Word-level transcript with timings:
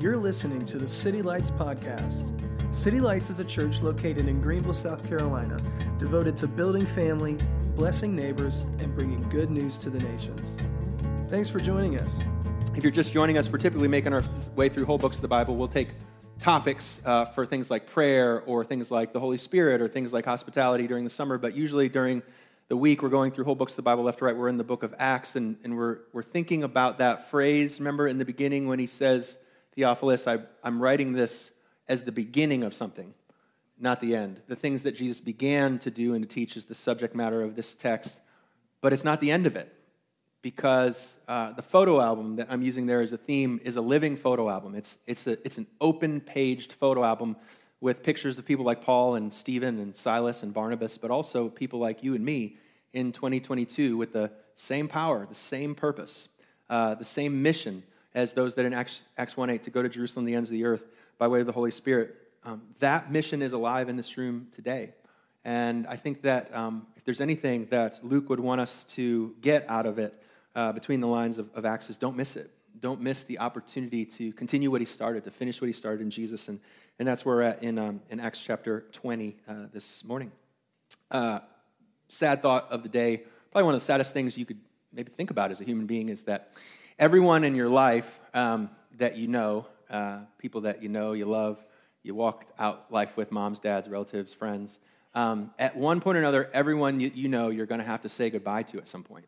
You're 0.00 0.16
listening 0.16 0.64
to 0.66 0.78
the 0.78 0.86
City 0.86 1.22
Lights 1.22 1.50
Podcast. 1.50 2.32
City 2.72 3.00
Lights 3.00 3.30
is 3.30 3.40
a 3.40 3.44
church 3.44 3.82
located 3.82 4.28
in 4.28 4.40
Greenville, 4.40 4.72
South 4.72 5.04
Carolina, 5.08 5.60
devoted 5.98 6.36
to 6.36 6.46
building 6.46 6.86
family, 6.86 7.36
blessing 7.74 8.14
neighbors, 8.14 8.60
and 8.78 8.94
bringing 8.94 9.28
good 9.28 9.50
news 9.50 9.76
to 9.78 9.90
the 9.90 9.98
nations. 9.98 10.56
Thanks 11.28 11.48
for 11.48 11.58
joining 11.58 11.98
us. 11.98 12.20
If 12.76 12.84
you're 12.84 12.92
just 12.92 13.12
joining 13.12 13.38
us, 13.38 13.50
we're 13.50 13.58
typically 13.58 13.88
making 13.88 14.12
our 14.12 14.22
way 14.54 14.68
through 14.68 14.84
whole 14.84 14.98
books 14.98 15.16
of 15.16 15.22
the 15.22 15.28
Bible. 15.28 15.56
We'll 15.56 15.66
take 15.66 15.88
topics 16.38 17.02
uh, 17.04 17.24
for 17.24 17.44
things 17.44 17.68
like 17.68 17.84
prayer 17.84 18.42
or 18.42 18.64
things 18.64 18.92
like 18.92 19.12
the 19.12 19.18
Holy 19.18 19.36
Spirit 19.36 19.80
or 19.80 19.88
things 19.88 20.12
like 20.12 20.24
hospitality 20.24 20.86
during 20.86 21.02
the 21.02 21.10
summer, 21.10 21.38
but 21.38 21.56
usually 21.56 21.88
during 21.88 22.22
the 22.68 22.76
week 22.76 23.02
we're 23.02 23.08
going 23.08 23.32
through 23.32 23.46
whole 23.46 23.56
books 23.56 23.72
of 23.72 23.76
the 23.78 23.82
Bible 23.82 24.04
left 24.04 24.20
to 24.20 24.26
right. 24.26 24.36
We're 24.36 24.48
in 24.48 24.58
the 24.58 24.64
book 24.64 24.84
of 24.84 24.94
Acts 24.96 25.34
and, 25.34 25.56
and 25.64 25.76
we're, 25.76 25.98
we're 26.12 26.22
thinking 26.22 26.62
about 26.62 26.98
that 26.98 27.28
phrase. 27.30 27.80
Remember 27.80 28.06
in 28.06 28.18
the 28.18 28.24
beginning 28.24 28.68
when 28.68 28.78
he 28.78 28.86
says, 28.86 29.40
Theophilus, 29.78 30.26
I, 30.26 30.40
I'm 30.64 30.82
writing 30.82 31.12
this 31.12 31.52
as 31.88 32.02
the 32.02 32.10
beginning 32.10 32.64
of 32.64 32.74
something, 32.74 33.14
not 33.78 34.00
the 34.00 34.16
end. 34.16 34.40
The 34.48 34.56
things 34.56 34.82
that 34.82 34.96
Jesus 34.96 35.20
began 35.20 35.78
to 35.78 35.88
do 35.88 36.14
and 36.14 36.24
to 36.24 36.28
teach 36.28 36.56
is 36.56 36.64
the 36.64 36.74
subject 36.74 37.14
matter 37.14 37.42
of 37.42 37.54
this 37.54 37.76
text, 37.76 38.20
but 38.80 38.92
it's 38.92 39.04
not 39.04 39.20
the 39.20 39.30
end 39.30 39.46
of 39.46 39.54
it 39.54 39.72
because 40.42 41.20
uh, 41.28 41.52
the 41.52 41.62
photo 41.62 42.00
album 42.00 42.34
that 42.34 42.48
I'm 42.50 42.60
using 42.60 42.86
there 42.86 43.02
as 43.02 43.12
a 43.12 43.16
theme 43.16 43.60
is 43.62 43.76
a 43.76 43.80
living 43.80 44.16
photo 44.16 44.50
album. 44.50 44.74
It's, 44.74 44.98
it's, 45.06 45.28
a, 45.28 45.34
it's 45.46 45.58
an 45.58 45.68
open 45.80 46.22
paged 46.22 46.72
photo 46.72 47.04
album 47.04 47.36
with 47.80 48.02
pictures 48.02 48.36
of 48.36 48.44
people 48.44 48.64
like 48.64 48.80
Paul 48.80 49.14
and 49.14 49.32
Stephen 49.32 49.78
and 49.78 49.96
Silas 49.96 50.42
and 50.42 50.52
Barnabas, 50.52 50.98
but 50.98 51.12
also 51.12 51.48
people 51.48 51.78
like 51.78 52.02
you 52.02 52.16
and 52.16 52.24
me 52.24 52.56
in 52.94 53.12
2022 53.12 53.96
with 53.96 54.12
the 54.12 54.32
same 54.56 54.88
power, 54.88 55.24
the 55.24 55.36
same 55.36 55.76
purpose, 55.76 56.30
uh, 56.68 56.96
the 56.96 57.04
same 57.04 57.44
mission 57.44 57.84
as 58.14 58.32
those 58.32 58.54
that 58.54 58.64
in 58.64 58.74
Acts, 58.74 59.04
Acts 59.16 59.36
1 59.36 59.50
8 59.50 59.62
to 59.64 59.70
go 59.70 59.82
to 59.82 59.88
Jerusalem, 59.88 60.24
the 60.24 60.34
ends 60.34 60.50
of 60.50 60.54
the 60.54 60.64
earth, 60.64 60.86
by 61.18 61.28
way 61.28 61.40
of 61.40 61.46
the 61.46 61.52
Holy 61.52 61.70
Spirit. 61.70 62.14
Um, 62.44 62.62
that 62.80 63.10
mission 63.10 63.42
is 63.42 63.52
alive 63.52 63.88
in 63.88 63.96
this 63.96 64.16
room 64.16 64.48
today. 64.52 64.94
And 65.44 65.86
I 65.86 65.96
think 65.96 66.22
that 66.22 66.54
um, 66.54 66.86
if 66.96 67.04
there's 67.04 67.20
anything 67.20 67.66
that 67.66 68.00
Luke 68.02 68.28
would 68.28 68.40
want 68.40 68.60
us 68.60 68.84
to 68.96 69.34
get 69.40 69.68
out 69.68 69.86
of 69.86 69.98
it 69.98 70.20
uh, 70.54 70.72
between 70.72 71.00
the 71.00 71.06
lines 71.06 71.38
of, 71.38 71.50
of 71.54 71.64
Acts 71.64 71.90
is 71.90 71.96
don't 71.96 72.16
miss 72.16 72.36
it. 72.36 72.50
Don't 72.80 73.00
miss 73.00 73.24
the 73.24 73.38
opportunity 73.38 74.04
to 74.04 74.32
continue 74.32 74.70
what 74.70 74.80
he 74.80 74.86
started, 74.86 75.24
to 75.24 75.30
finish 75.30 75.60
what 75.60 75.66
he 75.66 75.72
started 75.72 76.00
in 76.00 76.10
Jesus. 76.10 76.48
And, 76.48 76.60
and 76.98 77.08
that's 77.08 77.24
where 77.24 77.36
we're 77.36 77.42
at 77.42 77.62
in, 77.62 77.78
um, 77.78 78.00
in 78.10 78.20
Acts 78.20 78.44
chapter 78.44 78.86
20 78.92 79.36
uh, 79.48 79.54
this 79.72 80.04
morning. 80.04 80.30
Uh, 81.10 81.40
sad 82.08 82.42
thought 82.42 82.70
of 82.70 82.82
the 82.82 82.88
day, 82.88 83.22
probably 83.50 83.64
one 83.64 83.74
of 83.74 83.80
the 83.80 83.84
saddest 83.84 84.12
things 84.12 84.38
you 84.38 84.44
could 84.44 84.60
maybe 84.92 85.10
think 85.10 85.30
about 85.30 85.50
as 85.50 85.60
a 85.60 85.64
human 85.64 85.86
being 85.86 86.08
is 86.08 86.24
that 86.24 86.52
everyone 86.98 87.44
in 87.44 87.54
your 87.54 87.68
life 87.68 88.18
um, 88.34 88.68
that 88.96 89.16
you 89.16 89.28
know, 89.28 89.66
uh, 89.88 90.20
people 90.38 90.62
that 90.62 90.82
you 90.82 90.88
know, 90.88 91.12
you 91.12 91.26
love, 91.26 91.64
you 92.02 92.14
walked 92.14 92.50
out 92.58 92.90
life 92.90 93.16
with 93.16 93.30
moms, 93.30 93.60
dads, 93.60 93.88
relatives, 93.88 94.34
friends. 94.34 94.80
Um, 95.14 95.52
at 95.58 95.76
one 95.76 96.00
point 96.00 96.16
or 96.16 96.20
another, 96.20 96.50
everyone 96.52 97.00
you, 97.00 97.10
you 97.14 97.28
know 97.28 97.48
you're 97.50 97.66
going 97.66 97.80
to 97.80 97.86
have 97.86 98.02
to 98.02 98.08
say 98.08 98.30
goodbye 98.30 98.64
to 98.64 98.78
at 98.78 98.88
some 98.88 99.04
point. 99.04 99.26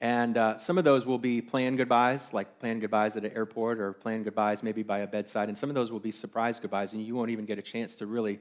And 0.00 0.36
uh, 0.36 0.58
some 0.58 0.78
of 0.78 0.84
those 0.84 1.06
will 1.06 1.18
be 1.18 1.40
planned 1.40 1.78
goodbyes, 1.78 2.32
like 2.32 2.60
planned 2.60 2.82
goodbyes 2.82 3.16
at 3.16 3.24
an 3.24 3.32
airport 3.32 3.80
or 3.80 3.92
planned 3.92 4.24
goodbyes 4.24 4.62
maybe 4.62 4.82
by 4.82 5.00
a 5.00 5.06
bedside. 5.06 5.48
And 5.48 5.58
some 5.58 5.70
of 5.70 5.74
those 5.74 5.90
will 5.90 6.00
be 6.00 6.12
surprise 6.12 6.60
goodbyes, 6.60 6.92
and 6.92 7.02
you 7.02 7.14
won't 7.14 7.30
even 7.30 7.46
get 7.46 7.58
a 7.58 7.62
chance 7.62 7.96
to 7.96 8.06
really 8.06 8.38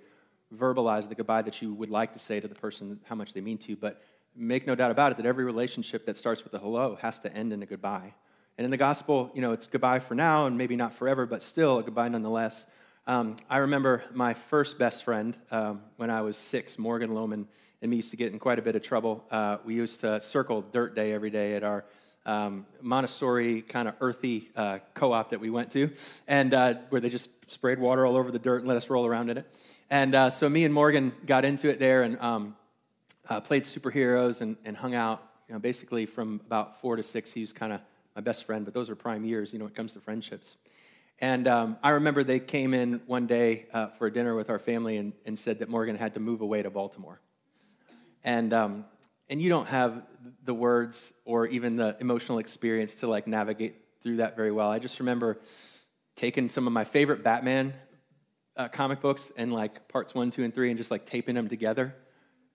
verbalize 0.54 1.10
the 1.10 1.16
goodbye 1.16 1.42
that 1.42 1.62
you 1.62 1.74
would 1.74 1.90
like 1.90 2.14
to 2.14 2.20
say 2.20 2.40
to 2.40 2.48
the 2.48 2.56
person, 2.56 3.00
how 3.06 3.16
much 3.16 3.34
they 3.34 3.42
mean 3.42 3.58
to 3.58 3.72
you. 3.72 3.76
But 3.76 4.02
make 4.38 4.68
no 4.68 4.76
doubt 4.76 4.92
about 4.92 5.12
it 5.12 5.18
that 5.18 5.26
every 5.26 5.46
relationship 5.46 6.06
that 6.06 6.16
starts 6.16 6.44
with 6.44 6.54
a 6.54 6.60
hello 6.60 6.98
has 7.02 7.20
to 7.20 7.34
end 7.34 7.52
in 7.52 7.64
a 7.64 7.66
goodbye. 7.66 8.14
And 8.58 8.66
in 8.66 8.72
the 8.72 8.78
gospel, 8.78 9.32
you 9.34 9.42
know, 9.42 9.52
it's 9.52 9.68
goodbye 9.68 10.00
for 10.00 10.16
now 10.16 10.46
and 10.46 10.58
maybe 10.58 10.76
not 10.76 10.94
forever, 10.94 11.26
but 11.26 11.42
still 11.42 11.80
a 11.80 11.84
goodbye 11.84 12.10
nonetheless. 12.10 12.66
Um, 13.06 13.36
I 13.50 13.58
remember 13.58 14.04
my 14.14 14.34
first 14.34 14.80
best 14.80 15.04
friend 15.04 15.38
um, 15.52 15.82
when 15.98 16.10
I 16.10 16.22
was 16.22 16.38
six, 16.38 16.78
Morgan 16.78 17.12
Lohman 17.12 17.46
and 17.82 17.92
me 17.92 17.98
used 17.98 18.12
to 18.12 18.18
get 18.18 18.34
in 18.34 18.40
quite 18.40 18.60
a 18.60 18.62
bit 18.62 18.76
of 18.76 18.82
trouble. 18.82 19.24
Uh, 19.30 19.58
we 19.64 19.76
used 19.76 20.02
to 20.02 20.20
circle 20.20 20.62
dirt 20.62 20.96
day 20.96 21.14
every 21.14 21.30
day 21.30 21.54
at 21.54 21.64
our 21.64 21.86
um, 22.26 22.66
Montessori 22.82 23.62
kind 23.62 23.88
of 23.88 23.96
earthy 24.02 24.50
uh, 24.56 24.80
co-op 24.94 25.30
that 25.30 25.40
we 25.40 25.50
went 25.50 25.72
to, 25.72 25.92
and 26.28 26.54
uh, 26.54 26.74
where 26.90 27.00
they 27.00 27.10
just 27.10 27.30
sprayed 27.50 27.80
water 27.80 28.06
all 28.06 28.18
over 28.18 28.32
the 28.32 28.40
dirt 28.40 28.60
and 28.60 28.68
let 28.68 28.76
us 28.76 28.90
roll 28.90 29.06
around 29.06 29.30
in 29.30 29.38
it. 29.38 29.58
And 29.90 30.14
uh, 30.14 30.30
so 30.30 30.50
me 30.50 30.66
and 30.66 30.74
Morgan 30.74 31.14
got 31.26 31.46
into 31.46 31.70
it 31.70 31.80
there 31.80 32.04
and 32.04 32.20
um, 32.20 32.58
uh, 33.30 33.42
played 33.42 33.64
superheroes 33.64 34.42
and, 34.42 34.58
and 34.66 34.76
hung 34.76 34.96
out. 34.96 35.24
You 35.48 35.54
know, 35.54 35.60
basically 35.60 36.06
from 36.06 36.42
about 36.46 36.82
four 36.82 36.96
to 36.96 37.04
six, 37.04 37.32
he 37.32 37.42
was 37.42 37.54
kind 37.54 37.72
of 37.72 37.82
my 38.16 38.22
best 38.22 38.46
friend. 38.46 38.66
But 38.66 38.74
those 38.74 38.90
are 38.90 38.96
prime 38.96 39.24
years, 39.24 39.54
you 39.54 39.60
know, 39.60 39.66
when 39.66 39.72
it 39.72 39.76
comes 39.76 39.94
to 39.94 40.00
friendships. 40.00 40.58
And 41.20 41.48
um, 41.48 41.78
I 41.82 41.92
remember 41.92 42.24
they 42.24 42.40
came 42.40 42.74
in 42.74 43.02
one 43.08 43.28
day 43.28 43.66
uh, 43.74 43.88
for 43.88 44.10
dinner 44.10 44.36
with 44.36 44.50
our 44.50 44.60
family 44.60 44.98
and, 44.98 45.14
and 45.26 45.40
said 45.40 45.60
that 45.60 45.70
Morgan 45.70 45.96
had 45.96 46.14
to 46.16 46.20
move 46.20 46.42
away 46.42 46.62
to 46.62 46.70
Baltimore 46.70 47.22
and 48.28 48.54
um, 48.54 48.86
and 49.30 49.42
you 49.42 49.50
don't 49.50 49.68
have 49.68 50.04
the 50.44 50.54
words 50.54 51.14
or 51.26 51.48
even 51.48 51.78
the 51.78 51.96
emotional 52.00 52.40
experience 52.40 52.96
to 52.96 53.08
like 53.08 53.26
navigate 53.26 53.76
through 54.02 54.18
that 54.18 54.36
very 54.36 54.52
well. 54.52 54.70
I 54.70 54.80
just 54.80 55.00
remember 55.00 55.40
taking 56.16 56.50
some 56.50 56.68
of 56.68 56.74
my 56.74 56.84
favorite 56.84 57.24
Batman 57.24 57.74
uh, 58.56 58.68
comic 58.68 59.02
books 59.02 59.32
and 59.38 59.54
like 59.54 59.88
parts 59.88 60.14
one, 60.14 60.30
two, 60.30 60.44
and 60.44 60.54
three, 60.54 60.70
and 60.70 60.78
just 60.78 60.92
like 60.92 61.06
taping 61.06 61.36
them 61.36 61.48
together. 61.48 61.96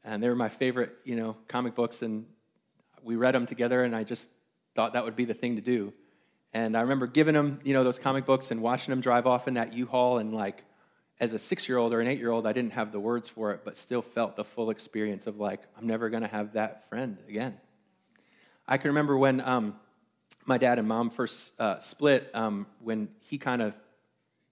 And 0.04 0.22
they 0.22 0.28
were 0.28 0.34
my 0.34 0.48
favorite, 0.48 0.92
you 1.04 1.16
know, 1.16 1.36
comic 1.48 1.74
books, 1.74 2.02
and 2.02 2.26
we 3.02 3.16
read 3.16 3.34
them 3.34 3.46
together. 3.46 3.84
And 3.84 3.94
I 3.94 4.04
just 4.04 4.30
thought 4.74 4.94
that 4.94 5.04
would 5.04 5.16
be 5.16 5.24
the 5.24 5.34
thing 5.34 5.56
to 5.56 5.62
do. 5.62 5.92
And 6.54 6.76
I 6.76 6.82
remember 6.82 7.06
giving 7.06 7.34
them, 7.34 7.58
you 7.64 7.72
know, 7.72 7.84
those 7.84 7.98
comic 7.98 8.26
books 8.26 8.50
and 8.50 8.60
watching 8.60 8.92
them 8.92 9.00
drive 9.00 9.26
off 9.26 9.48
in 9.48 9.54
that 9.54 9.72
U-Haul 9.72 10.18
and 10.18 10.34
like 10.34 10.64
as 11.20 11.34
a 11.34 11.38
six 11.38 11.68
year 11.68 11.78
old 11.78 11.94
or 11.94 12.00
an 12.00 12.08
eight 12.08 12.18
year 12.18 12.30
old, 12.30 12.46
I 12.46 12.52
didn't 12.52 12.72
have 12.72 12.90
the 12.92 13.00
words 13.00 13.28
for 13.28 13.52
it, 13.52 13.60
but 13.64 13.76
still 13.76 14.02
felt 14.02 14.36
the 14.36 14.44
full 14.44 14.70
experience 14.70 15.26
of 15.26 15.38
like, 15.38 15.60
I'm 15.78 15.86
never 15.86 16.10
to 16.10 16.26
have 16.26 16.54
that 16.54 16.88
friend 16.88 17.16
again. 17.28 17.56
I 18.66 18.76
can 18.76 18.88
remember 18.88 19.16
when 19.16 19.40
um, 19.40 19.76
my 20.46 20.58
dad 20.58 20.78
and 20.78 20.88
mom 20.88 21.10
first 21.10 21.58
uh, 21.60 21.78
split, 21.78 22.28
um, 22.34 22.66
when 22.80 23.08
he 23.22 23.38
kind 23.38 23.62
of 23.62 23.78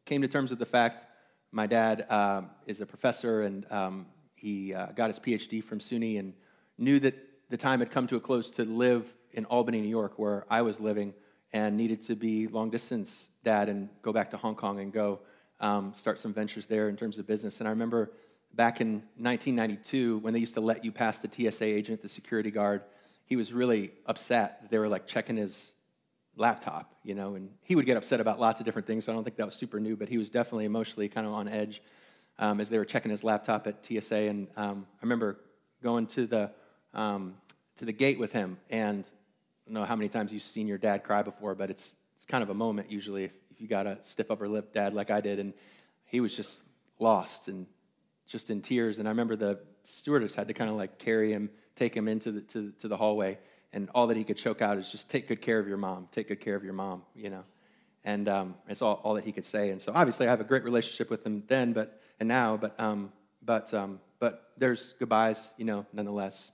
came 0.05 0.23
to 0.23 0.29
terms 0.29 0.51
with 0.51 0.59
the 0.59 0.67
fact 0.67 1.07
my 1.53 1.67
dad 1.67 2.07
uh, 2.09 2.43
is 2.67 2.81
a 2.81 2.87
professor 2.87 3.43
and 3.43 3.67
um, 3.71 4.07
he 4.41 4.73
uh, 4.73 4.87
got 4.93 5.09
his 5.09 5.21
PhD 5.21 5.63
from 5.63 5.79
SUNY 5.79 6.19
and 6.19 6.33
knew 6.79 6.99
that 7.01 7.15
the 7.51 7.59
time 7.59 7.81
had 7.81 7.91
come 7.91 8.07
to 8.07 8.17
a 8.17 8.21
close 8.21 8.49
to 8.51 8.65
live 8.65 9.15
in 9.33 9.45
Albany, 9.45 9.83
New 9.83 9.89
York, 9.89 10.19
where 10.19 10.47
I 10.49 10.63
was 10.63 10.81
living, 10.81 11.13
and 11.53 11.77
needed 11.77 12.01
to 12.03 12.15
be 12.15 12.47
long 12.47 12.71
distance 12.71 13.29
dad 13.45 13.69
and 13.69 13.91
go 14.01 14.13
back 14.13 14.31
to 14.31 14.39
Hong 14.39 14.55
Kong 14.55 14.81
and 14.81 14.93
go 14.93 15.21
um, 15.61 15.93
start 15.93 16.19
some 16.19 16.33
ventures 16.33 16.67
there 16.67 16.89
in 16.89 16.97
terms 16.97 17.19
of 17.19 17.27
business. 17.27 17.61
And 17.61 17.69
I 17.69 17.71
remember 17.71 18.13
back 18.55 18.81
in 18.81 19.03
1992 19.19 20.19
when 20.19 20.33
they 20.33 20.41
used 20.41 20.55
to 20.55 20.61
let 20.61 20.85
you 20.85 20.93
pass 20.93 21.19
the 21.19 21.29
TSA 21.31 21.67
agent, 21.67 22.01
the 22.01 22.09
security 22.09 22.51
guard, 22.51 22.83
he 23.27 23.37
was 23.37 23.53
really 23.53 23.93
upset 24.07 24.71
they 24.71 24.79
were 24.79 24.89
like 24.89 25.07
checking 25.07 25.37
his 25.37 25.75
laptop, 26.37 26.95
you 27.03 27.15
know, 27.15 27.35
and 27.35 27.51
he 27.63 27.75
would 27.75 27.85
get 27.85 27.99
upset 27.99 28.21
about 28.21 28.41
lots 28.41 28.59
of 28.59 28.65
different 28.65 28.87
things. 28.87 29.05
So 29.05 29.13
I 29.13 29.15
don't 29.15 29.25
think 29.25 29.37
that 29.37 29.45
was 29.45 29.55
super 29.55 29.79
new, 29.79 29.97
but 29.97 30.09
he 30.09 30.17
was 30.17 30.31
definitely 30.31 30.65
emotionally 30.65 31.09
kind 31.09 31.27
of 31.27 31.35
on 31.35 31.47
edge 31.47 31.83
um, 32.41 32.61
as 32.61 32.69
they 32.69 32.79
were 32.79 32.85
checking 32.85 33.11
his 33.11 33.23
laptop 33.23 33.69
at 33.69 33.87
TSA. 33.87 34.17
And 34.17 34.49
um, 34.57 34.87
I 34.95 35.05
remember 35.05 35.39
going 35.83 36.07
to 36.09 36.27
the 36.27 36.51
um, 36.93 37.37
to 37.77 37.85
the 37.85 37.93
gate 37.93 38.19
with 38.19 38.33
him, 38.33 38.59
and 38.69 39.07
I 39.07 39.71
don't 39.71 39.75
know 39.75 39.87
how 39.87 39.95
many 39.95 40.09
times 40.09 40.33
you've 40.33 40.43
seen 40.43 40.67
your 40.67 40.79
dad 40.79 41.05
cry 41.05 41.23
before, 41.23 41.55
but 41.55 41.71
it's 41.71 41.95
it's 42.21 42.27
kind 42.27 42.43
of 42.43 42.51
a 42.51 42.55
moment 42.55 42.91
usually 42.91 43.25
if, 43.25 43.35
if 43.51 43.63
you 43.63 43.67
got 43.67 43.87
a 43.87 43.97
stiff 44.03 44.31
upper 44.31 44.47
lip 44.47 44.75
dad 44.75 44.93
like 44.93 45.11
I 45.11 45.23
did. 45.23 45.39
And 45.39 45.55
he 46.05 46.21
was 46.21 46.37
just 46.37 46.65
lost 46.99 47.49
and 47.49 47.67
just 48.27 48.51
in 48.51 48.61
tears. 48.61 48.99
And 48.99 49.09
I 49.09 49.11
remember 49.11 49.37
the 49.37 49.59
stewardess 49.85 50.35
had 50.35 50.47
to 50.49 50.53
kind 50.53 50.69
of 50.69 50.77
like 50.77 50.99
carry 50.99 51.33
him, 51.33 51.49
take 51.77 51.97
him 51.97 52.09
into 52.09 52.31
the, 52.31 52.41
to, 52.43 52.73
to 52.81 52.89
the 52.89 52.97
hallway. 52.99 53.39
And 53.73 53.89
all 53.95 54.07
that 54.09 54.19
he 54.19 54.25
could 54.25 54.37
choke 54.37 54.61
out 54.61 54.77
is 54.77 54.93
just 54.93 55.09
take 55.09 55.29
good 55.29 55.41
care 55.41 55.59
of 55.59 55.67
your 55.67 55.79
mom, 55.79 56.09
take 56.13 56.29
good 56.29 56.41
care 56.41 56.57
of 56.57 56.63
your 56.63 56.75
mom, 56.75 57.05
you 57.15 57.31
know. 57.31 57.45
And 58.05 58.29
um, 58.29 58.55
it's 58.69 58.83
all, 58.83 59.01
all 59.03 59.15
that 59.15 59.25
he 59.25 59.33
could 59.33 59.47
say. 59.47 59.71
And 59.71 59.81
so 59.81 59.91
obviously 59.95 60.27
I 60.27 60.31
have 60.31 60.43
a 60.43 60.45
great 60.45 60.65
relationship 60.65 61.09
with 61.09 61.25
him 61.25 61.45
then, 61.47 61.73
but 61.73 62.00
and 62.21 62.29
now, 62.29 62.57
but 62.57 62.79
um, 62.79 63.13
but 63.43 63.73
um, 63.75 64.01
but 64.19 64.53
there's 64.57 64.93
goodbyes, 64.99 65.53
you 65.57 65.65
know, 65.65 65.87
nonetheless. 65.93 66.53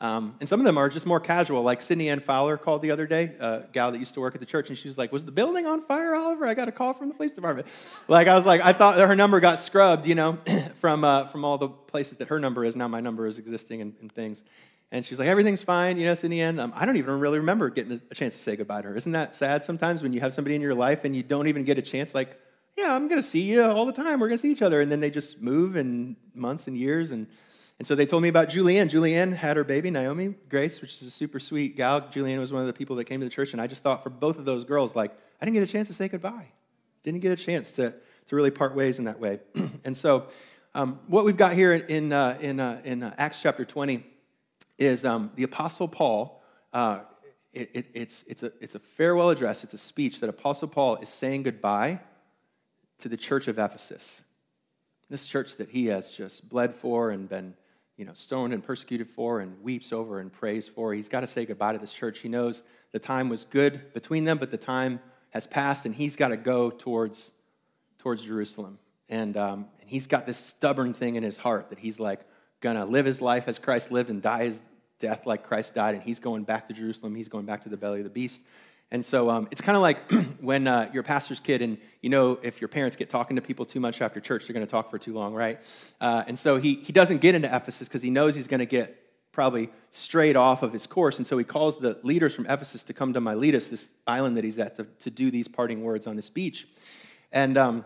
Um, 0.00 0.34
and 0.40 0.48
some 0.48 0.60
of 0.60 0.66
them 0.66 0.76
are 0.76 0.88
just 0.88 1.06
more 1.06 1.20
casual, 1.20 1.62
like 1.62 1.80
Sydney 1.80 2.08
Ann 2.10 2.20
Fowler 2.20 2.56
called 2.58 2.82
the 2.82 2.90
other 2.90 3.06
day, 3.06 3.32
a 3.38 3.62
gal 3.72 3.92
that 3.92 3.98
used 3.98 4.14
to 4.14 4.20
work 4.20 4.34
at 4.34 4.40
the 4.40 4.46
church, 4.46 4.68
and 4.68 4.76
she 4.76 4.88
was 4.88 4.98
like, 4.98 5.12
Was 5.12 5.24
the 5.24 5.30
building 5.30 5.66
on 5.66 5.80
fire, 5.80 6.14
Oliver? 6.14 6.46
I 6.46 6.54
got 6.54 6.68
a 6.68 6.72
call 6.72 6.92
from 6.92 7.08
the 7.08 7.14
police 7.14 7.32
department. 7.32 7.68
Like, 8.08 8.26
I 8.26 8.34
was 8.34 8.44
like, 8.44 8.60
I 8.60 8.72
thought 8.72 8.98
her 8.98 9.14
number 9.14 9.40
got 9.40 9.58
scrubbed, 9.58 10.06
you 10.06 10.14
know, 10.14 10.32
from, 10.80 11.04
uh, 11.04 11.26
from 11.26 11.44
all 11.44 11.58
the 11.58 11.68
places 11.68 12.18
that 12.18 12.28
her 12.28 12.40
number 12.40 12.64
is. 12.64 12.74
Now 12.74 12.88
my 12.88 13.00
number 13.00 13.26
is 13.26 13.38
existing 13.38 13.80
and, 13.80 13.94
and 14.00 14.10
things. 14.10 14.42
And 14.90 15.06
she's 15.06 15.18
like, 15.18 15.28
Everything's 15.28 15.62
fine, 15.62 15.96
you 15.96 16.06
know, 16.06 16.14
Sydney 16.14 16.42
Ann. 16.42 16.58
Um, 16.58 16.72
I 16.76 16.86
don't 16.86 16.96
even 16.96 17.20
really 17.20 17.38
remember 17.38 17.70
getting 17.70 18.00
a 18.10 18.14
chance 18.14 18.34
to 18.34 18.40
say 18.40 18.56
goodbye 18.56 18.82
to 18.82 18.88
her. 18.88 18.96
Isn't 18.96 19.12
that 19.12 19.34
sad 19.34 19.64
sometimes 19.64 20.02
when 20.02 20.12
you 20.12 20.20
have 20.20 20.34
somebody 20.34 20.56
in 20.56 20.60
your 20.60 20.74
life 20.74 21.04
and 21.04 21.14
you 21.14 21.22
don't 21.22 21.46
even 21.46 21.64
get 21.64 21.78
a 21.78 21.82
chance, 21.82 22.14
like, 22.14 22.38
Yeah, 22.76 22.94
I'm 22.94 23.06
going 23.06 23.20
to 23.20 23.26
see 23.26 23.42
you 23.42 23.62
all 23.62 23.86
the 23.86 23.92
time. 23.92 24.18
We're 24.18 24.28
going 24.28 24.38
to 24.38 24.42
see 24.42 24.50
each 24.50 24.62
other. 24.62 24.80
And 24.80 24.90
then 24.90 25.00
they 25.00 25.10
just 25.10 25.40
move 25.40 25.76
in 25.76 26.16
months 26.34 26.66
and 26.66 26.76
years. 26.76 27.12
And, 27.12 27.28
and 27.78 27.86
so 27.86 27.94
they 27.94 28.06
told 28.06 28.22
me 28.22 28.28
about 28.28 28.48
Julianne. 28.48 28.90
Julianne 28.90 29.34
had 29.34 29.56
her 29.56 29.64
baby, 29.64 29.90
Naomi 29.90 30.34
Grace, 30.48 30.80
which 30.82 30.92
is 30.94 31.02
a 31.02 31.10
super 31.10 31.38
sweet 31.38 31.76
gal. 31.76 32.00
Julianne 32.02 32.38
was 32.40 32.52
one 32.52 32.62
of 32.62 32.66
the 32.66 32.72
people 32.72 32.96
that 32.96 33.04
came 33.04 33.20
to 33.20 33.26
the 33.26 33.30
church, 33.30 33.52
and 33.52 33.62
I 33.62 33.68
just 33.68 33.82
thought 33.82 34.02
for 34.02 34.10
both 34.10 34.38
of 34.38 34.44
those 34.44 34.64
girls, 34.64 34.96
like, 34.96 35.12
I 35.40 35.44
didn't 35.44 35.54
get 35.54 35.62
a 35.62 35.72
chance 35.72 35.88
to 35.88 35.94
say 35.94 36.08
goodbye. 36.08 36.48
didn't 37.04 37.20
get 37.20 37.32
a 37.32 37.42
chance 37.42 37.72
to, 37.72 37.94
to 38.26 38.36
really 38.36 38.50
part 38.50 38.74
ways 38.74 38.98
in 38.98 39.04
that 39.04 39.20
way. 39.20 39.40
and 39.84 39.96
so, 39.96 40.26
um, 40.74 40.98
what 41.06 41.24
we've 41.24 41.36
got 41.36 41.52
here 41.52 41.72
in, 41.72 42.12
uh, 42.12 42.36
in, 42.40 42.58
uh, 42.58 42.80
in 42.84 43.04
uh, 43.04 43.14
Acts 43.16 43.40
chapter 43.40 43.64
20 43.64 44.04
is 44.76 45.04
um, 45.04 45.30
the 45.36 45.44
Apostle 45.44 45.86
Paul. 45.86 46.42
Uh, 46.72 47.00
it, 47.52 47.70
it, 47.72 47.86
it's, 47.94 48.24
it's, 48.24 48.42
a, 48.42 48.50
it's 48.60 48.74
a 48.74 48.80
farewell 48.80 49.30
address, 49.30 49.62
it's 49.62 49.74
a 49.74 49.78
speech 49.78 50.20
that 50.20 50.28
Apostle 50.28 50.66
Paul 50.66 50.96
is 50.96 51.08
saying 51.08 51.44
goodbye 51.44 52.00
to 52.98 53.08
the 53.08 53.16
church 53.16 53.48
of 53.48 53.58
Ephesus. 53.58 54.22
This 55.10 55.28
church 55.28 55.56
that 55.56 55.68
he 55.68 55.86
has 55.86 56.10
just 56.10 56.48
bled 56.48 56.74
for 56.74 57.10
and 57.10 57.28
been 57.28 57.54
you 57.96 58.04
know, 58.04 58.12
stoned 58.12 58.52
and 58.52 58.62
persecuted 58.62 59.06
for 59.06 59.40
and 59.40 59.62
weeps 59.62 59.92
over 59.92 60.20
and 60.20 60.32
prays 60.32 60.66
for. 60.66 60.92
He's 60.92 61.08
got 61.08 61.20
to 61.20 61.26
say 61.26 61.44
goodbye 61.44 61.72
to 61.72 61.78
this 61.78 61.94
church. 61.94 62.20
He 62.20 62.28
knows 62.28 62.64
the 62.92 62.98
time 62.98 63.28
was 63.28 63.44
good 63.44 63.92
between 63.92 64.24
them, 64.24 64.38
but 64.38 64.50
the 64.50 64.56
time 64.56 65.00
has 65.30 65.46
passed 65.46 65.86
and 65.86 65.94
he's 65.94 66.16
got 66.16 66.28
to 66.28 66.36
go 66.36 66.70
towards, 66.70 67.32
towards 67.98 68.24
Jerusalem. 68.24 68.78
And, 69.08 69.36
um, 69.36 69.66
and 69.80 69.88
he's 69.88 70.06
got 70.06 70.26
this 70.26 70.38
stubborn 70.38 70.94
thing 70.94 71.16
in 71.16 71.22
his 71.22 71.38
heart 71.38 71.70
that 71.70 71.78
he's 71.78 72.00
like 72.00 72.20
going 72.60 72.76
to 72.76 72.84
live 72.84 73.06
his 73.06 73.20
life 73.20 73.46
as 73.46 73.58
Christ 73.58 73.92
lived 73.92 74.10
and 74.10 74.22
die 74.22 74.44
his 74.44 74.62
death 74.98 75.26
like 75.26 75.44
Christ 75.44 75.74
died. 75.74 75.94
And 75.94 76.02
he's 76.02 76.18
going 76.18 76.44
back 76.44 76.66
to 76.68 76.72
Jerusalem. 76.72 77.14
He's 77.14 77.28
going 77.28 77.46
back 77.46 77.62
to 77.62 77.68
the 77.68 77.76
belly 77.76 77.98
of 77.98 78.04
the 78.04 78.10
beast. 78.10 78.46
And 78.90 79.04
so 79.04 79.28
um, 79.30 79.48
it's 79.50 79.60
kind 79.60 79.76
of 79.76 79.82
like 79.82 80.10
when 80.40 80.66
uh, 80.66 80.90
you're 80.92 81.00
a 81.00 81.04
pastor's 81.04 81.40
kid, 81.40 81.62
and 81.62 81.78
you 82.02 82.10
know, 82.10 82.38
if 82.42 82.60
your 82.60 82.68
parents 82.68 82.96
get 82.96 83.10
talking 83.10 83.36
to 83.36 83.42
people 83.42 83.64
too 83.64 83.80
much 83.80 84.00
after 84.00 84.20
church, 84.20 84.46
they're 84.46 84.54
going 84.54 84.66
to 84.66 84.70
talk 84.70 84.90
for 84.90 84.98
too 84.98 85.14
long, 85.14 85.34
right? 85.34 85.58
Uh, 86.00 86.24
and 86.26 86.38
so 86.38 86.56
he, 86.56 86.74
he 86.74 86.92
doesn't 86.92 87.20
get 87.20 87.34
into 87.34 87.48
Ephesus 87.48 87.88
because 87.88 88.02
he 88.02 88.10
knows 88.10 88.36
he's 88.36 88.46
going 88.46 88.60
to 88.60 88.66
get 88.66 89.00
probably 89.32 89.68
straight 89.90 90.36
off 90.36 90.62
of 90.62 90.72
his 90.72 90.86
course. 90.86 91.18
And 91.18 91.26
so 91.26 91.36
he 91.36 91.44
calls 91.44 91.78
the 91.78 91.98
leaders 92.04 92.34
from 92.34 92.46
Ephesus 92.46 92.84
to 92.84 92.92
come 92.92 93.12
to 93.14 93.20
Miletus, 93.20 93.68
this 93.68 93.94
island 94.06 94.36
that 94.36 94.44
he's 94.44 94.58
at, 94.60 94.76
to, 94.76 94.84
to 95.00 95.10
do 95.10 95.30
these 95.30 95.48
parting 95.48 95.82
words 95.82 96.06
on 96.06 96.14
this 96.14 96.30
beach. 96.30 96.68
And, 97.32 97.58
um, 97.58 97.84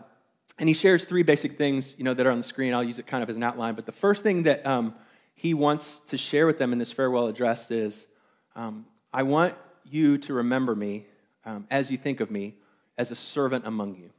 and 0.59 0.69
he 0.69 0.75
shares 0.75 1.05
three 1.05 1.23
basic 1.23 1.53
things 1.53 1.97
you 1.97 2.03
know, 2.03 2.13
that 2.13 2.27
are 2.27 2.31
on 2.31 2.37
the 2.37 2.43
screen. 2.43 2.73
I'll 2.73 2.83
use 2.83 2.99
it 2.99 3.07
kind 3.07 3.23
of 3.23 3.29
as 3.29 3.35
an 3.35 3.43
outline. 3.43 3.73
But 3.73 3.87
the 3.87 3.91
first 3.91 4.21
thing 4.21 4.43
that 4.43 4.65
um, 4.65 4.93
he 5.33 5.55
wants 5.55 6.01
to 6.01 6.17
share 6.17 6.45
with 6.45 6.59
them 6.59 6.71
in 6.71 6.77
this 6.77 6.91
farewell 6.91 7.27
address 7.27 7.71
is 7.71 8.07
um, 8.55 8.85
I 9.11 9.23
want 9.23 9.55
you 9.89 10.17
to 10.19 10.33
remember 10.33 10.75
me 10.75 11.07
um, 11.45 11.67
as 11.71 11.89
you 11.89 11.97
think 11.97 12.19
of 12.19 12.29
me 12.29 12.55
as 12.97 13.11
a 13.11 13.15
servant 13.15 13.65
among 13.65 13.95
you. 13.95 14.11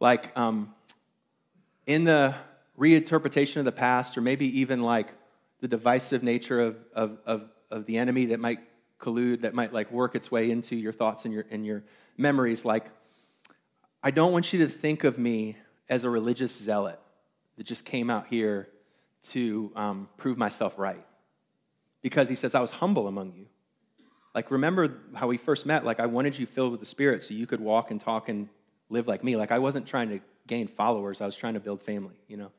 Like 0.00 0.36
um, 0.38 0.74
in 1.86 2.04
the 2.04 2.34
reinterpretation 2.78 3.56
of 3.56 3.64
the 3.64 3.72
past, 3.72 4.16
or 4.16 4.20
maybe 4.20 4.60
even 4.60 4.82
like 4.82 5.14
the 5.60 5.68
divisive 5.68 6.22
nature 6.22 6.60
of, 6.60 6.76
of, 6.94 7.18
of, 7.26 7.48
of 7.70 7.86
the 7.86 7.98
enemy 7.98 8.26
that 8.26 8.40
might 8.40 8.58
collude, 8.98 9.42
that 9.42 9.54
might 9.54 9.72
like 9.72 9.90
work 9.90 10.14
its 10.14 10.30
way 10.30 10.50
into 10.50 10.76
your 10.76 10.92
thoughts 10.92 11.24
and 11.24 11.34
your, 11.34 11.44
and 11.50 11.64
your 11.64 11.82
memories. 12.16 12.64
Like, 12.64 12.86
I 14.02 14.10
don't 14.10 14.32
want 14.32 14.52
you 14.52 14.60
to 14.60 14.66
think 14.66 15.04
of 15.04 15.18
me 15.18 15.56
as 15.88 16.04
a 16.04 16.10
religious 16.10 16.56
zealot 16.56 16.98
that 17.56 17.66
just 17.66 17.84
came 17.84 18.08
out 18.08 18.26
here 18.28 18.68
to 19.22 19.70
um, 19.76 20.08
prove 20.16 20.38
myself 20.38 20.78
right. 20.78 21.04
Because 22.00 22.28
he 22.30 22.34
says, 22.34 22.54
I 22.54 22.60
was 22.60 22.70
humble 22.70 23.06
among 23.08 23.34
you. 23.34 23.46
Like, 24.34 24.50
remember 24.50 24.98
how 25.14 25.26
we 25.26 25.36
first 25.36 25.66
met? 25.66 25.84
Like, 25.84 26.00
I 26.00 26.06
wanted 26.06 26.38
you 26.38 26.46
filled 26.46 26.70
with 26.70 26.80
the 26.80 26.86
Spirit 26.86 27.22
so 27.22 27.34
you 27.34 27.46
could 27.46 27.60
walk 27.60 27.90
and 27.90 28.00
talk 28.00 28.28
and 28.28 28.48
live 28.88 29.08
like 29.08 29.24
me. 29.24 29.36
Like, 29.36 29.50
I 29.50 29.58
wasn't 29.58 29.86
trying 29.86 30.08
to 30.10 30.20
gain 30.46 30.66
followers, 30.66 31.20
I 31.20 31.26
was 31.26 31.36
trying 31.36 31.54
to 31.54 31.60
build 31.60 31.80
family, 31.80 32.20
you 32.28 32.36
know? 32.36 32.50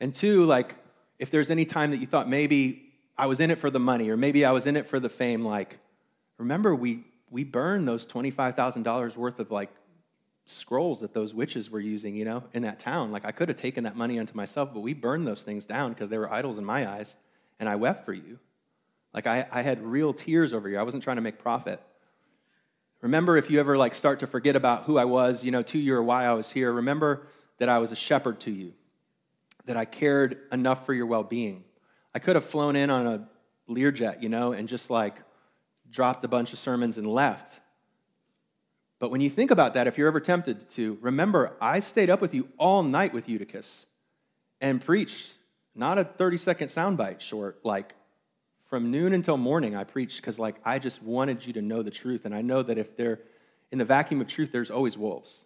And 0.00 0.14
two, 0.14 0.44
like, 0.44 0.74
if 1.18 1.30
there's 1.30 1.50
any 1.50 1.64
time 1.64 1.90
that 1.90 1.98
you 1.98 2.06
thought 2.06 2.28
maybe 2.28 2.90
I 3.16 3.26
was 3.26 3.40
in 3.40 3.50
it 3.50 3.58
for 3.58 3.70
the 3.70 3.78
money 3.78 4.10
or 4.10 4.16
maybe 4.16 4.44
I 4.44 4.52
was 4.52 4.66
in 4.66 4.76
it 4.76 4.86
for 4.86 4.98
the 4.98 5.08
fame, 5.08 5.44
like, 5.44 5.78
remember 6.38 6.74
we, 6.74 7.04
we 7.30 7.44
burned 7.44 7.86
those 7.86 8.06
$25,000 8.06 9.16
worth 9.16 9.38
of 9.38 9.50
like 9.50 9.70
scrolls 10.46 11.00
that 11.00 11.14
those 11.14 11.32
witches 11.32 11.70
were 11.70 11.80
using, 11.80 12.14
you 12.16 12.24
know, 12.24 12.42
in 12.52 12.62
that 12.62 12.78
town. 12.78 13.12
Like, 13.12 13.24
I 13.24 13.32
could 13.32 13.48
have 13.48 13.56
taken 13.58 13.84
that 13.84 13.96
money 13.96 14.18
unto 14.18 14.34
myself, 14.34 14.74
but 14.74 14.80
we 14.80 14.94
burned 14.94 15.26
those 15.26 15.42
things 15.42 15.64
down 15.64 15.92
because 15.92 16.08
they 16.08 16.18
were 16.18 16.32
idols 16.32 16.58
in 16.58 16.64
my 16.64 16.90
eyes, 16.90 17.16
and 17.58 17.68
I 17.68 17.76
wept 17.76 18.04
for 18.04 18.12
you. 18.12 18.38
Like 19.12 19.26
I, 19.26 19.46
I 19.50 19.62
had 19.62 19.82
real 19.82 20.12
tears 20.12 20.54
over 20.54 20.68
you. 20.68 20.78
I 20.78 20.82
wasn't 20.82 21.02
trying 21.02 21.16
to 21.16 21.22
make 21.22 21.38
profit. 21.38 21.80
Remember, 23.00 23.36
if 23.36 23.50
you 23.50 23.60
ever 23.60 23.76
like 23.76 23.94
start 23.94 24.20
to 24.20 24.26
forget 24.26 24.56
about 24.56 24.84
who 24.84 24.98
I 24.98 25.04
was, 25.04 25.42
you 25.42 25.50
know, 25.50 25.62
to 25.62 25.78
you 25.78 25.94
or 25.94 26.02
why 26.02 26.24
I 26.24 26.34
was 26.34 26.50
here, 26.50 26.72
remember 26.72 27.26
that 27.58 27.68
I 27.68 27.78
was 27.78 27.92
a 27.92 27.96
shepherd 27.96 28.40
to 28.40 28.50
you, 28.50 28.74
that 29.64 29.76
I 29.76 29.84
cared 29.84 30.38
enough 30.52 30.84
for 30.84 30.92
your 30.92 31.06
well 31.06 31.24
being. 31.24 31.64
I 32.14 32.18
could 32.18 32.36
have 32.36 32.44
flown 32.44 32.76
in 32.76 32.90
on 32.90 33.06
a 33.06 33.28
Learjet, 33.68 34.22
you 34.22 34.28
know, 34.28 34.52
and 34.52 34.68
just 34.68 34.90
like 34.90 35.22
dropped 35.90 36.24
a 36.24 36.28
bunch 36.28 36.52
of 36.52 36.58
sermons 36.58 36.98
and 36.98 37.06
left. 37.06 37.60
But 38.98 39.10
when 39.10 39.22
you 39.22 39.30
think 39.30 39.50
about 39.50 39.74
that, 39.74 39.86
if 39.86 39.96
you're 39.96 40.08
ever 40.08 40.20
tempted 40.20 40.68
to, 40.70 40.98
remember, 41.00 41.56
I 41.60 41.80
stayed 41.80 42.10
up 42.10 42.20
with 42.20 42.34
you 42.34 42.48
all 42.58 42.82
night 42.82 43.14
with 43.14 43.28
Eutychus 43.28 43.86
and 44.60 44.80
preached, 44.80 45.38
not 45.74 45.98
a 45.98 46.04
30 46.04 46.36
second 46.36 46.68
soundbite 46.68 47.20
short, 47.20 47.64
like 47.64 47.94
from 48.70 48.90
noon 48.90 49.12
until 49.12 49.36
morning 49.36 49.74
i 49.76 49.82
preached 49.84 50.18
because 50.18 50.38
like 50.38 50.54
i 50.64 50.78
just 50.78 51.02
wanted 51.02 51.44
you 51.44 51.52
to 51.52 51.60
know 51.60 51.82
the 51.82 51.90
truth 51.90 52.24
and 52.24 52.34
i 52.34 52.40
know 52.40 52.62
that 52.62 52.78
if 52.78 52.96
they're 52.96 53.18
in 53.72 53.78
the 53.78 53.84
vacuum 53.84 54.20
of 54.20 54.28
truth 54.28 54.50
there's 54.52 54.70
always 54.70 54.96
wolves. 54.96 55.44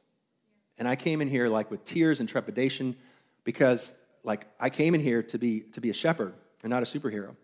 And 0.78 0.86
i 0.86 0.94
came 0.94 1.20
in 1.20 1.28
here 1.28 1.48
like 1.48 1.70
with 1.70 1.84
tears 1.84 2.20
and 2.20 2.28
trepidation 2.28 2.94
because 3.42 3.94
like 4.22 4.46
i 4.60 4.70
came 4.70 4.94
in 4.94 5.00
here 5.00 5.22
to 5.22 5.38
be 5.38 5.60
to 5.72 5.80
be 5.80 5.90
a 5.90 5.94
shepherd 5.94 6.34
and 6.62 6.70
not 6.70 6.82
a 6.82 6.86
superhero. 6.86 7.34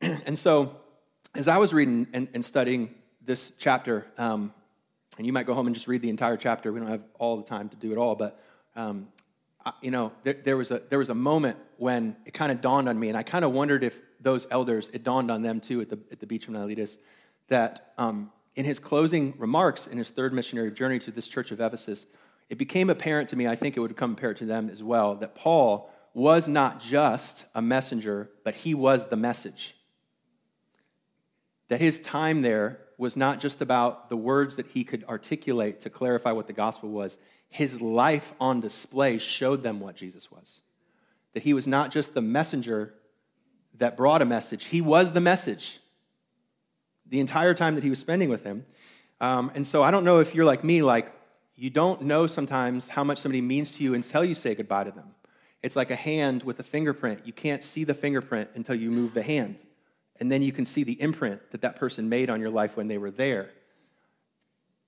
And 0.26 0.36
so 0.36 0.76
as 1.34 1.48
i 1.48 1.58
was 1.58 1.74
reading 1.74 2.06
and, 2.14 2.26
and 2.32 2.44
studying 2.44 2.94
this 3.22 3.50
chapter 3.58 4.06
um, 4.16 4.54
and 5.18 5.26
you 5.26 5.32
might 5.34 5.44
go 5.44 5.52
home 5.52 5.66
and 5.66 5.74
just 5.74 5.86
read 5.86 6.00
the 6.00 6.08
entire 6.08 6.38
chapter 6.38 6.72
we 6.72 6.80
don't 6.80 6.88
have 6.88 7.04
all 7.18 7.36
the 7.36 7.42
time 7.42 7.68
to 7.68 7.76
do 7.76 7.92
it 7.92 7.98
all 7.98 8.14
but 8.14 8.42
um, 8.74 9.08
you 9.82 9.90
know, 9.90 10.12
there, 10.22 10.34
there, 10.34 10.56
was 10.56 10.70
a, 10.70 10.80
there 10.88 10.98
was 10.98 11.10
a 11.10 11.14
moment 11.14 11.58
when 11.76 12.16
it 12.24 12.32
kind 12.32 12.52
of 12.52 12.60
dawned 12.60 12.88
on 12.88 12.98
me, 12.98 13.08
and 13.08 13.18
I 13.18 13.22
kind 13.22 13.44
of 13.44 13.52
wondered 13.52 13.84
if 13.84 14.00
those 14.20 14.46
elders, 14.50 14.90
it 14.92 15.04
dawned 15.04 15.30
on 15.30 15.42
them 15.42 15.60
too 15.60 15.80
at 15.80 15.88
the, 15.88 15.98
at 16.10 16.20
the 16.20 16.26
beach 16.26 16.46
of 16.48 16.54
Miletus, 16.54 16.98
that 17.48 17.92
um, 17.98 18.30
in 18.54 18.64
his 18.64 18.78
closing 18.78 19.34
remarks 19.38 19.86
in 19.86 19.98
his 19.98 20.10
third 20.10 20.32
missionary 20.32 20.72
journey 20.72 20.98
to 21.00 21.10
this 21.10 21.28
church 21.28 21.50
of 21.52 21.60
Ephesus, 21.60 22.06
it 22.50 22.58
became 22.58 22.90
apparent 22.90 23.28
to 23.28 23.36
me, 23.36 23.46
I 23.46 23.54
think 23.54 23.76
it 23.76 23.80
would 23.80 23.88
become 23.88 24.12
apparent 24.12 24.38
to 24.38 24.46
them 24.46 24.70
as 24.70 24.82
well, 24.82 25.14
that 25.16 25.34
Paul 25.34 25.92
was 26.14 26.48
not 26.48 26.80
just 26.80 27.46
a 27.54 27.62
messenger, 27.62 28.30
but 28.42 28.54
he 28.54 28.74
was 28.74 29.06
the 29.06 29.16
message. 29.16 29.76
That 31.68 31.80
his 31.80 32.00
time 32.00 32.42
there 32.42 32.80
was 32.96 33.16
not 33.16 33.38
just 33.38 33.60
about 33.60 34.08
the 34.08 34.16
words 34.16 34.56
that 34.56 34.66
he 34.66 34.82
could 34.82 35.04
articulate 35.04 35.80
to 35.80 35.90
clarify 35.90 36.32
what 36.32 36.46
the 36.46 36.52
gospel 36.52 36.90
was, 36.90 37.18
his 37.48 37.80
life 37.80 38.32
on 38.40 38.60
display 38.60 39.18
showed 39.18 39.62
them 39.62 39.78
what 39.78 39.94
Jesus 39.94 40.30
was. 40.30 40.62
That 41.34 41.44
he 41.44 41.54
was 41.54 41.68
not 41.68 41.92
just 41.92 42.14
the 42.14 42.22
messenger 42.22 42.94
that 43.78 43.96
brought 43.96 44.22
a 44.22 44.24
message, 44.24 44.64
he 44.64 44.80
was 44.80 45.12
the 45.12 45.20
message 45.20 45.80
the 47.06 47.20
entire 47.20 47.54
time 47.54 47.74
that 47.74 47.84
he 47.84 47.90
was 47.90 47.98
spending 47.98 48.28
with 48.28 48.42
him. 48.44 48.66
Um, 49.20 49.50
and 49.54 49.66
so 49.66 49.82
I 49.82 49.90
don't 49.90 50.04
know 50.04 50.20
if 50.20 50.34
you're 50.34 50.44
like 50.44 50.62
me, 50.62 50.82
like, 50.82 51.12
you 51.56 51.70
don't 51.70 52.02
know 52.02 52.26
sometimes 52.26 52.86
how 52.86 53.02
much 53.02 53.18
somebody 53.18 53.40
means 53.40 53.70
to 53.72 53.82
you 53.82 53.94
until 53.94 54.24
you 54.24 54.34
say 54.34 54.54
goodbye 54.54 54.84
to 54.84 54.90
them. 54.90 55.14
It's 55.62 55.74
like 55.74 55.90
a 55.90 55.96
hand 55.96 56.44
with 56.44 56.60
a 56.60 56.62
fingerprint. 56.62 57.22
You 57.24 57.32
can't 57.32 57.64
see 57.64 57.82
the 57.82 57.94
fingerprint 57.94 58.50
until 58.54 58.76
you 58.76 58.90
move 58.90 59.12
the 59.14 59.22
hand. 59.22 59.64
And 60.20 60.30
then 60.30 60.42
you 60.42 60.52
can 60.52 60.64
see 60.64 60.84
the 60.84 61.00
imprint 61.00 61.50
that 61.50 61.62
that 61.62 61.76
person 61.76 62.08
made 62.08 62.30
on 62.30 62.40
your 62.40 62.50
life 62.50 62.76
when 62.76 62.86
they 62.86 62.98
were 62.98 63.10
there 63.10 63.50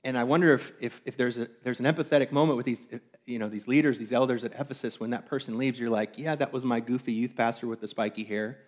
and 0.02 0.16
I 0.16 0.24
wonder 0.24 0.54
if, 0.54 0.72
if, 0.80 1.00
if 1.04 1.16
there's, 1.16 1.38
a, 1.38 1.48
there's 1.62 1.80
an 1.80 1.86
empathetic 1.86 2.32
moment 2.32 2.56
with 2.56 2.66
these, 2.66 2.86
you 3.26 3.38
know, 3.38 3.48
these 3.48 3.68
leaders, 3.68 3.98
these 3.98 4.12
elders 4.12 4.44
at 4.44 4.52
Ephesus, 4.52 4.98
when 4.98 5.10
that 5.10 5.26
person 5.26 5.58
leaves, 5.58 5.78
you're 5.78 5.90
like, 5.90 6.18
yeah, 6.18 6.34
that 6.36 6.52
was 6.52 6.64
my 6.64 6.80
goofy 6.80 7.12
youth 7.12 7.36
pastor 7.36 7.66
with 7.66 7.80
the 7.80 7.88
spiky 7.88 8.24
hair, 8.24 8.58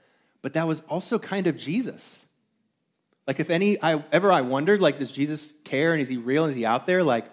but 0.42 0.54
that 0.54 0.68
was 0.68 0.80
also 0.88 1.18
kind 1.18 1.46
of 1.46 1.56
Jesus. 1.56 2.26
Like, 3.26 3.40
if 3.40 3.50
any, 3.50 3.80
I, 3.80 4.02
ever 4.12 4.32
I 4.32 4.40
wondered, 4.40 4.80
like, 4.80 4.99
does 4.99 5.12
Jesus 5.12 5.54
care 5.64 5.92
and 5.92 6.02
is 6.02 6.08
he 6.08 6.16
real 6.16 6.44
and 6.44 6.50
is 6.50 6.56
he 6.56 6.66
out 6.66 6.87
there? 6.87 7.02
Like, 7.02 7.26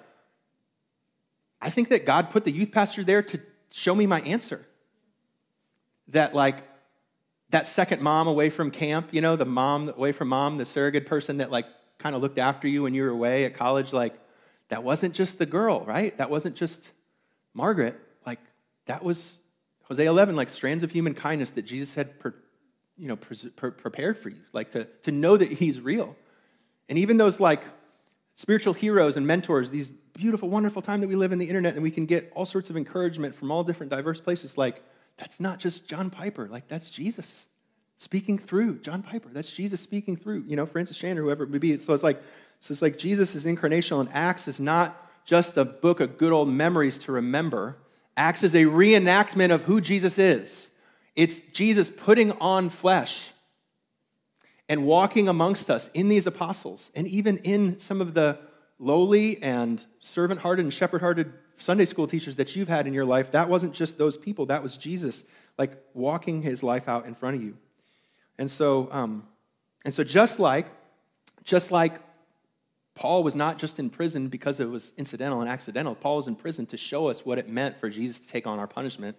I 1.61 1.69
think 1.69 1.89
that 1.89 2.05
God 2.05 2.29
put 2.29 2.43
the 2.43 2.51
youth 2.51 2.71
pastor 2.71 3.03
there 3.03 3.23
to 3.23 3.39
show 3.71 3.95
me 3.95 4.05
my 4.05 4.21
answer. 4.21 4.65
That, 6.09 6.33
like, 6.33 6.63
that 7.49 7.67
second 7.67 8.01
mom 8.01 8.27
away 8.27 8.49
from 8.49 8.69
camp, 8.71 9.09
you 9.11 9.21
know, 9.21 9.35
the 9.35 9.45
mom 9.45 9.89
away 9.89 10.11
from 10.11 10.29
mom, 10.29 10.57
the 10.57 10.65
surrogate 10.65 11.07
person 11.07 11.37
that, 11.37 11.51
like, 11.51 11.65
kind 11.99 12.15
of 12.15 12.21
looked 12.21 12.37
after 12.37 12.67
you 12.67 12.83
when 12.83 12.93
you 12.93 13.03
were 13.03 13.09
away 13.09 13.45
at 13.45 13.53
college, 13.53 13.93
like 13.93 14.13
that 14.69 14.83
wasn't 14.83 15.13
just 15.13 15.37
the 15.37 15.45
girl, 15.45 15.81
right? 15.85 16.17
That 16.17 16.29
wasn't 16.29 16.55
just 16.55 16.93
Margaret. 17.53 17.99
Like 18.25 18.39
that 18.85 19.03
was 19.03 19.39
Hosea 19.83 20.09
11, 20.09 20.35
like 20.35 20.49
strands 20.49 20.83
of 20.83 20.91
human 20.91 21.13
kindness 21.13 21.51
that 21.51 21.63
Jesus 21.63 21.93
had, 21.93 22.17
per, 22.19 22.33
you 22.99 23.07
know, 23.07 23.15
pre- 23.15 23.49
pre- 23.55 23.71
prepared 23.71 24.17
for 24.17 24.29
you, 24.29 24.39
like 24.53 24.71
to, 24.71 24.85
to 25.03 25.11
know 25.11 25.37
that 25.37 25.49
he's 25.49 25.79
real. 25.79 26.15
And 26.89 26.97
even 26.97 27.17
those 27.17 27.39
like 27.39 27.63
spiritual 28.33 28.73
heroes 28.73 29.17
and 29.17 29.25
mentors, 29.25 29.71
these 29.71 29.89
beautiful, 29.89 30.49
wonderful 30.49 30.81
time 30.81 31.01
that 31.01 31.07
we 31.07 31.15
live 31.15 31.31
in 31.31 31.39
the 31.39 31.47
internet 31.47 31.75
and 31.75 31.83
we 31.83 31.91
can 31.91 32.05
get 32.05 32.31
all 32.35 32.45
sorts 32.45 32.69
of 32.69 32.77
encouragement 32.77 33.33
from 33.35 33.51
all 33.51 33.63
different 33.63 33.91
diverse 33.91 34.19
places, 34.19 34.57
like 34.57 34.81
that's 35.17 35.39
not 35.39 35.59
just 35.59 35.87
John 35.87 36.09
Piper, 36.09 36.47
like 36.47 36.67
that's 36.67 36.89
Jesus 36.89 37.45
speaking 37.99 38.37
through 38.37 38.79
John 38.79 39.01
Piper. 39.01 39.27
That's 39.31 39.53
Jesus 39.53 39.81
speaking 39.81 40.15
through, 40.15 40.45
you 40.47 40.55
know, 40.55 40.65
Francis 40.65 40.97
Chan 40.97 41.17
or 41.17 41.23
whoever 41.23 41.43
it 41.43 41.49
may 41.49 41.57
be. 41.57 41.77
So 41.77 41.93
it's 41.93 42.03
like, 42.03 42.21
so 42.61 42.71
it's 42.71 42.81
like 42.81 42.97
Jesus' 42.97 43.35
is 43.35 43.45
incarnational 43.45 43.99
and 43.99 44.09
Acts 44.13 44.47
is 44.47 44.59
not 44.59 45.05
just 45.25 45.57
a 45.57 45.65
book 45.65 45.99
of 45.99 46.17
good 46.17 46.31
old 46.31 46.49
memories 46.49 46.97
to 46.99 47.11
remember. 47.11 47.77
Acts 48.15 48.43
as 48.43 48.55
a 48.55 48.63
reenactment 48.63 49.51
of 49.53 49.63
who 49.63 49.81
Jesus 49.81 50.17
is. 50.17 50.71
It's 51.15 51.39
Jesus 51.39 51.89
putting 51.89 52.31
on 52.33 52.69
flesh 52.69 53.31
and 54.67 54.85
walking 54.85 55.27
amongst 55.27 55.69
us 55.69 55.89
in 55.89 56.09
these 56.09 56.27
apostles 56.27 56.91
and 56.95 57.07
even 57.07 57.37
in 57.39 57.79
some 57.79 58.01
of 58.01 58.13
the 58.13 58.37
lowly 58.77 59.41
and 59.41 59.85
servant 59.99 60.39
hearted 60.39 60.63
and 60.63 60.73
shepherd 60.73 61.01
hearted 61.01 61.33
Sunday 61.55 61.85
school 61.85 62.07
teachers 62.07 62.37
that 62.37 62.55
you've 62.55 62.69
had 62.69 62.87
in 62.87 62.93
your 62.93 63.05
life. 63.05 63.31
That 63.31 63.49
wasn't 63.49 63.73
just 63.73 63.97
those 63.97 64.17
people, 64.17 64.45
that 64.47 64.63
was 64.63 64.77
Jesus, 64.77 65.25
like 65.57 65.71
walking 65.93 66.41
his 66.41 66.63
life 66.63 66.87
out 66.87 67.05
in 67.05 67.13
front 67.13 67.35
of 67.35 67.43
you. 67.43 67.57
And 68.37 68.49
so, 68.49 68.87
um, 68.91 69.27
and 69.83 69.93
so 69.93 70.03
just 70.03 70.39
like, 70.39 70.67
just 71.43 71.71
like 71.71 71.99
Paul 72.95 73.23
was 73.23 73.35
not 73.35 73.57
just 73.57 73.79
in 73.79 73.89
prison 73.89 74.29
because 74.29 74.59
it 74.59 74.69
was 74.69 74.93
incidental 74.97 75.41
and 75.41 75.49
accidental. 75.49 75.95
Paul 75.95 76.17
was 76.17 76.27
in 76.27 76.35
prison 76.35 76.65
to 76.67 76.77
show 76.77 77.07
us 77.07 77.25
what 77.25 77.37
it 77.37 77.49
meant 77.49 77.77
for 77.77 77.89
Jesus 77.89 78.19
to 78.21 78.29
take 78.29 78.47
on 78.47 78.59
our 78.59 78.67
punishment. 78.67 79.17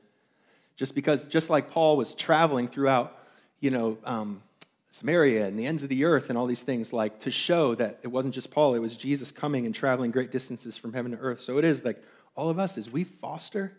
Just 0.76 0.94
because, 0.94 1.26
just 1.26 1.50
like 1.50 1.70
Paul 1.70 1.96
was 1.96 2.14
traveling 2.14 2.66
throughout, 2.68 3.18
you 3.60 3.70
know, 3.70 3.98
um, 4.04 4.42
Samaria 4.90 5.46
and 5.46 5.58
the 5.58 5.66
ends 5.66 5.82
of 5.82 5.88
the 5.88 6.04
earth 6.04 6.30
and 6.30 6.38
all 6.38 6.46
these 6.46 6.62
things, 6.62 6.92
like 6.92 7.20
to 7.20 7.30
show 7.30 7.74
that 7.76 8.00
it 8.02 8.08
wasn't 8.08 8.34
just 8.34 8.50
Paul, 8.50 8.74
it 8.74 8.80
was 8.80 8.96
Jesus 8.96 9.30
coming 9.30 9.64
and 9.66 9.74
traveling 9.74 10.10
great 10.10 10.30
distances 10.32 10.76
from 10.76 10.92
heaven 10.92 11.12
to 11.12 11.18
earth. 11.18 11.40
So 11.40 11.58
it 11.58 11.64
is 11.64 11.84
like 11.84 12.02
all 12.34 12.50
of 12.50 12.58
us, 12.58 12.76
as 12.76 12.90
we 12.90 13.04
foster. 13.04 13.76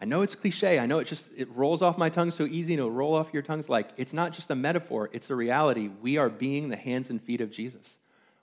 I 0.00 0.06
know 0.06 0.22
it's 0.22 0.34
cliche. 0.34 0.78
I 0.78 0.86
know 0.86 0.98
it 0.98 1.06
just 1.06 1.30
it 1.36 1.48
rolls 1.54 1.82
off 1.82 1.98
my 1.98 2.08
tongue 2.08 2.30
so 2.30 2.44
easy 2.44 2.72
and 2.72 2.80
it'll 2.80 2.90
roll 2.90 3.14
off 3.14 3.34
your 3.34 3.42
tongues 3.42 3.68
like 3.68 3.90
it's 3.98 4.14
not 4.14 4.32
just 4.32 4.50
a 4.50 4.54
metaphor, 4.54 5.10
it's 5.12 5.28
a 5.28 5.34
reality. 5.34 5.90
We 6.00 6.16
are 6.16 6.30
being 6.30 6.70
the 6.70 6.76
hands 6.76 7.10
and 7.10 7.20
feet 7.20 7.42
of 7.42 7.50
Jesus. 7.50 7.98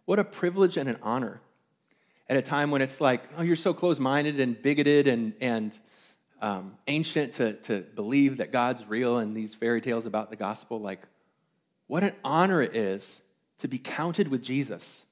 What 0.05 0.19
a 0.19 0.23
privilege 0.23 0.77
and 0.77 0.87
an 0.87 0.97
honor. 1.01 1.41
At 2.29 2.37
a 2.37 2.41
time 2.41 2.71
when 2.71 2.81
it's 2.81 3.01
like, 3.01 3.23
oh, 3.37 3.41
you're 3.41 3.55
so 3.55 3.73
close-minded 3.73 4.39
and 4.39 4.61
bigoted 4.61 5.07
and 5.07 5.33
and 5.41 5.77
um, 6.41 6.77
ancient 6.87 7.33
to, 7.33 7.53
to 7.53 7.81
believe 7.81 8.37
that 8.37 8.51
God's 8.51 8.87
real 8.87 9.17
and 9.17 9.35
these 9.35 9.55
fairy 9.55 9.81
tales 9.81 10.05
about 10.05 10.29
the 10.29 10.35
gospel, 10.35 10.79
like 10.79 11.07
what 11.87 12.03
an 12.03 12.13
honor 12.23 12.61
it 12.61 12.75
is 12.75 13.21
to 13.59 13.67
be 13.67 13.77
counted 13.77 14.27
with 14.27 14.43
Jesus. 14.43 15.05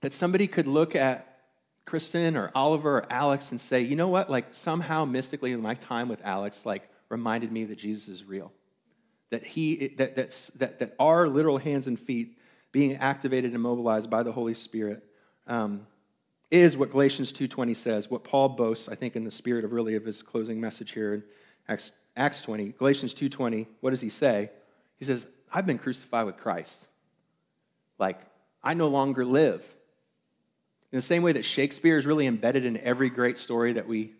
That 0.00 0.12
somebody 0.12 0.46
could 0.46 0.66
look 0.66 0.94
at 0.94 1.26
Kristen 1.84 2.36
or 2.36 2.50
Oliver 2.54 2.98
or 2.98 3.12
Alex 3.12 3.50
and 3.50 3.60
say, 3.60 3.82
you 3.82 3.96
know 3.96 4.08
what, 4.08 4.30
like 4.30 4.46
somehow 4.52 5.04
mystically 5.04 5.54
my 5.56 5.74
time 5.74 6.08
with 6.08 6.22
Alex 6.24 6.64
like 6.64 6.88
reminded 7.08 7.50
me 7.50 7.64
that 7.64 7.76
Jesus 7.76 8.08
is 8.08 8.24
real. 8.24 8.52
That 9.30 9.44
he 9.44 9.88
that 9.98 10.14
that's, 10.14 10.48
that 10.50 10.78
that 10.78 10.94
our 10.98 11.28
literal 11.28 11.58
hands 11.58 11.86
and 11.86 11.98
feet 11.98 12.38
being 12.72 12.96
activated 12.96 13.52
and 13.52 13.62
mobilized 13.62 14.10
by 14.10 14.22
the 14.22 14.32
Holy 14.32 14.54
Spirit 14.54 15.02
um, 15.46 15.86
is 16.50 16.76
what 16.76 16.90
Galatians 16.90 17.32
2.20 17.32 17.76
says, 17.76 18.10
what 18.10 18.24
Paul 18.24 18.50
boasts, 18.50 18.88
I 18.88 18.94
think, 18.94 19.14
in 19.16 19.24
the 19.24 19.30
spirit 19.30 19.64
of 19.64 19.72
really 19.72 19.94
of 19.94 20.04
his 20.04 20.22
closing 20.22 20.60
message 20.60 20.92
here 20.92 21.14
in 21.14 21.24
Acts, 21.68 21.92
Acts 22.16 22.42
20. 22.42 22.70
Galatians 22.72 23.14
2.20, 23.14 23.66
what 23.80 23.90
does 23.90 24.00
he 24.00 24.08
say? 24.08 24.50
He 24.96 25.04
says, 25.04 25.28
I've 25.52 25.66
been 25.66 25.78
crucified 25.78 26.26
with 26.26 26.36
Christ. 26.36 26.88
Like, 27.98 28.20
I 28.62 28.74
no 28.74 28.88
longer 28.88 29.24
live. 29.24 29.62
In 30.92 30.96
the 30.96 31.02
same 31.02 31.22
way 31.22 31.32
that 31.32 31.44
Shakespeare 31.44 31.98
is 31.98 32.06
really 32.06 32.26
embedded 32.26 32.64
in 32.64 32.76
every 32.78 33.10
great 33.10 33.38
story 33.38 33.74
that 33.74 33.86
we, 33.86 34.12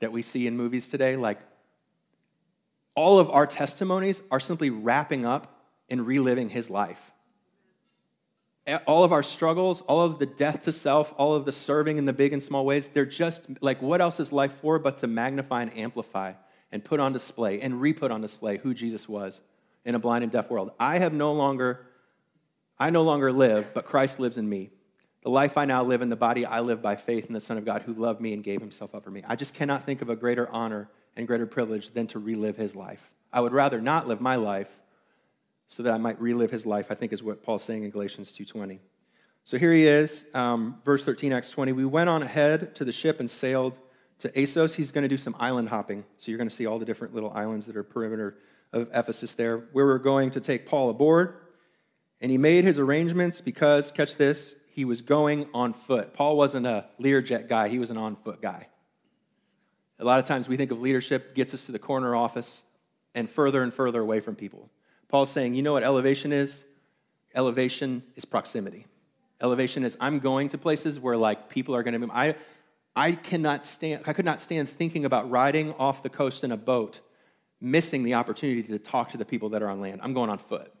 that 0.00 0.12
we 0.12 0.20
see 0.20 0.46
in 0.46 0.56
movies 0.56 0.88
today, 0.88 1.16
like, 1.16 1.40
all 2.94 3.18
of 3.18 3.30
our 3.30 3.46
testimonies 3.46 4.20
are 4.30 4.40
simply 4.40 4.70
wrapping 4.70 5.24
up 5.24 5.62
and 5.88 6.06
reliving 6.06 6.50
his 6.50 6.68
life. 6.68 7.12
All 8.86 9.04
of 9.04 9.12
our 9.12 9.22
struggles, 9.22 9.80
all 9.82 10.02
of 10.02 10.18
the 10.18 10.26
death 10.26 10.64
to 10.64 10.72
self, 10.72 11.14
all 11.16 11.34
of 11.34 11.44
the 11.44 11.52
serving 11.52 11.98
in 11.98 12.04
the 12.04 12.12
big 12.12 12.32
and 12.32 12.42
small 12.42 12.66
ways, 12.66 12.88
they're 12.88 13.06
just 13.06 13.48
like, 13.62 13.80
what 13.80 14.00
else 14.00 14.20
is 14.20 14.32
life 14.32 14.52
for 14.52 14.78
but 14.78 14.98
to 14.98 15.06
magnify 15.06 15.62
and 15.62 15.76
amplify 15.76 16.34
and 16.70 16.84
put 16.84 17.00
on 17.00 17.12
display 17.12 17.60
and 17.60 17.80
re 17.80 17.92
put 17.92 18.10
on 18.10 18.20
display 18.20 18.58
who 18.58 18.74
Jesus 18.74 19.08
was? 19.08 19.40
in 19.88 19.94
a 19.94 19.98
blind 19.98 20.22
and 20.22 20.30
deaf 20.30 20.50
world. 20.50 20.70
I 20.78 20.98
have 20.98 21.14
no 21.14 21.32
longer, 21.32 21.86
I 22.78 22.90
no 22.90 23.02
longer 23.02 23.32
live, 23.32 23.72
but 23.72 23.86
Christ 23.86 24.20
lives 24.20 24.36
in 24.36 24.46
me. 24.46 24.70
The 25.22 25.30
life 25.30 25.56
I 25.56 25.64
now 25.64 25.82
live 25.82 26.02
in 26.02 26.10
the 26.10 26.16
body 26.16 26.44
I 26.44 26.60
live 26.60 26.82
by 26.82 26.94
faith 26.94 27.26
in 27.26 27.32
the 27.32 27.40
Son 27.40 27.56
of 27.56 27.64
God 27.64 27.82
who 27.82 27.94
loved 27.94 28.20
me 28.20 28.34
and 28.34 28.44
gave 28.44 28.60
himself 28.60 28.94
up 28.94 29.02
for 29.02 29.10
me. 29.10 29.22
I 29.26 29.34
just 29.34 29.54
cannot 29.54 29.82
think 29.82 30.02
of 30.02 30.10
a 30.10 30.16
greater 30.16 30.46
honor 30.50 30.90
and 31.16 31.26
greater 31.26 31.46
privilege 31.46 31.92
than 31.92 32.06
to 32.08 32.18
relive 32.18 32.56
his 32.56 32.76
life. 32.76 33.14
I 33.32 33.40
would 33.40 33.52
rather 33.52 33.80
not 33.80 34.06
live 34.06 34.20
my 34.20 34.36
life 34.36 34.78
so 35.68 35.82
that 35.82 35.94
I 35.94 35.98
might 35.98 36.20
relive 36.20 36.50
his 36.50 36.66
life, 36.66 36.88
I 36.90 36.94
think 36.94 37.12
is 37.12 37.22
what 37.22 37.42
Paul's 37.42 37.62
saying 37.62 37.84
in 37.84 37.90
Galatians 37.90 38.36
2.20. 38.36 38.80
So 39.44 39.58
here 39.58 39.72
he 39.72 39.84
is, 39.84 40.26
um, 40.34 40.80
verse 40.84 41.04
13, 41.04 41.32
Acts 41.32 41.50
20. 41.50 41.72
We 41.72 41.84
went 41.84 42.08
on 42.08 42.22
ahead 42.22 42.74
to 42.76 42.84
the 42.84 42.92
ship 42.92 43.20
and 43.20 43.30
sailed 43.30 43.78
to 44.18 44.40
Assos. 44.40 44.74
He's 44.74 44.90
going 44.90 45.02
to 45.02 45.08
do 45.08 45.18
some 45.18 45.36
island 45.38 45.68
hopping. 45.68 46.04
So 46.16 46.30
you're 46.30 46.38
going 46.38 46.48
to 46.48 46.54
see 46.54 46.66
all 46.66 46.78
the 46.78 46.86
different 46.86 47.14
little 47.14 47.32
islands 47.32 47.66
that 47.66 47.76
are 47.76 47.82
perimeter 47.82 48.38
of 48.72 48.88
Ephesus 48.94 49.34
there, 49.34 49.58
where 49.72 49.86
we're 49.86 49.98
going 49.98 50.30
to 50.32 50.40
take 50.40 50.66
Paul 50.66 50.90
aboard. 50.90 51.34
And 52.20 52.30
he 52.30 52.38
made 52.38 52.64
his 52.64 52.78
arrangements 52.78 53.40
because, 53.40 53.92
catch 53.92 54.16
this, 54.16 54.56
he 54.70 54.84
was 54.84 55.02
going 55.02 55.48
on 55.52 55.74
foot. 55.74 56.14
Paul 56.14 56.36
wasn't 56.36 56.66
a 56.66 56.86
Learjet 57.00 57.48
guy, 57.48 57.68
he 57.68 57.78
was 57.78 57.90
an 57.90 57.98
on 57.98 58.16
foot 58.16 58.40
guy. 58.40 58.68
A 59.98 60.04
lot 60.04 60.18
of 60.18 60.24
times 60.24 60.48
we 60.48 60.56
think 60.56 60.70
of 60.70 60.80
leadership 60.80 61.34
gets 61.34 61.52
us 61.52 61.66
to 61.66 61.72
the 61.72 61.78
corner 61.78 62.14
office 62.14 62.64
and 63.14 63.28
further 63.28 63.62
and 63.62 63.72
further 63.72 64.00
away 64.00 64.20
from 64.20 64.34
people. 64.34 64.70
Paul's 65.08 65.30
saying, 65.30 65.54
you 65.54 65.62
know 65.62 65.72
what 65.72 65.82
elevation 65.82 66.32
is? 66.32 66.64
Elevation 67.34 68.02
is 68.16 68.24
proximity. 68.24 68.86
Elevation 69.40 69.84
is 69.84 69.96
I'm 70.00 70.18
going 70.18 70.50
to 70.50 70.58
places 70.58 70.98
where 71.00 71.16
like 71.16 71.48
people 71.48 71.74
are 71.74 71.82
going 71.82 71.98
to 72.00 72.06
be. 72.06 72.12
I, 72.12 72.34
I 72.96 73.12
cannot 73.12 73.64
stand. 73.64 74.02
I 74.06 74.12
could 74.12 74.24
not 74.24 74.40
stand 74.40 74.68
thinking 74.68 75.04
about 75.04 75.30
riding 75.30 75.72
off 75.74 76.02
the 76.02 76.08
coast 76.08 76.44
in 76.44 76.52
a 76.52 76.56
boat 76.56 77.00
missing 77.60 78.02
the 78.02 78.14
opportunity 78.14 78.62
to 78.62 78.78
talk 78.78 79.10
to 79.10 79.16
the 79.16 79.24
people 79.24 79.48
that 79.50 79.62
are 79.62 79.68
on 79.68 79.80
land. 79.80 80.00
I'm 80.02 80.14
going 80.14 80.30
on 80.30 80.38
foot. 80.38 80.72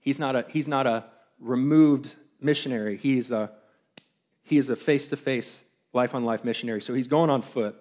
He's 0.00 0.18
not 0.18 0.34
a, 0.36 0.44
he's 0.48 0.68
not 0.68 0.86
a 0.86 1.04
removed 1.38 2.16
missionary. 2.40 2.96
He's 2.96 3.30
a, 3.30 3.52
he 4.42 4.56
is 4.58 4.68
a 4.70 4.76
face-to-face, 4.76 5.64
life-on-life 5.92 6.44
missionary. 6.44 6.80
So 6.80 6.94
he's 6.94 7.06
going 7.06 7.30
on 7.30 7.42
foot. 7.42 7.76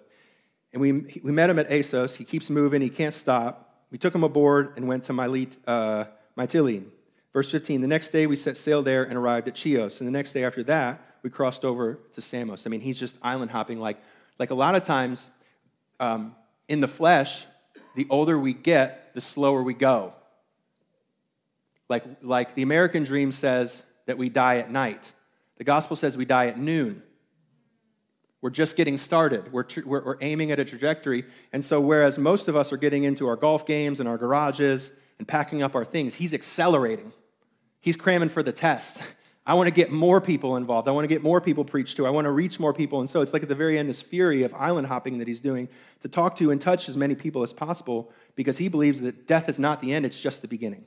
And 0.74 0.82
we, 0.82 0.92
we 1.24 1.32
met 1.32 1.50
him 1.50 1.58
at 1.60 1.72
Assos. 1.72 2.16
He 2.16 2.26
keeps 2.26 2.50
moving. 2.50 2.82
He 2.82 2.90
can't 2.90 3.14
stop. 3.14 3.67
We 3.92 3.98
took 3.98 4.14
him 4.14 4.24
aboard 4.24 4.74
and 4.76 4.88
went 4.88 5.06
to 5.06 5.14
Milet, 5.14 5.58
uh, 5.66 6.06
Mytilene. 6.38 6.86
Verse 7.34 7.52
15, 7.52 7.82
the 7.82 7.88
next 7.88 8.10
day 8.10 8.28
we 8.28 8.36
set 8.36 8.58
sail 8.58 8.82
there 8.82 9.04
and 9.04 9.16
arrived 9.16 9.48
at 9.48 9.56
Chios. 9.56 10.02
And 10.02 10.08
the 10.08 10.12
next 10.12 10.34
day 10.34 10.44
after 10.44 10.64
that, 10.64 11.02
we 11.24 11.30
crossed 11.30 11.64
over 11.64 12.00
to 12.14 12.22
Samos. 12.22 12.66
I 12.66 12.70
mean, 12.70 12.82
he's 12.82 13.00
just 13.00 13.20
island 13.22 13.52
hopping 13.52 13.80
like, 13.80 13.98
like 14.40 14.52
a 14.52 14.56
lot 14.56 14.76
of 14.76 14.84
times 14.84 15.30
um, 16.00 16.36
in 16.68 16.80
the 16.80 16.88
flesh, 16.88 17.46
the 17.96 18.08
older 18.10 18.38
we 18.38 18.54
get, 18.54 19.14
the 19.14 19.22
slower 19.22 19.64
we 19.64 19.74
go. 19.74 20.14
Like, 21.90 22.04
like 22.22 22.56
the 22.56 22.62
American 22.64 23.04
dream 23.04 23.32
says 23.32 23.84
that 24.06 24.18
we 24.18 24.30
die 24.30 24.58
at 24.58 24.72
night, 24.72 25.14
the 25.58 25.64
gospel 25.64 25.96
says 25.96 26.18
we 26.18 26.26
die 26.26 26.48
at 26.48 26.60
noon. 26.60 27.02
We're 28.42 28.52
just 28.52 28.78
getting 28.78 28.98
started. 28.98 29.52
We're, 29.52 29.66
we're, 29.86 30.04
we're, 30.04 30.18
aiming 30.22 30.52
at 30.52 30.60
a 30.60 30.66
trajectory. 30.66 31.26
And 31.54 31.66
so, 31.66 31.82
whereas 31.82 32.20
most 32.20 32.48
of 32.48 32.56
us 32.56 32.72
are 32.72 32.78
getting 32.78 33.04
into 33.04 33.28
our 33.28 33.36
golf 33.36 33.66
games 33.66 34.00
and 34.00 34.08
our 34.08 34.18
garages 34.18 34.92
and 35.18 35.28
packing 35.28 35.64
up 35.64 35.76
our 35.76 35.86
things, 35.86 36.14
he's 36.14 36.34
accelerating. 36.34 37.12
He's 37.82 37.96
cramming 37.96 38.30
for 38.30 38.44
the 38.44 38.52
test. 38.52 39.16
I 39.48 39.54
want 39.54 39.68
to 39.68 39.74
get 39.74 39.92
more 39.92 40.20
people 40.20 40.58
involved. 40.58 40.90
I 40.90 40.92
want 40.92 41.06
to 41.06 41.08
get 41.08 41.24
more 41.24 41.40
people 41.40 41.64
preached 41.64 41.96
to. 41.98 42.06
I 42.06 42.10
want 42.10 42.26
to 42.26 42.32
reach 42.32 42.60
more 42.60 42.74
people. 42.74 43.00
And 43.00 43.10
so 43.10 43.22
it's 43.22 43.32
like 43.32 43.44
at 43.44 43.50
the 43.50 43.56
very 43.56 43.80
end, 43.80 43.88
this 43.88 44.02
fury 44.02 44.44
of 44.44 44.54
island 44.54 44.88
hopping 44.88 45.20
that 45.20 45.28
he's 45.28 45.40
doing 45.40 45.70
to 46.02 46.10
talk 46.10 46.36
to 46.36 46.52
and 46.52 46.60
touch 46.60 46.90
as 46.90 46.98
many 46.98 47.16
people 47.16 47.44
as 47.44 47.54
possible 47.54 48.12
because 48.36 48.58
he 48.58 48.68
believes 48.68 49.00
that 49.02 49.26
death 49.26 49.48
is 49.48 49.58
not 49.58 49.80
the 49.80 49.94
end, 49.94 50.06
it's 50.06 50.20
just 50.20 50.42
the 50.42 50.50
beginning. 50.50 50.84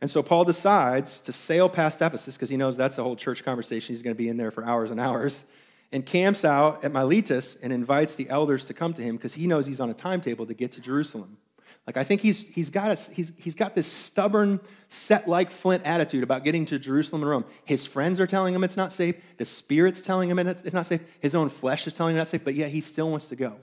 And 0.00 0.08
so 0.08 0.22
Paul 0.22 0.44
decides 0.44 1.20
to 1.22 1.32
sail 1.32 1.68
past 1.68 2.00
Ephesus 2.00 2.36
because 2.36 2.48
he 2.48 2.56
knows 2.56 2.78
that's 2.78 2.96
a 2.96 3.02
whole 3.02 3.16
church 3.16 3.44
conversation. 3.44 3.92
He's 3.92 4.02
going 4.02 4.16
to 4.16 4.18
be 4.18 4.30
in 4.30 4.38
there 4.38 4.50
for 4.50 4.64
hours 4.64 4.90
and 4.90 4.98
hours. 4.98 5.44
And 5.90 6.04
camps 6.04 6.44
out 6.44 6.84
at 6.84 6.92
Miletus 6.92 7.56
and 7.56 7.72
invites 7.72 8.14
the 8.14 8.28
elders 8.28 8.66
to 8.66 8.74
come 8.74 8.92
to 8.92 9.02
him 9.02 9.16
because 9.16 9.34
he 9.34 9.46
knows 9.46 9.66
he's 9.66 9.80
on 9.80 9.88
a 9.88 9.94
timetable 9.94 10.44
to 10.46 10.54
get 10.54 10.72
to 10.72 10.82
Jerusalem. 10.82 11.38
Like 11.86 11.96
I 11.96 12.04
think 12.04 12.20
he's, 12.20 12.46
he's, 12.46 12.68
got 12.68 12.88
a, 12.88 13.12
he's, 13.12 13.32
he's 13.38 13.54
got 13.54 13.74
this 13.74 13.86
stubborn, 13.86 14.60
set 14.88 15.26
like 15.26 15.50
flint 15.50 15.84
attitude 15.86 16.22
about 16.22 16.44
getting 16.44 16.66
to 16.66 16.78
Jerusalem 16.78 17.22
and 17.22 17.30
Rome. 17.30 17.44
His 17.64 17.86
friends 17.86 18.20
are 18.20 18.26
telling 18.26 18.54
him 18.54 18.62
it's 18.62 18.76
not 18.76 18.92
safe. 18.92 19.16
The 19.38 19.46
Spirit's 19.46 20.02
telling 20.02 20.28
him 20.28 20.38
it's, 20.38 20.74
not 20.74 20.84
safe. 20.84 21.00
His 21.20 21.34
own 21.34 21.48
flesh 21.48 21.86
is 21.86 21.94
telling 21.94 22.14
him 22.14 22.20
it's 22.20 22.32
not 22.32 22.38
safe, 22.40 22.44
but 22.44 22.52
yet 22.52 22.70
he 22.70 22.82
still 22.82 23.10
wants 23.10 23.30
to 23.30 23.36
go. 23.36 23.56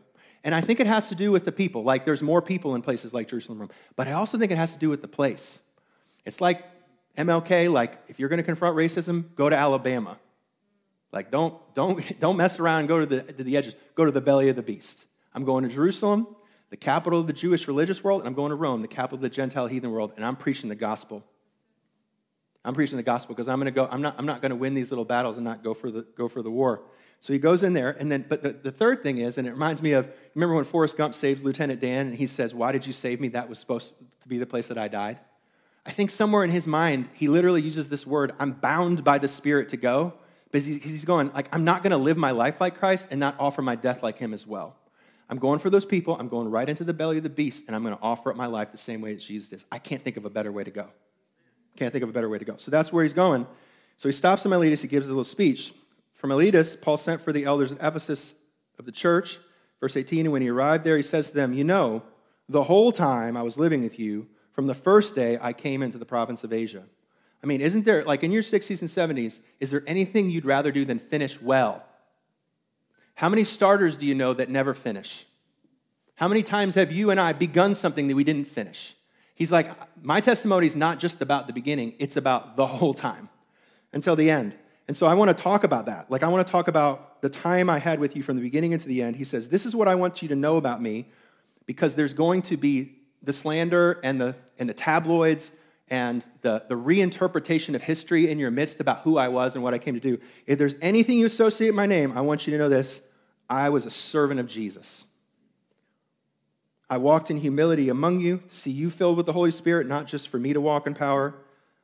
And 0.43 0.55
I 0.55 0.61
think 0.61 0.79
it 0.79 0.87
has 0.87 1.09
to 1.09 1.15
do 1.15 1.31
with 1.31 1.45
the 1.45 1.51
people. 1.51 1.83
Like 1.83 2.05
there's 2.05 2.23
more 2.23 2.41
people 2.41 2.73
in 2.73 2.81
places 2.81 3.13
like 3.13 3.27
Jerusalem 3.27 3.61
and 3.61 3.69
Rome. 3.69 3.77
But 3.95 4.07
I 4.07 4.13
also 4.13 4.39
think 4.39 4.51
it 4.51 4.57
has 4.57 4.73
to 4.73 4.79
do 4.79 4.89
with 4.89 5.03
the 5.03 5.07
place. 5.07 5.61
It's 6.25 6.41
like 6.41 6.63
MLK, 7.17 7.71
like 7.71 7.99
if 8.07 8.19
you're 8.19 8.29
going 8.29 8.37
to 8.37 8.43
confront 8.43 8.75
racism, 8.75 9.35
go 9.35 9.49
to 9.49 9.55
Alabama. 9.55 10.17
Like 11.15 11.31
don't, 11.31 11.55
don't, 11.73 12.19
don't 12.19 12.37
mess 12.37 12.59
around 12.59 12.79
and 12.81 12.87
go 12.87 12.99
to 12.99 13.05
the, 13.07 13.23
to 13.23 13.43
the 13.43 13.57
edges. 13.57 13.75
Go 13.95 14.05
to 14.05 14.11
the 14.11 14.21
belly 14.21 14.49
of 14.49 14.55
the 14.55 14.61
beast. 14.61 15.07
I'm 15.33 15.45
going 15.45 15.63
to 15.63 15.69
Jerusalem 15.69 16.27
the 16.69 16.77
capital 16.77 17.19
of 17.19 17.27
the 17.27 17.33
Jewish 17.33 17.67
religious 17.67 18.03
world, 18.03 18.21
and 18.21 18.27
I'm 18.27 18.33
going 18.33 18.49
to 18.49 18.55
Rome, 18.55 18.81
the 18.81 18.87
capital 18.87 19.15
of 19.15 19.21
the 19.21 19.29
Gentile 19.29 19.67
heathen 19.67 19.91
world, 19.91 20.13
and 20.15 20.25
I'm 20.25 20.35
preaching 20.35 20.69
the 20.69 20.75
gospel. 20.75 21.23
I'm 22.63 22.73
preaching 22.73 22.97
the 22.97 23.03
gospel 23.03 23.35
because 23.35 23.47
I'm 23.47 23.59
going 23.59 23.65
to 23.65 23.71
go, 23.71 23.87
I'm 23.89 24.01
not, 24.01 24.15
I'm 24.17 24.25
not 24.25 24.41
going 24.41 24.49
to 24.49 24.55
win 24.55 24.73
these 24.73 24.91
little 24.91 25.05
battles 25.05 25.37
and 25.37 25.45
not 25.45 25.63
go 25.63 25.73
for 25.73 25.91
the, 25.91 26.01
go 26.17 26.27
for 26.27 26.41
the 26.41 26.49
war. 26.49 26.81
So 27.19 27.31
he 27.31 27.39
goes 27.39 27.63
in 27.63 27.73
there, 27.73 27.91
and 27.91 28.11
then, 28.11 28.25
but 28.27 28.41
the, 28.41 28.51
the 28.51 28.71
third 28.71 29.03
thing 29.03 29.19
is, 29.19 29.37
and 29.37 29.47
it 29.47 29.51
reminds 29.51 29.81
me 29.81 29.93
of, 29.93 30.09
remember 30.33 30.55
when 30.55 30.65
Forrest 30.65 30.97
Gump 30.97 31.13
saves 31.13 31.43
Lieutenant 31.43 31.79
Dan, 31.79 32.07
and 32.07 32.15
he 32.15 32.25
says, 32.25 32.53
Why 32.53 32.71
did 32.71 32.85
you 32.85 32.93
save 32.93 33.21
me? 33.21 33.29
That 33.29 33.47
was 33.47 33.59
supposed 33.59 33.93
to 34.21 34.27
be 34.27 34.37
the 34.37 34.45
place 34.45 34.67
that 34.67 34.77
I 34.77 34.87
died. 34.87 35.19
I 35.85 35.91
think 35.91 36.09
somewhere 36.09 36.43
in 36.43 36.49
his 36.49 36.65
mind, 36.65 37.07
he 37.13 37.27
literally 37.27 37.61
uses 37.61 37.87
this 37.87 38.07
word, 38.07 38.33
I'm 38.39 38.51
bound 38.51 39.03
by 39.03 39.19
the 39.19 39.27
Spirit 39.27 39.69
to 39.69 39.77
go, 39.77 40.15
because 40.45 40.65
he's 40.65 41.05
going, 41.05 41.31
like, 41.33 41.47
I'm 41.53 41.63
not 41.63 41.83
gonna 41.83 41.97
live 41.97 42.17
my 42.17 42.31
life 42.31 42.61
like 42.61 42.77
Christ 42.77 43.09
and 43.11 43.19
not 43.19 43.35
offer 43.39 43.61
my 43.61 43.75
death 43.75 44.03
like 44.03 44.17
him 44.17 44.33
as 44.33 44.47
well. 44.47 44.75
I'm 45.29 45.39
going 45.39 45.59
for 45.59 45.69
those 45.69 45.85
people, 45.85 46.15
I'm 46.19 46.27
going 46.27 46.49
right 46.49 46.69
into 46.69 46.83
the 46.83 46.93
belly 46.93 47.17
of 47.17 47.23
the 47.23 47.29
beast, 47.29 47.65
and 47.67 47.75
I'm 47.75 47.83
gonna 47.83 47.99
offer 48.01 48.29
up 48.29 48.37
my 48.37 48.45
life 48.45 48.71
the 48.71 48.77
same 48.77 49.01
way 49.01 49.15
as 49.15 49.25
Jesus 49.25 49.51
is. 49.53 49.65
I 49.71 49.79
can't 49.79 50.01
think 50.01 50.17
of 50.17 50.25
a 50.25 50.29
better 50.29 50.51
way 50.51 50.63
to 50.63 50.71
go. 50.71 50.87
Can't 51.75 51.91
think 51.91 52.03
of 52.03 52.09
a 52.09 52.13
better 52.13 52.29
way 52.29 52.37
to 52.37 52.45
go. 52.45 52.55
So 52.57 52.71
that's 52.71 52.93
where 52.93 53.03
he's 53.03 53.13
going. 53.13 53.45
So 53.97 54.07
he 54.07 54.13
stops 54.13 54.45
in 54.45 54.51
Miletus, 54.51 54.81
he 54.81 54.87
gives 54.87 55.07
a 55.07 55.11
little 55.11 55.23
speech. 55.23 55.73
From 56.13 56.29
Miletus, 56.29 56.75
Paul 56.75 56.97
sent 56.97 57.21
for 57.21 57.33
the 57.33 57.45
elders 57.45 57.71
of 57.71 57.77
Ephesus 57.79 58.35
of 58.79 58.85
the 58.85 58.91
church. 58.91 59.37
Verse 59.79 59.97
18, 59.97 60.25
and 60.25 60.33
when 60.33 60.41
he 60.41 60.49
arrived 60.49 60.83
there, 60.83 60.95
he 60.95 61.03
says 61.03 61.29
to 61.29 61.35
them, 61.35 61.53
You 61.53 61.63
know, 61.63 62.03
the 62.47 62.63
whole 62.63 62.91
time 62.91 63.35
I 63.35 63.43
was 63.43 63.57
living 63.57 63.83
with 63.83 63.99
you, 63.99 64.27
from 64.51 64.67
the 64.67 64.73
first 64.73 65.15
day 65.15 65.37
I 65.41 65.51
came 65.53 65.81
into 65.81 65.97
the 65.97 66.05
province 66.05 66.43
of 66.43 66.53
Asia. 66.53 66.83
I 67.45 67.47
mean, 67.47 67.61
isn't 67.61 67.85
there, 67.85 68.03
like 68.03 68.23
in 68.23 68.31
your 68.31 68.41
60s 68.41 68.81
and 68.81 69.17
70s, 69.17 69.39
is 69.59 69.69
there 69.69 69.83
anything 69.85 70.31
you'd 70.31 70.45
rather 70.45 70.71
do 70.71 70.83
than 70.83 70.97
finish 70.97 71.39
well? 71.39 71.83
How 73.13 73.29
many 73.29 73.43
starters 73.43 73.95
do 73.97 74.07
you 74.07 74.15
know 74.15 74.33
that 74.33 74.49
never 74.49 74.73
finish? 74.73 75.27
How 76.15 76.27
many 76.27 76.41
times 76.41 76.73
have 76.73 76.91
you 76.91 77.11
and 77.11 77.19
I 77.19 77.33
begun 77.33 77.75
something 77.75 78.07
that 78.07 78.15
we 78.15 78.23
didn't 78.23 78.47
finish? 78.47 78.95
He's 79.35 79.51
like, 79.51 79.71
My 80.01 80.21
testimony 80.21 80.65
is 80.65 80.75
not 80.75 80.97
just 80.97 81.21
about 81.21 81.45
the 81.45 81.53
beginning, 81.53 81.93
it's 81.99 82.17
about 82.17 82.55
the 82.55 82.65
whole 82.65 82.95
time 82.95 83.29
until 83.93 84.15
the 84.15 84.31
end. 84.31 84.55
And 84.87 84.97
so 84.97 85.05
I 85.05 85.13
want 85.13 85.29
to 85.29 85.43
talk 85.43 85.63
about 85.63 85.85
that. 85.85 86.09
Like, 86.09 86.23
I 86.23 86.27
want 86.29 86.45
to 86.47 86.51
talk 86.51 86.67
about 86.67 87.21
the 87.21 87.29
time 87.29 87.69
I 87.69 87.77
had 87.77 87.99
with 87.99 88.15
you 88.15 88.23
from 88.23 88.37
the 88.37 88.41
beginning 88.41 88.71
into 88.71 88.87
the 88.87 89.03
end. 89.03 89.17
He 89.17 89.23
says, 89.23 89.49
This 89.49 89.67
is 89.67 89.75
what 89.75 89.87
I 89.87 89.93
want 89.93 90.23
you 90.23 90.29
to 90.29 90.35
know 90.35 90.57
about 90.57 90.81
me, 90.81 91.05
because 91.67 91.93
there's 91.93 92.15
going 92.15 92.41
to 92.43 92.57
be 92.57 92.95
the 93.21 93.33
slander 93.33 93.99
and 94.03 94.19
the, 94.19 94.33
and 94.57 94.67
the 94.67 94.73
tabloids 94.73 95.51
and 95.89 96.25
the, 96.41 96.63
the 96.67 96.75
reinterpretation 96.75 97.75
of 97.75 97.81
history 97.81 98.29
in 98.29 98.39
your 98.39 98.51
midst 98.51 98.79
about 98.79 98.99
who 98.99 99.17
I 99.17 99.27
was 99.27 99.55
and 99.55 99.63
what 99.63 99.73
I 99.73 99.77
came 99.77 99.93
to 99.93 99.99
do. 99.99 100.19
If 100.47 100.57
there's 100.57 100.75
anything 100.81 101.19
you 101.19 101.25
associate 101.25 101.73
my 101.73 101.85
name, 101.85 102.17
I 102.17 102.21
want 102.21 102.47
you 102.47 102.51
to 102.53 102.57
know 102.57 102.69
this 102.69 103.07
I 103.49 103.69
was 103.69 103.85
a 103.85 103.91
servant 103.91 104.39
of 104.39 104.47
Jesus. 104.47 105.05
I 106.89 106.97
walked 106.97 107.31
in 107.31 107.37
humility 107.37 107.89
among 107.89 108.19
you 108.19 108.37
to 108.37 108.55
see 108.55 108.71
you 108.71 108.89
filled 108.89 109.17
with 109.17 109.25
the 109.25 109.33
Holy 109.33 109.51
Spirit, 109.51 109.87
not 109.87 110.07
just 110.07 110.29
for 110.29 110.37
me 110.39 110.53
to 110.53 110.61
walk 110.61 110.85
in 110.85 110.93
power. 110.93 111.35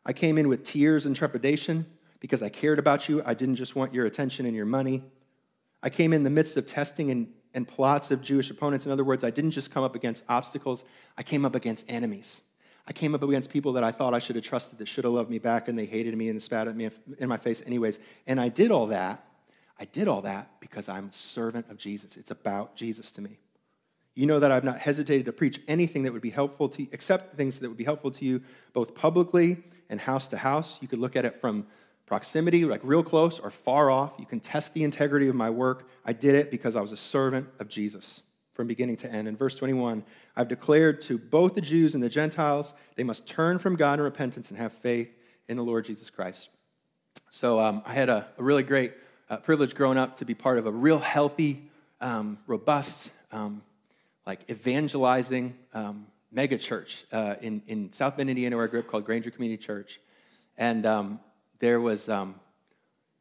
I 0.06 0.14
came 0.14 0.38
in 0.38 0.48
with 0.48 0.64
tears 0.64 1.06
and 1.06 1.16
trepidation 1.16 1.86
because 2.20 2.44
I 2.44 2.50
cared 2.50 2.80
about 2.80 3.10
you. 3.10 3.22
I 3.26 3.34
didn't 3.34 3.56
just 3.56 3.76
want 3.76 3.94
your 3.94 4.06
attention 4.06 4.46
and 4.46 4.56
your 4.56 4.66
money. 4.66 5.04
I 5.82 5.90
came 5.90 6.14
in 6.14 6.24
the 6.24 6.30
midst 6.30 6.58
of 6.58 6.68
testing 6.68 7.10
and, 7.10 7.28
and 7.54 7.68
plots 7.68 8.12
of 8.12 8.22
Jewish 8.22 8.52
opponents. 8.52 8.86
In 8.86 8.92
other 8.92 9.04
words, 9.04 9.24
I 9.24 9.32
didn't 9.32 9.52
just 9.52 9.72
come 9.72 9.84
up 9.84 9.96
against 9.96 10.24
obstacles, 10.30 10.86
I 11.18 11.24
came 11.24 11.46
up 11.46 11.56
against 11.56 11.90
enemies. 11.90 12.42
I 12.88 12.94
came 12.94 13.14
up 13.14 13.24
against 13.24 13.52
people 13.52 13.74
that 13.74 13.84
I 13.84 13.92
thought 13.92 14.14
I 14.14 14.20
should 14.20 14.36
have 14.36 14.46
trusted 14.46 14.80
that 14.80 14.88
should 14.88 15.04
have 15.04 15.14
loved 15.14 15.30
me 15.30 15.40
back, 15.40 15.68
and 15.68 15.78
they 15.78 15.86
hated 15.86 16.16
me 16.16 16.30
and 16.30 16.42
spat 16.42 16.68
at 16.68 16.76
me 16.76 16.90
in 17.20 17.30
my 17.30 17.38
face, 17.38 17.62
anyways. 17.66 18.00
And 18.28 18.40
I 18.40 18.50
did 18.50 18.72
all 18.72 18.88
that. 18.88 19.24
I 19.80 19.86
did 19.86 20.08
all 20.08 20.22
that 20.22 20.50
because 20.60 20.90
I'm 20.90 21.08
a 21.08 21.12
servant 21.12 21.70
of 21.70 21.78
Jesus. 21.78 22.18
It's 22.18 22.32
about 22.32 22.76
Jesus 22.76 23.12
to 23.14 23.22
me. 23.22 23.38
You 24.14 24.26
know 24.26 24.40
that 24.40 24.52
I've 24.52 24.64
not 24.64 24.78
hesitated 24.78 25.26
to 25.26 25.32
preach 25.32 25.60
anything 25.68 26.04
that 26.04 26.12
would 26.12 26.22
be 26.22 26.30
helpful 26.30 26.68
to 26.70 26.82
you, 26.84 26.88
except 26.92 27.36
things 27.36 27.60
that 27.60 27.70
would 27.70 27.78
be 27.78 27.84
helpful 27.84 28.12
to 28.12 28.26
you, 28.26 28.42
both 28.74 28.94
publicly 28.94 29.58
and 29.90 30.00
house 30.00 30.28
to 30.30 30.38
house. 30.38 30.82
You 30.82 30.88
could 30.88 31.00
look 31.00 31.16
at 31.16 31.24
it 31.24 31.36
from 31.36 31.66
proximity, 32.06 32.66
like 32.66 32.82
real 32.84 33.04
close 33.04 33.40
or 33.40 33.52
far 33.52 33.90
off. 33.90 34.16
You 34.20 34.26
can 34.26 34.40
test 34.40 34.74
the 34.74 34.84
integrity 34.84 35.28
of 35.28 35.36
my 35.36 35.50
work. 35.50 35.88
I 36.06 36.14
did 36.14 36.36
it 36.36 36.52
because 36.52 36.76
I 36.76 36.82
was 36.82 36.92
a 36.92 36.98
servant 36.98 37.48
of 37.60 37.70
Jesus 37.70 38.24
from 38.54 38.68
beginning 38.68 38.98
to 38.98 39.12
end. 39.12 39.28
In 39.28 39.36
verse 39.38 39.56
21, 39.56 40.04
I've 40.36 40.48
declared 40.48 41.02
to 41.04 41.18
both 41.18 41.54
the 41.54 41.62
Jews 41.62 41.96
and 41.96 42.04
the 42.04 42.10
Gentiles 42.10 42.74
they 42.96 43.04
must 43.04 43.28
turn 43.28 43.60
from 43.60 43.76
God 43.76 44.00
in 44.00 44.04
repentance 44.04 44.50
and 44.50 44.60
have 44.60 44.74
faith 44.74 45.18
in 45.48 45.58
the 45.58 45.64
Lord 45.64 45.86
Jesus 45.86 46.10
Christ. 46.10 46.50
So 47.30 47.60
um, 47.60 47.82
I 47.86 47.94
had 47.94 48.10
a, 48.10 48.28
a 48.38 48.44
really 48.44 48.64
great 48.64 48.94
uh, 49.30 49.38
privilege 49.38 49.76
growing 49.76 49.98
up 49.98 50.18
to 50.18 50.26
be 50.26 50.34
part 50.34 50.58
of 50.58 50.66
a 50.66 50.72
real 50.72 51.00
healthy, 51.00 51.64
um, 52.02 52.38
robust, 52.48 53.14
um, 53.32 53.62
like 54.26 54.50
evangelizing 54.50 55.56
um, 55.74 56.08
mega 56.32 56.58
church 56.58 57.06
uh, 57.12 57.36
in, 57.42 57.62
in 57.68 57.92
South 57.92 58.18
Bend, 58.18 58.30
Indiana, 58.30 58.58
where 58.58 58.66
I 58.66 58.70
grew 58.70 58.80
up 58.80 58.88
called 58.88 59.06
Granger 59.06 59.32
Community 59.32 59.62
Church. 59.62 60.00
And 60.58 60.86
um, 60.86 61.20
there 61.60 61.80
was 61.80 62.10
um, 62.10 62.36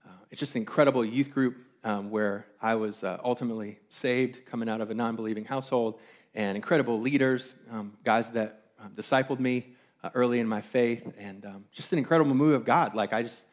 uh, 0.04 0.10
it's 0.30 0.40
just 0.40 0.56
an 0.56 0.62
incredible 0.62 1.04
youth 1.04 1.30
group 1.30 1.56
um, 1.84 2.10
where 2.10 2.46
I 2.60 2.74
was 2.74 3.04
uh, 3.04 3.18
ultimately 3.24 3.78
saved, 3.88 4.44
coming 4.46 4.68
out 4.68 4.80
of 4.80 4.90
a 4.90 4.94
non-believing 4.94 5.44
household, 5.44 5.98
and 6.34 6.56
incredible 6.56 7.00
leaders, 7.00 7.56
um, 7.70 7.96
guys 8.04 8.30
that 8.32 8.62
um, 8.78 8.92
discipled 8.94 9.40
me 9.40 9.74
uh, 10.02 10.10
early 10.14 10.40
in 10.40 10.46
my 10.46 10.60
faith, 10.60 11.12
and 11.18 11.44
um, 11.44 11.64
just 11.72 11.92
an 11.92 11.98
incredible 11.98 12.34
move 12.34 12.54
of 12.54 12.64
God. 12.64 12.94
Like 12.94 13.12
I 13.12 13.22
just, 13.22 13.46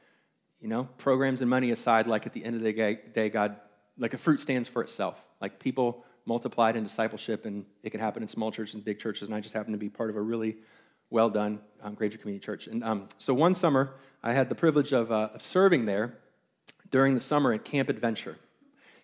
you 0.60 0.68
know, 0.68 0.88
programs 0.98 1.42
and 1.42 1.50
money 1.50 1.72
aside, 1.72 2.08
like 2.08 2.26
at 2.26 2.34
the 2.34 2.44
end 2.44 2.56
of 2.56 2.62
the 2.62 2.74
day, 3.14 3.30
God, 3.30 3.58
like 3.98 4.14
a 4.14 4.18
fruit 4.18 4.40
stands 4.40 4.68
for 4.68 4.82
itself. 4.82 5.26
Like 5.42 5.60
people 5.60 6.04
multiplied 6.26 6.76
in 6.76 6.84
discipleship, 6.84 7.46
and 7.46 7.66
it 7.84 7.90
can 7.90 8.00
happen 8.00 8.22
in 8.22 8.28
small 8.28 8.52
churches 8.52 8.76
and 8.76 8.84
big 8.84 9.00
churches, 9.00 9.28
and 9.28 9.36
I 9.36 9.40
just 9.40 9.56
happened 9.56 9.74
to 9.74 9.80
be 9.80 9.90
part 9.90 10.10
of 10.10 10.16
a 10.16 10.22
really 10.22 10.58
well 11.10 11.30
done, 11.30 11.60
um, 11.82 11.94
Granger 11.94 12.18
Community 12.18 12.44
Church. 12.44 12.68
And 12.68 12.84
um, 12.84 13.08
so 13.18 13.34
one 13.34 13.56
summer, 13.56 13.94
I 14.24 14.34
had 14.34 14.50
the 14.50 14.56
privilege 14.56 14.92
of, 14.92 15.12
uh, 15.12 15.30
of, 15.34 15.42
serving 15.42 15.86
there 15.86 16.18
during 16.92 17.14
the 17.14 17.20
summer 17.20 17.54
at 17.54 17.66
Camp 17.66 17.90
Adventure. 17.90 18.38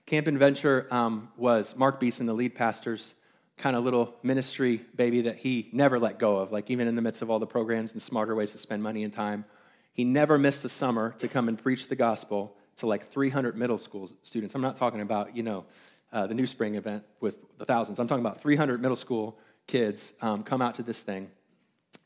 Camp 0.05 0.27
Adventure 0.27 0.87
um, 0.91 1.29
was 1.37 1.75
Mark 1.77 1.99
Beeson, 1.99 2.25
the 2.25 2.33
lead 2.33 2.55
pastor's 2.55 3.15
kind 3.57 3.75
of 3.75 3.83
little 3.83 4.15
ministry 4.23 4.81
baby 4.95 5.21
that 5.21 5.37
he 5.37 5.69
never 5.71 5.99
let 5.99 6.19
go 6.19 6.37
of. 6.37 6.51
Like, 6.51 6.69
even 6.69 6.87
in 6.87 6.95
the 6.95 7.01
midst 7.01 7.21
of 7.21 7.29
all 7.29 7.39
the 7.39 7.47
programs 7.47 7.93
and 7.93 8.01
smarter 8.01 8.35
ways 8.35 8.51
to 8.51 8.57
spend 8.57 8.83
money 8.83 9.03
and 9.03 9.13
time, 9.13 9.45
he 9.93 10.03
never 10.03 10.37
missed 10.37 10.65
a 10.65 10.69
summer 10.69 11.13
to 11.19 11.27
come 11.27 11.47
and 11.47 11.57
preach 11.57 11.87
the 11.87 11.95
gospel 11.95 12.55
to 12.77 12.87
like 12.87 13.03
300 13.03 13.57
middle 13.57 13.77
school 13.77 14.09
students. 14.23 14.55
I'm 14.55 14.61
not 14.61 14.75
talking 14.75 15.01
about, 15.01 15.35
you 15.35 15.43
know, 15.43 15.65
uh, 16.11 16.27
the 16.27 16.33
NewSpring 16.33 16.75
event 16.75 17.03
with 17.19 17.45
the 17.57 17.65
thousands. 17.65 17.99
I'm 17.99 18.07
talking 18.07 18.25
about 18.25 18.41
300 18.41 18.81
middle 18.81 18.95
school 18.95 19.37
kids 19.67 20.13
um, 20.21 20.43
come 20.43 20.61
out 20.61 20.75
to 20.75 20.83
this 20.83 21.03
thing 21.03 21.29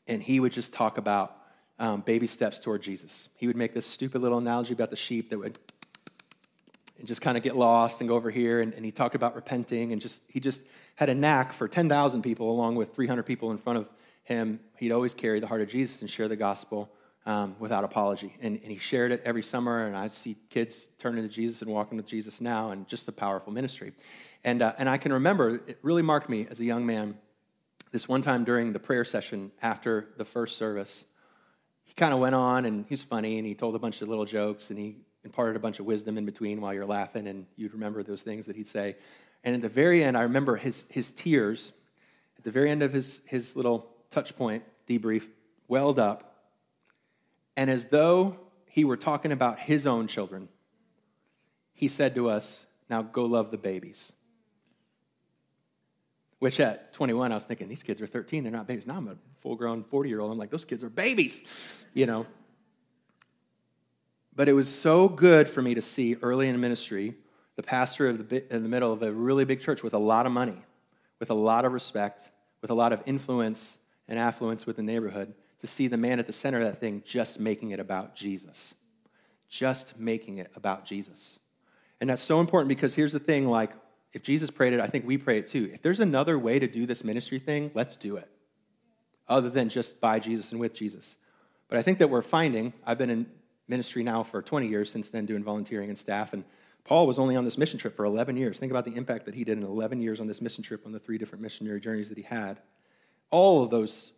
and 0.08 0.22
he 0.22 0.40
would 0.40 0.52
just 0.52 0.72
talk 0.72 0.98
about 0.98 1.36
um, 1.78 2.00
baby 2.00 2.26
steps 2.26 2.58
toward 2.58 2.82
Jesus. 2.82 3.28
He 3.36 3.46
would 3.46 3.56
make 3.56 3.74
this 3.74 3.86
stupid 3.86 4.22
little 4.22 4.38
analogy 4.38 4.72
about 4.72 4.90
the 4.90 4.96
sheep 4.96 5.30
that 5.30 5.38
would 5.38 5.58
and 6.98 7.06
just 7.06 7.22
kind 7.22 7.36
of 7.36 7.42
get 7.44 7.56
lost 7.56 8.00
and 8.00 8.08
go 8.08 8.16
over 8.16 8.30
here. 8.30 8.60
And, 8.60 8.74
and, 8.74 8.84
he 8.84 8.90
talked 8.90 9.14
about 9.14 9.36
repenting 9.36 9.92
and 9.92 10.00
just 10.00 10.22
he 10.28 10.40
just 10.40 10.66
had 10.96 11.08
a 11.08 11.14
knack 11.14 11.52
for 11.52 11.68
10,000 11.68 12.22
people 12.22 12.50
along 12.50 12.74
with 12.74 12.92
300 12.94 13.22
people 13.22 13.52
in 13.52 13.58
front 13.58 13.78
of 13.78 13.90
him. 14.24 14.58
He'd 14.78 14.90
always 14.90 15.14
carry 15.14 15.38
the 15.38 15.46
heart 15.46 15.60
of 15.60 15.68
Jesus 15.68 16.02
and 16.02 16.10
share 16.10 16.26
the 16.26 16.36
gospel 16.36 16.90
um, 17.24 17.54
without 17.60 17.84
apology. 17.84 18.34
And, 18.40 18.58
and, 18.62 18.72
he 18.72 18.78
shared 18.78 19.12
it 19.12 19.22
every 19.24 19.42
summer. 19.42 19.86
And 19.86 19.96
I 19.96 20.08
see 20.08 20.36
kids 20.50 20.88
turning 20.98 21.22
to 21.22 21.28
Jesus 21.28 21.62
and 21.62 21.70
walking 21.70 21.96
with 21.98 22.06
Jesus 22.06 22.40
now, 22.40 22.70
and 22.70 22.88
just 22.88 23.06
a 23.06 23.12
powerful 23.12 23.52
ministry. 23.52 23.92
And, 24.44 24.62
uh, 24.62 24.72
and 24.78 24.88
I 24.88 24.96
can 24.96 25.12
remember 25.12 25.56
it 25.66 25.78
really 25.82 26.02
marked 26.02 26.28
me 26.28 26.46
as 26.50 26.58
a 26.60 26.64
young 26.64 26.86
man 26.86 27.16
this 27.92 28.08
one 28.08 28.22
time 28.22 28.44
during 28.44 28.72
the 28.72 28.78
prayer 28.78 29.04
session 29.04 29.50
after 29.62 30.08
the 30.16 30.24
first 30.24 30.56
service, 30.56 31.06
he 31.88 31.94
kind 31.94 32.12
of 32.12 32.20
went 32.20 32.34
on 32.34 32.66
and 32.66 32.84
he's 32.86 33.02
funny 33.02 33.38
and 33.38 33.46
he 33.46 33.54
told 33.54 33.74
a 33.74 33.78
bunch 33.78 34.02
of 34.02 34.10
little 34.10 34.26
jokes 34.26 34.68
and 34.68 34.78
he 34.78 34.96
imparted 35.24 35.56
a 35.56 35.58
bunch 35.58 35.80
of 35.80 35.86
wisdom 35.86 36.18
in 36.18 36.26
between 36.26 36.60
while 36.60 36.74
you're 36.74 36.84
laughing 36.84 37.26
and 37.26 37.46
you'd 37.56 37.72
remember 37.72 38.02
those 38.02 38.20
things 38.20 38.44
that 38.44 38.54
he'd 38.54 38.66
say. 38.66 38.94
And 39.42 39.54
at 39.54 39.62
the 39.62 39.70
very 39.70 40.04
end, 40.04 40.14
I 40.14 40.24
remember 40.24 40.56
his, 40.56 40.84
his 40.90 41.10
tears 41.10 41.72
at 42.36 42.44
the 42.44 42.50
very 42.50 42.68
end 42.70 42.82
of 42.82 42.92
his, 42.92 43.22
his 43.26 43.56
little 43.56 43.88
touch 44.10 44.36
point 44.36 44.64
debrief 44.86 45.28
welled 45.66 45.98
up. 45.98 46.50
And 47.56 47.70
as 47.70 47.86
though 47.86 48.38
he 48.66 48.84
were 48.84 48.98
talking 48.98 49.32
about 49.32 49.58
his 49.58 49.86
own 49.86 50.08
children, 50.08 50.50
he 51.72 51.88
said 51.88 52.14
to 52.16 52.28
us, 52.28 52.66
Now 52.90 53.00
go 53.00 53.24
love 53.24 53.50
the 53.50 53.56
babies. 53.56 54.12
Which 56.38 56.60
at 56.60 56.92
21, 56.92 57.32
I 57.32 57.34
was 57.34 57.44
thinking, 57.44 57.68
these 57.68 57.82
kids 57.82 58.00
are 58.00 58.06
13, 58.06 58.44
they're 58.44 58.52
not 58.52 58.68
babies. 58.68 58.86
Now 58.86 58.96
I'm 58.96 59.08
a 59.08 59.16
full 59.38 59.56
grown 59.56 59.82
40 59.82 60.08
year 60.08 60.20
old. 60.20 60.30
I'm 60.30 60.38
like, 60.38 60.50
those 60.50 60.64
kids 60.64 60.84
are 60.84 60.90
babies, 60.90 61.84
you 61.94 62.06
know. 62.06 62.26
But 64.36 64.48
it 64.48 64.52
was 64.52 64.72
so 64.72 65.08
good 65.08 65.48
for 65.48 65.62
me 65.62 65.74
to 65.74 65.82
see 65.82 66.16
early 66.22 66.48
in 66.48 66.60
ministry 66.60 67.16
the 67.58 67.62
pastor 67.64 68.08
of 68.08 68.28
the, 68.28 68.54
in 68.54 68.62
the 68.62 68.68
middle 68.68 68.92
of 68.92 69.02
a 69.02 69.10
really 69.10 69.44
big 69.44 69.60
church 69.60 69.82
with 69.82 69.92
a 69.92 69.98
lot 69.98 70.26
of 70.26 70.32
money, 70.32 70.62
with 71.18 71.28
a 71.30 71.34
lot 71.34 71.64
of 71.64 71.72
respect, 71.72 72.30
with 72.62 72.70
a 72.70 72.74
lot 72.74 72.92
of 72.92 73.02
influence 73.04 73.78
and 74.06 74.16
affluence 74.16 74.64
with 74.64 74.76
the 74.76 74.82
neighborhood, 74.82 75.34
to 75.58 75.66
see 75.66 75.88
the 75.88 75.96
man 75.96 76.20
at 76.20 76.26
the 76.28 76.32
center 76.32 76.60
of 76.60 76.64
that 76.66 76.76
thing 76.76 77.02
just 77.04 77.40
making 77.40 77.72
it 77.72 77.80
about 77.80 78.14
Jesus. 78.14 78.76
Just 79.48 79.98
making 79.98 80.38
it 80.38 80.52
about 80.54 80.84
Jesus. 80.84 81.40
And 82.00 82.08
that's 82.08 82.22
so 82.22 82.38
important 82.38 82.68
because 82.68 82.94
here's 82.94 83.12
the 83.12 83.18
thing 83.18 83.48
like, 83.48 83.72
if 84.12 84.22
Jesus 84.22 84.50
prayed 84.50 84.72
it, 84.72 84.80
I 84.80 84.86
think 84.86 85.06
we 85.06 85.18
pray 85.18 85.38
it 85.38 85.46
too. 85.46 85.70
If 85.72 85.82
there's 85.82 86.00
another 86.00 86.38
way 86.38 86.58
to 86.58 86.66
do 86.66 86.86
this 86.86 87.04
ministry 87.04 87.38
thing, 87.38 87.70
let's 87.74 87.96
do 87.96 88.16
it, 88.16 88.28
other 89.28 89.50
than 89.50 89.68
just 89.68 90.00
by 90.00 90.18
Jesus 90.18 90.52
and 90.52 90.60
with 90.60 90.74
Jesus. 90.74 91.16
But 91.68 91.78
I 91.78 91.82
think 91.82 91.98
that 91.98 92.08
we're 92.08 92.22
finding, 92.22 92.72
I've 92.86 92.98
been 92.98 93.10
in 93.10 93.26
ministry 93.68 94.02
now 94.02 94.22
for 94.22 94.40
20 94.40 94.66
years 94.66 94.90
since 94.90 95.10
then, 95.10 95.26
doing 95.26 95.44
volunteering 95.44 95.90
and 95.90 95.98
staff, 95.98 96.32
and 96.32 96.44
Paul 96.84 97.06
was 97.06 97.18
only 97.18 97.36
on 97.36 97.44
this 97.44 97.58
mission 97.58 97.78
trip 97.78 97.94
for 97.94 98.06
11 98.06 98.38
years. 98.38 98.58
Think 98.58 98.72
about 98.72 98.86
the 98.86 98.96
impact 98.96 99.26
that 99.26 99.34
he 99.34 99.44
did 99.44 99.58
in 99.58 99.64
11 99.64 100.00
years 100.00 100.20
on 100.20 100.26
this 100.26 100.40
mission 100.40 100.64
trip 100.64 100.86
on 100.86 100.92
the 100.92 100.98
three 100.98 101.18
different 101.18 101.42
missionary 101.42 101.80
journeys 101.80 102.08
that 102.08 102.16
he 102.16 102.24
had. 102.24 102.60
All 103.30 103.62
of 103.62 103.68
those 103.68 104.12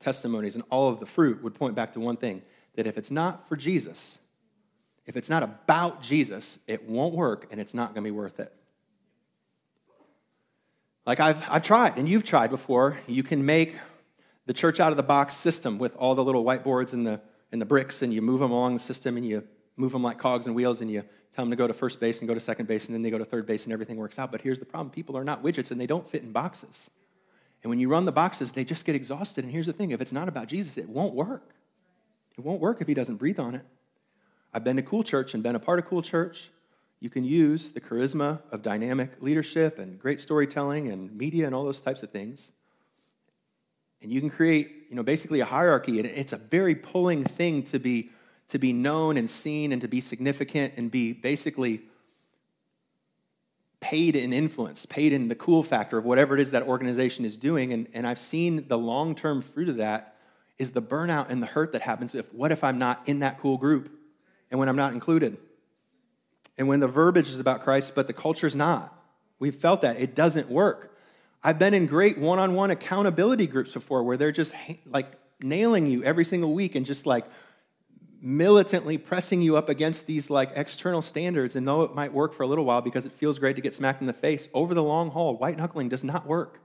testimonies 0.00 0.56
and 0.56 0.64
all 0.68 0.88
of 0.88 0.98
the 0.98 1.06
fruit 1.06 1.40
would 1.44 1.54
point 1.54 1.76
back 1.76 1.92
to 1.92 2.00
one 2.00 2.16
thing 2.16 2.42
that 2.74 2.84
if 2.84 2.98
it's 2.98 3.12
not 3.12 3.48
for 3.48 3.54
Jesus, 3.54 4.18
if 5.06 5.14
it's 5.16 5.30
not 5.30 5.44
about 5.44 6.02
Jesus, 6.02 6.58
it 6.66 6.88
won't 6.88 7.14
work 7.14 7.46
and 7.52 7.60
it's 7.60 7.74
not 7.74 7.94
going 7.94 8.02
to 8.02 8.10
be 8.10 8.16
worth 8.16 8.40
it. 8.40 8.52
Like 11.06 11.20
I've, 11.20 11.48
I've 11.48 11.62
tried, 11.62 11.98
and 11.98 12.08
you've 12.08 12.24
tried 12.24 12.50
before. 12.50 12.98
You 13.06 13.22
can 13.22 13.46
make 13.46 13.78
the 14.46 14.52
church 14.52 14.80
out 14.80 14.90
of 14.90 14.96
the 14.96 15.04
box 15.04 15.34
system 15.34 15.78
with 15.78 15.96
all 15.96 16.16
the 16.16 16.24
little 16.24 16.44
whiteboards 16.44 16.92
and 16.92 17.06
the, 17.06 17.20
and 17.52 17.60
the 17.60 17.64
bricks, 17.64 18.02
and 18.02 18.12
you 18.12 18.20
move 18.20 18.40
them 18.40 18.50
along 18.50 18.74
the 18.74 18.80
system, 18.80 19.16
and 19.16 19.24
you 19.24 19.46
move 19.76 19.92
them 19.92 20.02
like 20.02 20.18
cogs 20.18 20.46
and 20.46 20.56
wheels, 20.56 20.80
and 20.80 20.90
you 20.90 21.04
tell 21.32 21.44
them 21.44 21.50
to 21.50 21.56
go 21.56 21.68
to 21.68 21.72
first 21.72 22.00
base 22.00 22.18
and 22.20 22.26
go 22.26 22.34
to 22.34 22.40
second 22.40 22.66
base, 22.66 22.86
and 22.86 22.94
then 22.94 23.02
they 23.02 23.10
go 23.10 23.18
to 23.18 23.24
third 23.24 23.46
base, 23.46 23.64
and 23.64 23.72
everything 23.72 23.96
works 23.98 24.18
out. 24.18 24.32
But 24.32 24.40
here's 24.40 24.58
the 24.58 24.64
problem 24.64 24.90
people 24.90 25.16
are 25.16 25.22
not 25.22 25.44
widgets, 25.44 25.70
and 25.70 25.80
they 25.80 25.86
don't 25.86 26.08
fit 26.08 26.24
in 26.24 26.32
boxes. 26.32 26.90
And 27.62 27.70
when 27.70 27.78
you 27.78 27.88
run 27.88 28.04
the 28.04 28.12
boxes, 28.12 28.50
they 28.52 28.64
just 28.64 28.84
get 28.84 28.96
exhausted. 28.96 29.44
And 29.44 29.52
here's 29.52 29.66
the 29.66 29.72
thing 29.72 29.90
if 29.90 30.00
it's 30.00 30.12
not 30.12 30.28
about 30.28 30.48
Jesus, 30.48 30.76
it 30.76 30.88
won't 30.88 31.14
work. 31.14 31.54
It 32.36 32.44
won't 32.44 32.60
work 32.60 32.80
if 32.80 32.88
he 32.88 32.94
doesn't 32.94 33.16
breathe 33.16 33.38
on 33.38 33.54
it. 33.54 33.62
I've 34.52 34.64
been 34.64 34.76
to 34.76 34.82
Cool 34.82 35.04
Church 35.04 35.34
and 35.34 35.42
been 35.42 35.56
a 35.56 35.60
part 35.60 35.78
of 35.78 35.86
Cool 35.86 36.02
Church. 36.02 36.50
You 37.00 37.10
can 37.10 37.24
use 37.24 37.72
the 37.72 37.80
charisma 37.80 38.40
of 38.50 38.62
dynamic 38.62 39.22
leadership 39.22 39.78
and 39.78 39.98
great 39.98 40.18
storytelling 40.18 40.88
and 40.88 41.14
media 41.14 41.46
and 41.46 41.54
all 41.54 41.64
those 41.64 41.80
types 41.80 42.02
of 42.02 42.10
things. 42.10 42.52
And 44.02 44.10
you 44.10 44.20
can 44.20 44.30
create, 44.30 44.86
you 44.88 44.96
know, 44.96 45.02
basically 45.02 45.40
a 45.40 45.44
hierarchy. 45.44 45.98
And 45.98 46.08
it's 46.08 46.32
a 46.32 46.38
very 46.38 46.74
pulling 46.74 47.24
thing 47.24 47.62
to 47.64 47.78
be, 47.78 48.10
to 48.48 48.58
be 48.58 48.72
known 48.72 49.16
and 49.16 49.28
seen 49.28 49.72
and 49.72 49.82
to 49.82 49.88
be 49.88 50.00
significant 50.00 50.74
and 50.76 50.90
be 50.90 51.12
basically 51.12 51.82
paid 53.80 54.16
in 54.16 54.32
influence, 54.32 54.86
paid 54.86 55.12
in 55.12 55.28
the 55.28 55.34
cool 55.34 55.62
factor 55.62 55.98
of 55.98 56.04
whatever 56.04 56.34
it 56.34 56.40
is 56.40 56.52
that 56.52 56.62
organization 56.62 57.24
is 57.24 57.36
doing. 57.36 57.72
And, 57.72 57.88
and 57.92 58.06
I've 58.06 58.18
seen 58.18 58.68
the 58.68 58.78
long 58.78 59.14
term 59.14 59.42
fruit 59.42 59.68
of 59.68 59.76
that 59.76 60.16
is 60.56 60.70
the 60.70 60.82
burnout 60.82 61.28
and 61.28 61.42
the 61.42 61.46
hurt 61.46 61.72
that 61.72 61.82
happens 61.82 62.14
if 62.14 62.32
what 62.32 62.52
if 62.52 62.64
I'm 62.64 62.78
not 62.78 63.02
in 63.06 63.20
that 63.20 63.38
cool 63.38 63.58
group? 63.58 63.90
and 64.50 64.58
when 64.60 64.68
I'm 64.68 64.76
not 64.76 64.92
included. 64.92 65.38
And 66.58 66.68
when 66.68 66.80
the 66.80 66.88
verbiage 66.88 67.28
is 67.28 67.40
about 67.40 67.60
Christ, 67.60 67.94
but 67.94 68.06
the 68.06 68.12
culture 68.12 68.46
is 68.46 68.56
not. 68.56 68.92
We've 69.38 69.54
felt 69.54 69.82
that. 69.82 70.00
It 70.00 70.14
doesn't 70.14 70.48
work. 70.48 70.96
I've 71.42 71.58
been 71.58 71.74
in 71.74 71.86
great 71.86 72.18
one 72.18 72.38
on 72.38 72.54
one 72.54 72.70
accountability 72.70 73.46
groups 73.46 73.72
before 73.72 74.02
where 74.02 74.16
they're 74.16 74.32
just 74.32 74.54
like 74.86 75.12
nailing 75.42 75.86
you 75.86 76.02
every 76.02 76.24
single 76.24 76.54
week 76.54 76.74
and 76.74 76.86
just 76.86 77.06
like 77.06 77.26
militantly 78.20 78.96
pressing 78.96 79.42
you 79.42 79.56
up 79.56 79.68
against 79.68 80.06
these 80.06 80.30
like 80.30 80.50
external 80.54 81.02
standards. 81.02 81.54
And 81.54 81.68
though 81.68 81.82
it 81.82 81.94
might 81.94 82.12
work 82.12 82.32
for 82.32 82.42
a 82.42 82.46
little 82.46 82.64
while 82.64 82.80
because 82.80 83.06
it 83.06 83.12
feels 83.12 83.38
great 83.38 83.56
to 83.56 83.62
get 83.62 83.74
smacked 83.74 84.00
in 84.00 84.06
the 84.06 84.12
face, 84.12 84.48
over 84.54 84.74
the 84.74 84.82
long 84.82 85.10
haul, 85.10 85.36
white 85.36 85.58
knuckling 85.58 85.88
does 85.88 86.02
not 86.02 86.26
work. 86.26 86.60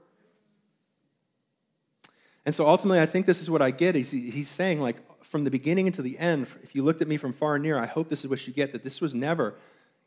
And 2.44 2.54
so 2.54 2.66
ultimately, 2.66 3.00
I 3.00 3.06
think 3.06 3.26
this 3.26 3.40
is 3.40 3.48
what 3.48 3.62
I 3.62 3.70
get. 3.70 3.94
He's, 3.94 4.10
he's 4.10 4.48
saying, 4.48 4.80
like, 4.80 4.96
from 5.22 5.44
the 5.44 5.50
beginning 5.50 5.86
into 5.86 6.02
the 6.02 6.18
end, 6.18 6.48
if 6.64 6.74
you 6.74 6.82
looked 6.82 7.00
at 7.00 7.06
me 7.06 7.16
from 7.16 7.32
far 7.32 7.54
and 7.54 7.62
near, 7.62 7.78
I 7.78 7.86
hope 7.86 8.08
this 8.08 8.24
is 8.24 8.30
what 8.30 8.44
you 8.48 8.52
get 8.52 8.72
that 8.72 8.82
this 8.82 9.00
was 9.00 9.14
never 9.14 9.54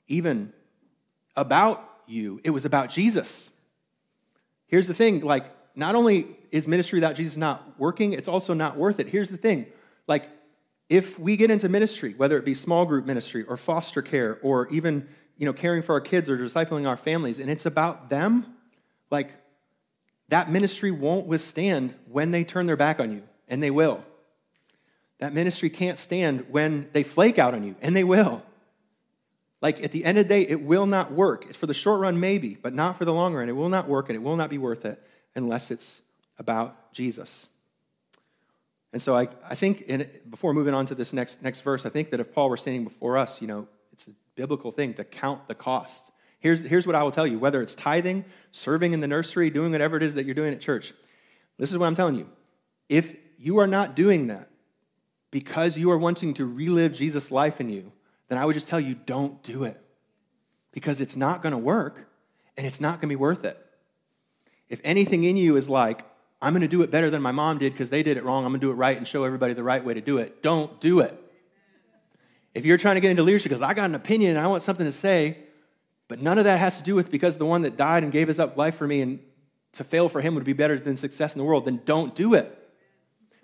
even 0.08 0.54
about 1.36 1.84
you, 2.08 2.40
it 2.44 2.52
was 2.52 2.66
about 2.66 2.90
Jesus. 2.90 3.52
Here's 4.68 4.88
the 4.88 4.94
thing 4.94 5.22
like, 5.22 5.46
not 5.76 5.96
only 5.96 6.28
is 6.52 6.68
ministry 6.68 6.98
without 6.98 7.16
Jesus 7.16 7.38
not 7.38 7.78
working, 7.80 8.14
it's 8.14 8.28
also 8.28 8.54
not 8.54 8.78
worth 8.78 9.00
it. 9.00 9.08
Here's 9.08 9.30
the 9.30 9.38
thing 9.38 9.66
like, 10.08 10.30
if 10.88 11.18
we 11.18 11.36
get 11.36 11.50
into 11.50 11.68
ministry, 11.68 12.14
whether 12.16 12.38
it 12.38 12.46
be 12.46 12.54
small 12.54 12.86
group 12.86 13.06
ministry 13.06 13.44
or 13.44 13.58
foster 13.58 14.02
care 14.02 14.40
or 14.44 14.68
even 14.70 15.08
you 15.38 15.46
know 15.46 15.54
caring 15.54 15.82
for 15.82 15.94
our 15.94 16.02
kids 16.02 16.30
or 16.30 16.38
discipling 16.38 16.88
our 16.88 16.98
families, 16.98 17.40
and 17.40 17.50
it's 17.50 17.66
about 17.66 18.10
them, 18.10 18.46
like 19.10 19.32
that 20.30 20.50
ministry 20.50 20.92
won't 20.92 21.28
withstand 21.28 21.94
when 22.10 22.32
they 22.32 22.44
turn 22.44 22.66
their 22.66 22.78
back 22.78 23.00
on 23.00 23.12
you, 23.12 23.24
and 23.48 23.62
they 23.62 23.72
will. 23.72 24.04
That 25.20 25.34
ministry 25.34 25.70
can't 25.70 25.98
stand 25.98 26.46
when 26.50 26.90
they 26.94 27.04
flake 27.04 27.40
out 27.40 27.54
on 27.54 27.64
you, 27.64 27.76
and 27.82 27.96
they 27.96 28.04
will. 28.04 28.44
Like 29.62 29.84
at 29.84 29.92
the 29.92 30.06
end 30.06 30.18
of 30.18 30.26
the 30.26 30.30
day, 30.30 30.42
it 30.42 30.62
will 30.62 30.86
not 30.86 31.12
work. 31.12 31.46
It's 31.48 31.58
for 31.58 31.66
the 31.66 31.74
short 31.74 32.00
run, 32.02 32.20
maybe, 32.20 32.58
but 32.62 32.74
not 32.74 32.98
for 32.98 33.06
the 33.06 33.14
long 33.14 33.34
run. 33.34 33.50
It 33.50 33.56
will 33.56 33.70
not 33.70 33.88
work, 33.88 34.10
and 34.10 34.16
it 34.16 34.22
will 34.22 34.36
not 34.36 34.50
be 34.50 34.58
worth 34.58 34.86
it 34.86 35.02
unless 35.36 35.72
it's 35.72 36.02
about 36.38 36.94
Jesus. 36.94 37.50
And 38.94 39.02
so 39.02 39.16
I, 39.16 39.28
I 39.50 39.56
think, 39.56 39.82
in, 39.82 40.10
before 40.30 40.54
moving 40.54 40.74
on 40.74 40.86
to 40.86 40.96
this 40.96 41.12
next, 41.14 41.44
next 41.44 41.62
verse, 41.62 41.86
I 41.86 41.90
think 41.90 42.12
that 42.12 42.20
if 42.20 42.34
Paul 42.34 42.50
were 42.50 42.58
standing 42.58 42.84
before 42.84 43.18
us, 43.18 43.42
you 43.42 43.48
know, 43.48 43.68
it's 43.92 44.08
a 44.08 44.12
biblical 44.36 44.72
thing 44.72 44.94
to 44.94 45.04
count 45.04 45.48
the 45.48 45.56
cost. 45.56 46.12
Here's, 46.40 46.62
here's 46.62 46.86
what 46.86 46.96
I 46.96 47.04
will 47.04 47.12
tell 47.12 47.26
you 47.28 47.40
whether 47.40 47.62
it's 47.62 47.76
tithing, 47.76 48.24
serving 48.52 48.94
in 48.94 49.00
the 49.00 49.08
nursery, 49.08 49.50
doing 49.50 49.72
whatever 49.72 49.98
it 49.98 50.04
is 50.04 50.16
that 50.16 50.26
you're 50.26 50.36
doing 50.36 50.54
at 50.54 50.62
church, 50.62 50.94
this 51.58 51.72
is 51.72 51.78
what 51.78 51.88
I'm 51.88 51.96
telling 51.96 52.16
you. 52.16 52.30
If 52.88 53.18
you 53.38 53.60
are 53.60 53.68
not 53.68 53.96
doing 53.96 54.28
that, 54.28 54.50
because 55.32 55.78
you 55.78 55.92
are 55.92 55.98
wanting 55.98 56.34
to 56.36 56.46
relive 56.46 56.94
Jesus' 56.94 57.32
life 57.32 57.60
in 57.60 57.70
you, 57.70 57.92
then 58.28 58.38
I 58.38 58.46
would 58.46 58.54
just 58.54 58.68
tell 58.68 58.80
you 58.80 58.96
don't 58.96 59.42
do 59.44 59.64
it 59.64 59.80
because 60.72 61.02
it's 61.02 61.16
not 61.16 61.42
going 61.42 61.52
to 61.52 61.58
work 61.58 62.08
and 62.58 62.66
it's 62.66 62.82
not 62.82 62.94
going 62.94 63.02
to 63.02 63.08
be 63.08 63.16
worth 63.16 63.46
it. 63.46 63.58
If 64.70 64.82
anything 64.84 65.24
in 65.24 65.38
you 65.38 65.56
is 65.58 65.70
like, 65.70 66.04
I'm 66.42 66.54
going 66.54 66.62
to 66.62 66.68
do 66.68 66.82
it 66.82 66.92
better 66.92 67.10
than 67.10 67.22
my 67.22 67.32
mom 67.32 67.58
did 67.58 67.74
because 67.74 67.90
they 67.90 68.04
did 68.04 68.18
it 68.18 68.24
wrong, 68.24 68.46
I'm 68.46 68.52
going 68.52 68.60
to 68.60 68.68
do 68.68 68.72
it 68.72 68.76
right 68.76 68.98
and 68.98 69.08
show 69.08 69.24
everybody 69.24 69.54
the 69.54 69.64
right 69.64 69.84
way 69.84 69.94
to 69.94 70.02
do 70.02 70.18
it, 70.18 70.42
don't 70.42 70.80
do 70.80 71.00
it. 71.00 71.22
If 72.54 72.66
you're 72.66 72.78
trying 72.78 72.96
to 72.96 73.02
get 73.02 73.12
into 73.12 73.24
leadership 73.24 73.50
because 73.50 73.62
I 73.62 73.74
got 73.74 73.90
an 73.90 73.96
opinion 73.96 74.38
and 74.38 74.40
I 74.40 74.48
want 74.48 74.64
something 74.64 74.86
to 74.86 74.92
say, 74.92 75.38
but 76.08 76.22
none 76.22 76.38
of 76.38 76.46
that 76.46 76.60
has 76.60 76.78
to 76.78 76.84
do 76.84 76.96
with 76.96 77.12
because 77.12 77.38
the 77.38 77.46
one 77.46 77.64
that 77.64 77.78
died 77.78 78.04
and 78.04 78.12
gave 78.12 78.28
his 78.28 78.40
up 78.40 78.58
life 78.58 78.76
for 78.76 78.88
me 78.88 79.02
and 79.02 79.20
to 79.74 79.84
fail 79.84 80.08
for 80.08 80.22
him 80.22 80.36
would 80.36 80.46
be 80.46 80.54
better 80.54 80.80
than 80.80 80.96
success 80.96 81.36
in 81.36 81.40
the 81.40 81.46
world, 81.46 81.66
then 81.66 81.82
don't 81.86 82.16
do 82.16 82.34
it. 82.34 82.52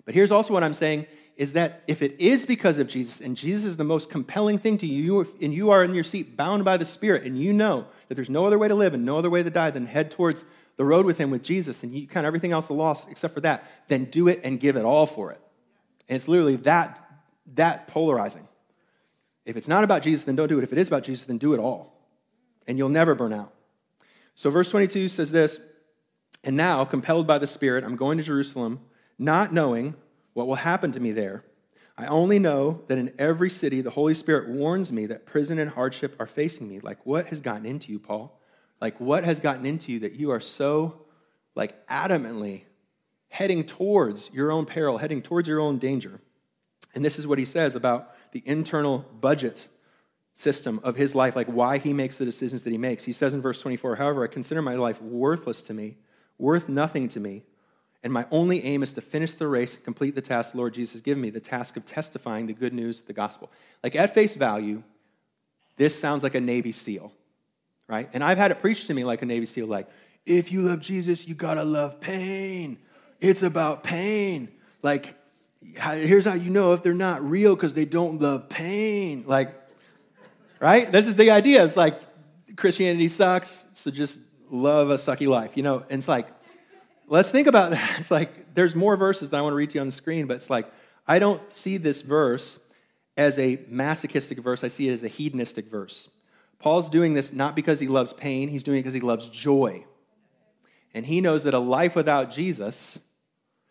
But 0.04 0.14
here's 0.14 0.32
also 0.32 0.52
what 0.52 0.64
I'm 0.64 0.74
saying 0.74 1.06
is 1.36 1.54
that 1.54 1.82
if 1.86 2.02
it 2.02 2.20
is 2.20 2.44
because 2.44 2.78
of 2.78 2.86
Jesus 2.86 3.20
and 3.20 3.36
Jesus 3.36 3.64
is 3.64 3.76
the 3.76 3.84
most 3.84 4.10
compelling 4.10 4.58
thing 4.58 4.78
to 4.78 4.86
you, 4.86 5.26
and 5.40 5.52
you 5.52 5.70
are 5.70 5.82
in 5.82 5.94
your 5.94 6.04
seat 6.04 6.36
bound 6.36 6.64
by 6.64 6.76
the 6.76 6.84
Spirit, 6.84 7.24
and 7.24 7.38
you 7.38 7.52
know 7.52 7.86
that 8.08 8.14
there's 8.14 8.30
no 8.30 8.46
other 8.46 8.58
way 8.58 8.68
to 8.68 8.74
live 8.74 8.94
and 8.94 9.04
no 9.04 9.16
other 9.16 9.30
way 9.30 9.42
to 9.42 9.50
die 9.50 9.70
than 9.70 9.86
head 9.86 10.10
towards 10.10 10.44
the 10.76 10.84
road 10.84 11.06
with 11.06 11.18
Him 11.18 11.30
with 11.30 11.42
Jesus, 11.42 11.82
and 11.82 11.92
you 11.92 12.06
kind 12.06 12.26
of 12.26 12.28
everything 12.28 12.52
else 12.52 12.66
is 12.66 12.70
lost 12.70 13.10
except 13.10 13.34
for 13.34 13.40
that, 13.40 13.64
then 13.88 14.04
do 14.04 14.28
it 14.28 14.40
and 14.44 14.60
give 14.60 14.76
it 14.76 14.84
all 14.84 15.06
for 15.06 15.30
it. 15.30 15.40
And 16.08 16.16
it's 16.16 16.28
literally 16.28 16.56
that, 16.56 17.00
that 17.54 17.86
polarizing. 17.86 18.46
If 19.44 19.56
it's 19.56 19.68
not 19.68 19.84
about 19.84 20.02
Jesus, 20.02 20.24
then 20.24 20.36
don't 20.36 20.48
do 20.48 20.58
it. 20.58 20.62
If 20.62 20.72
it 20.72 20.78
is 20.78 20.88
about 20.88 21.02
Jesus, 21.02 21.24
then 21.24 21.38
do 21.38 21.54
it 21.54 21.60
all. 21.60 21.98
And 22.66 22.78
you'll 22.78 22.88
never 22.88 23.14
burn 23.14 23.32
out. 23.32 23.52
So, 24.34 24.50
verse 24.50 24.70
22 24.70 25.08
says 25.08 25.32
this 25.32 25.60
And 26.44 26.56
now, 26.56 26.84
compelled 26.84 27.26
by 27.26 27.38
the 27.38 27.46
Spirit, 27.46 27.84
I'm 27.84 27.96
going 27.96 28.18
to 28.18 28.24
Jerusalem, 28.24 28.80
not 29.18 29.52
knowing 29.52 29.94
what 30.34 30.46
will 30.46 30.54
happen 30.56 30.92
to 30.92 31.00
me 31.00 31.12
there? 31.12 31.44
I 31.96 32.06
only 32.06 32.38
know 32.38 32.82
that 32.86 32.98
in 32.98 33.12
every 33.18 33.50
city 33.50 33.80
the 33.80 33.90
Holy 33.90 34.14
Spirit 34.14 34.48
warns 34.48 34.90
me 34.90 35.06
that 35.06 35.26
prison 35.26 35.58
and 35.58 35.70
hardship 35.70 36.16
are 36.18 36.26
facing 36.26 36.68
me. 36.68 36.80
Like, 36.80 37.04
what 37.04 37.26
has 37.26 37.40
gotten 37.40 37.66
into 37.66 37.92
you, 37.92 37.98
Paul? 37.98 38.40
Like, 38.80 38.98
what 38.98 39.24
has 39.24 39.40
gotten 39.40 39.66
into 39.66 39.92
you 39.92 40.00
that 40.00 40.14
you 40.14 40.30
are 40.30 40.40
so, 40.40 41.02
like, 41.54 41.86
adamantly 41.86 42.64
heading 43.28 43.64
towards 43.64 44.32
your 44.32 44.50
own 44.50 44.64
peril, 44.64 44.98
heading 44.98 45.22
towards 45.22 45.48
your 45.48 45.60
own 45.60 45.78
danger? 45.78 46.20
And 46.94 47.04
this 47.04 47.18
is 47.18 47.26
what 47.26 47.38
he 47.38 47.44
says 47.44 47.74
about 47.74 48.14
the 48.32 48.42
internal 48.46 48.98
budget 49.20 49.68
system 50.34 50.80
of 50.82 50.96
his 50.96 51.14
life, 51.14 51.36
like 51.36 51.46
why 51.46 51.78
he 51.78 51.92
makes 51.92 52.16
the 52.18 52.24
decisions 52.24 52.62
that 52.62 52.70
he 52.70 52.78
makes. 52.78 53.04
He 53.04 53.12
says 53.12 53.34
in 53.34 53.42
verse 53.42 53.60
24, 53.60 53.96
however, 53.96 54.24
I 54.24 54.28
consider 54.28 54.62
my 54.62 54.74
life 54.74 55.00
worthless 55.02 55.62
to 55.64 55.74
me, 55.74 55.98
worth 56.38 56.68
nothing 56.68 57.08
to 57.08 57.20
me 57.20 57.44
and 58.02 58.12
my 58.12 58.26
only 58.30 58.64
aim 58.64 58.82
is 58.82 58.92
to 58.94 59.00
finish 59.00 59.34
the 59.34 59.46
race, 59.46 59.76
complete 59.76 60.14
the 60.14 60.20
task 60.20 60.52
the 60.52 60.58
Lord 60.58 60.74
Jesus 60.74 60.94
has 60.94 61.02
given 61.02 61.20
me, 61.20 61.30
the 61.30 61.40
task 61.40 61.76
of 61.76 61.84
testifying 61.84 62.46
the 62.46 62.52
good 62.52 62.72
news 62.72 63.00
of 63.00 63.06
the 63.06 63.12
gospel. 63.12 63.50
Like 63.82 63.94
at 63.94 64.12
face 64.12 64.34
value, 64.34 64.82
this 65.76 65.98
sounds 65.98 66.22
like 66.22 66.34
a 66.34 66.40
Navy 66.40 66.72
SEAL, 66.72 67.12
right? 67.88 68.08
And 68.12 68.24
I've 68.24 68.38
had 68.38 68.50
it 68.50 68.60
preached 68.60 68.88
to 68.88 68.94
me 68.94 69.04
like 69.04 69.22
a 69.22 69.26
Navy 69.26 69.46
SEAL, 69.46 69.66
like, 69.66 69.88
if 70.24 70.52
you 70.52 70.60
love 70.60 70.80
Jesus, 70.80 71.26
you 71.26 71.34
gotta 71.34 71.64
love 71.64 72.00
pain. 72.00 72.78
It's 73.20 73.42
about 73.42 73.82
pain. 73.82 74.48
Like, 74.80 75.16
here's 75.60 76.26
how 76.26 76.34
you 76.34 76.50
know 76.50 76.74
if 76.74 76.82
they're 76.82 76.94
not 76.94 77.22
real 77.22 77.54
because 77.56 77.74
they 77.74 77.84
don't 77.84 78.20
love 78.20 78.48
pain. 78.48 79.24
Like, 79.26 79.52
right? 80.60 80.90
This 80.90 81.08
is 81.08 81.16
the 81.16 81.30
idea. 81.30 81.64
It's 81.64 81.76
like 81.76 82.00
Christianity 82.56 83.08
sucks, 83.08 83.66
so 83.72 83.90
just 83.90 84.18
love 84.50 84.90
a 84.90 84.94
sucky 84.94 85.26
life, 85.26 85.56
you 85.56 85.62
know? 85.62 85.84
And 85.90 85.98
it's 85.98 86.08
like, 86.08 86.28
let's 87.06 87.30
think 87.30 87.46
about 87.46 87.72
that. 87.72 87.94
It's 87.98 88.10
like 88.10 88.54
there's 88.54 88.74
more 88.74 88.96
verses 88.96 89.30
that 89.30 89.38
I 89.38 89.42
want 89.42 89.52
to 89.52 89.56
read 89.56 89.70
to 89.70 89.74
you 89.74 89.80
on 89.80 89.88
the 89.88 89.92
screen, 89.92 90.26
but 90.26 90.34
it's 90.34 90.50
like 90.50 90.70
I 91.06 91.18
don't 91.18 91.50
see 91.50 91.76
this 91.76 92.02
verse 92.02 92.58
as 93.16 93.38
a 93.38 93.60
masochistic 93.68 94.38
verse. 94.38 94.64
I 94.64 94.68
see 94.68 94.88
it 94.88 94.92
as 94.92 95.04
a 95.04 95.08
hedonistic 95.08 95.66
verse. 95.66 96.10
Paul's 96.58 96.88
doing 96.88 97.14
this 97.14 97.32
not 97.32 97.56
because 97.56 97.80
he 97.80 97.88
loves 97.88 98.12
pain, 98.12 98.48
he's 98.48 98.62
doing 98.62 98.78
it 98.78 98.82
because 98.82 98.94
he 98.94 99.00
loves 99.00 99.28
joy. 99.28 99.84
And 100.94 101.06
he 101.06 101.20
knows 101.20 101.44
that 101.44 101.54
a 101.54 101.58
life 101.58 101.96
without 101.96 102.30
Jesus 102.30 103.00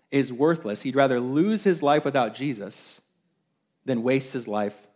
is 0.09 0.33
worthless. 0.33 0.81
He'd 0.81 0.95
rather 0.95 1.19
lose 1.19 1.63
his 1.63 1.81
life 1.81 2.03
without 2.03 2.33
Jesus 2.33 3.01
than 3.85 4.03
waste 4.03 4.33
his 4.33 4.47
life 4.47 4.87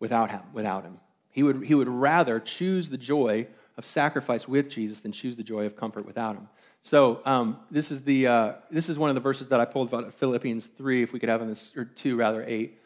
without 0.00 0.30
him, 0.30 0.40
without 0.52 0.84
him. 0.84 0.98
He 1.30 1.42
would, 1.42 1.64
he 1.64 1.74
would 1.74 1.88
rather 1.88 2.40
choose 2.40 2.88
the 2.88 2.98
joy 2.98 3.46
of 3.76 3.84
sacrifice 3.84 4.48
with 4.48 4.68
Jesus 4.68 5.00
than 5.00 5.12
choose 5.12 5.36
the 5.36 5.42
joy 5.42 5.64
of 5.64 5.76
comfort 5.76 6.04
without 6.04 6.36
him. 6.36 6.48
So 6.82 7.20
um, 7.24 7.58
this 7.70 7.90
is 7.90 8.02
the 8.04 8.26
uh, 8.26 8.52
this 8.70 8.88
is 8.88 8.98
one 8.98 9.10
of 9.10 9.14
the 9.14 9.20
verses 9.20 9.48
that 9.48 9.60
I 9.60 9.64
pulled 9.64 9.92
out 9.92 10.04
of 10.04 10.14
Philippians 10.14 10.66
three. 10.66 11.02
If 11.02 11.12
we 11.12 11.18
could 11.18 11.28
have 11.28 11.42
on 11.42 11.48
this 11.48 11.76
or 11.76 11.84
two 11.84 12.16
rather 12.16 12.42
eight. 12.46 12.78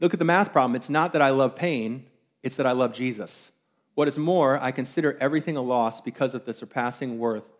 Look 0.00 0.12
at 0.12 0.18
the 0.18 0.24
math 0.24 0.52
problem. 0.52 0.76
It's 0.76 0.90
not 0.90 1.12
that 1.12 1.22
I 1.22 1.30
love 1.30 1.56
pain; 1.56 2.06
it's 2.42 2.56
that 2.56 2.66
I 2.66 2.72
love 2.72 2.92
Jesus. 2.92 3.52
What 3.94 4.08
is 4.08 4.18
more, 4.18 4.58
I 4.60 4.70
consider 4.70 5.16
everything 5.20 5.56
a 5.56 5.62
loss 5.62 6.00
because 6.00 6.34
of 6.34 6.44
the 6.44 6.54
surpassing 6.54 7.18
worth 7.18 7.50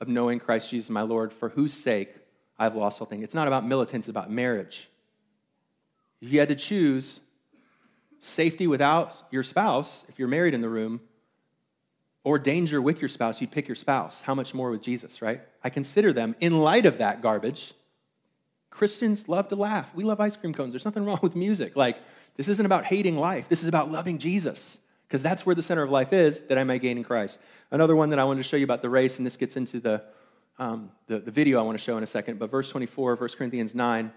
of 0.00 0.08
knowing 0.08 0.38
Christ 0.38 0.70
Jesus 0.70 0.88
my 0.88 1.02
Lord, 1.02 1.32
for 1.32 1.50
whose 1.50 1.74
sake 1.74 2.14
I've 2.58 2.74
lost 2.74 3.00
all 3.00 3.06
things. 3.06 3.24
It's 3.24 3.34
not 3.34 3.48
about 3.48 3.66
militants; 3.66 4.08
it's 4.08 4.16
about 4.16 4.30
marriage. 4.30 4.88
If 6.20 6.32
you 6.32 6.38
had 6.38 6.48
to 6.48 6.54
choose 6.54 7.20
safety 8.20 8.68
without 8.68 9.12
your 9.32 9.42
spouse, 9.42 10.04
if 10.08 10.20
you're 10.20 10.28
married 10.28 10.54
in 10.54 10.60
the 10.60 10.68
room, 10.68 11.00
or 12.24 12.38
danger 12.38 12.80
with 12.80 13.00
your 13.00 13.08
spouse, 13.08 13.40
you'd 13.40 13.50
pick 13.50 13.68
your 13.68 13.74
spouse. 13.74 14.22
How 14.22 14.34
much 14.34 14.54
more 14.54 14.70
with 14.70 14.82
Jesus, 14.82 15.20
right? 15.20 15.40
I 15.64 15.70
consider 15.70 16.12
them, 16.12 16.36
in 16.40 16.60
light 16.60 16.86
of 16.86 16.98
that 16.98 17.20
garbage, 17.20 17.74
Christians 18.70 19.28
love 19.28 19.48
to 19.48 19.56
laugh. 19.56 19.94
We 19.94 20.04
love 20.04 20.20
ice 20.20 20.36
cream 20.36 20.54
cones. 20.54 20.72
There's 20.72 20.84
nothing 20.84 21.04
wrong 21.04 21.18
with 21.22 21.36
music. 21.36 21.76
Like, 21.76 21.98
this 22.36 22.48
isn't 22.48 22.64
about 22.64 22.84
hating 22.84 23.18
life, 23.18 23.48
this 23.48 23.62
is 23.62 23.68
about 23.68 23.90
loving 23.90 24.18
Jesus, 24.18 24.78
because 25.06 25.22
that's 25.22 25.44
where 25.44 25.54
the 25.54 25.62
center 25.62 25.82
of 25.82 25.90
life 25.90 26.12
is 26.12 26.40
that 26.40 26.56
I 26.56 26.64
may 26.64 26.78
gain 26.78 26.96
in 26.96 27.04
Christ. 27.04 27.40
Another 27.70 27.94
one 27.94 28.10
that 28.10 28.18
I 28.18 28.24
wanted 28.24 28.38
to 28.38 28.48
show 28.48 28.56
you 28.56 28.64
about 28.64 28.82
the 28.82 28.88
race, 28.88 29.18
and 29.18 29.26
this 29.26 29.36
gets 29.36 29.56
into 29.56 29.80
the, 29.80 30.02
um, 30.58 30.90
the, 31.08 31.18
the 31.18 31.30
video 31.30 31.58
I 31.58 31.62
want 31.62 31.76
to 31.76 31.84
show 31.84 31.96
in 31.98 32.02
a 32.02 32.06
second, 32.06 32.38
but 32.38 32.50
verse 32.50 32.70
24, 32.70 33.16
1 33.16 33.28
Corinthians 33.36 33.74
9. 33.74 34.10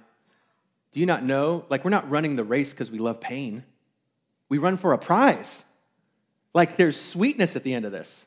Do 0.91 0.99
you 1.01 1.05
not 1.05 1.23
know? 1.23 1.65
Like, 1.67 1.83
we're 1.83 1.89
not 1.89 2.09
running 2.09 2.37
the 2.37 2.45
race 2.45 2.71
because 2.71 2.89
we 2.91 2.99
love 2.99 3.19
pain, 3.19 3.65
we 4.47 4.57
run 4.57 4.77
for 4.77 4.93
a 4.93 4.97
prize. 4.97 5.64
Like 6.55 6.77
there's 6.77 6.99
sweetness 6.99 7.55
at 7.57 7.63
the 7.63 7.73
end 7.73 7.85
of 7.85 7.91
this. 7.91 8.25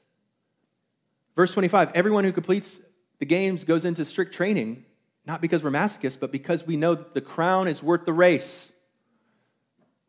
Verse 1.34 1.52
25 1.54 1.92
everyone 1.94 2.22
who 2.22 2.30
completes 2.30 2.80
the 3.18 3.26
games 3.26 3.64
goes 3.64 3.84
into 3.84 4.04
strict 4.04 4.34
training, 4.34 4.84
not 5.26 5.40
because 5.40 5.64
we're 5.64 5.70
masochists, 5.70 6.20
but 6.20 6.30
because 6.30 6.64
we 6.64 6.76
know 6.76 6.94
that 6.94 7.14
the 7.14 7.20
crown 7.20 7.66
is 7.66 7.82
worth 7.82 8.04
the 8.04 8.12
race. 8.12 8.72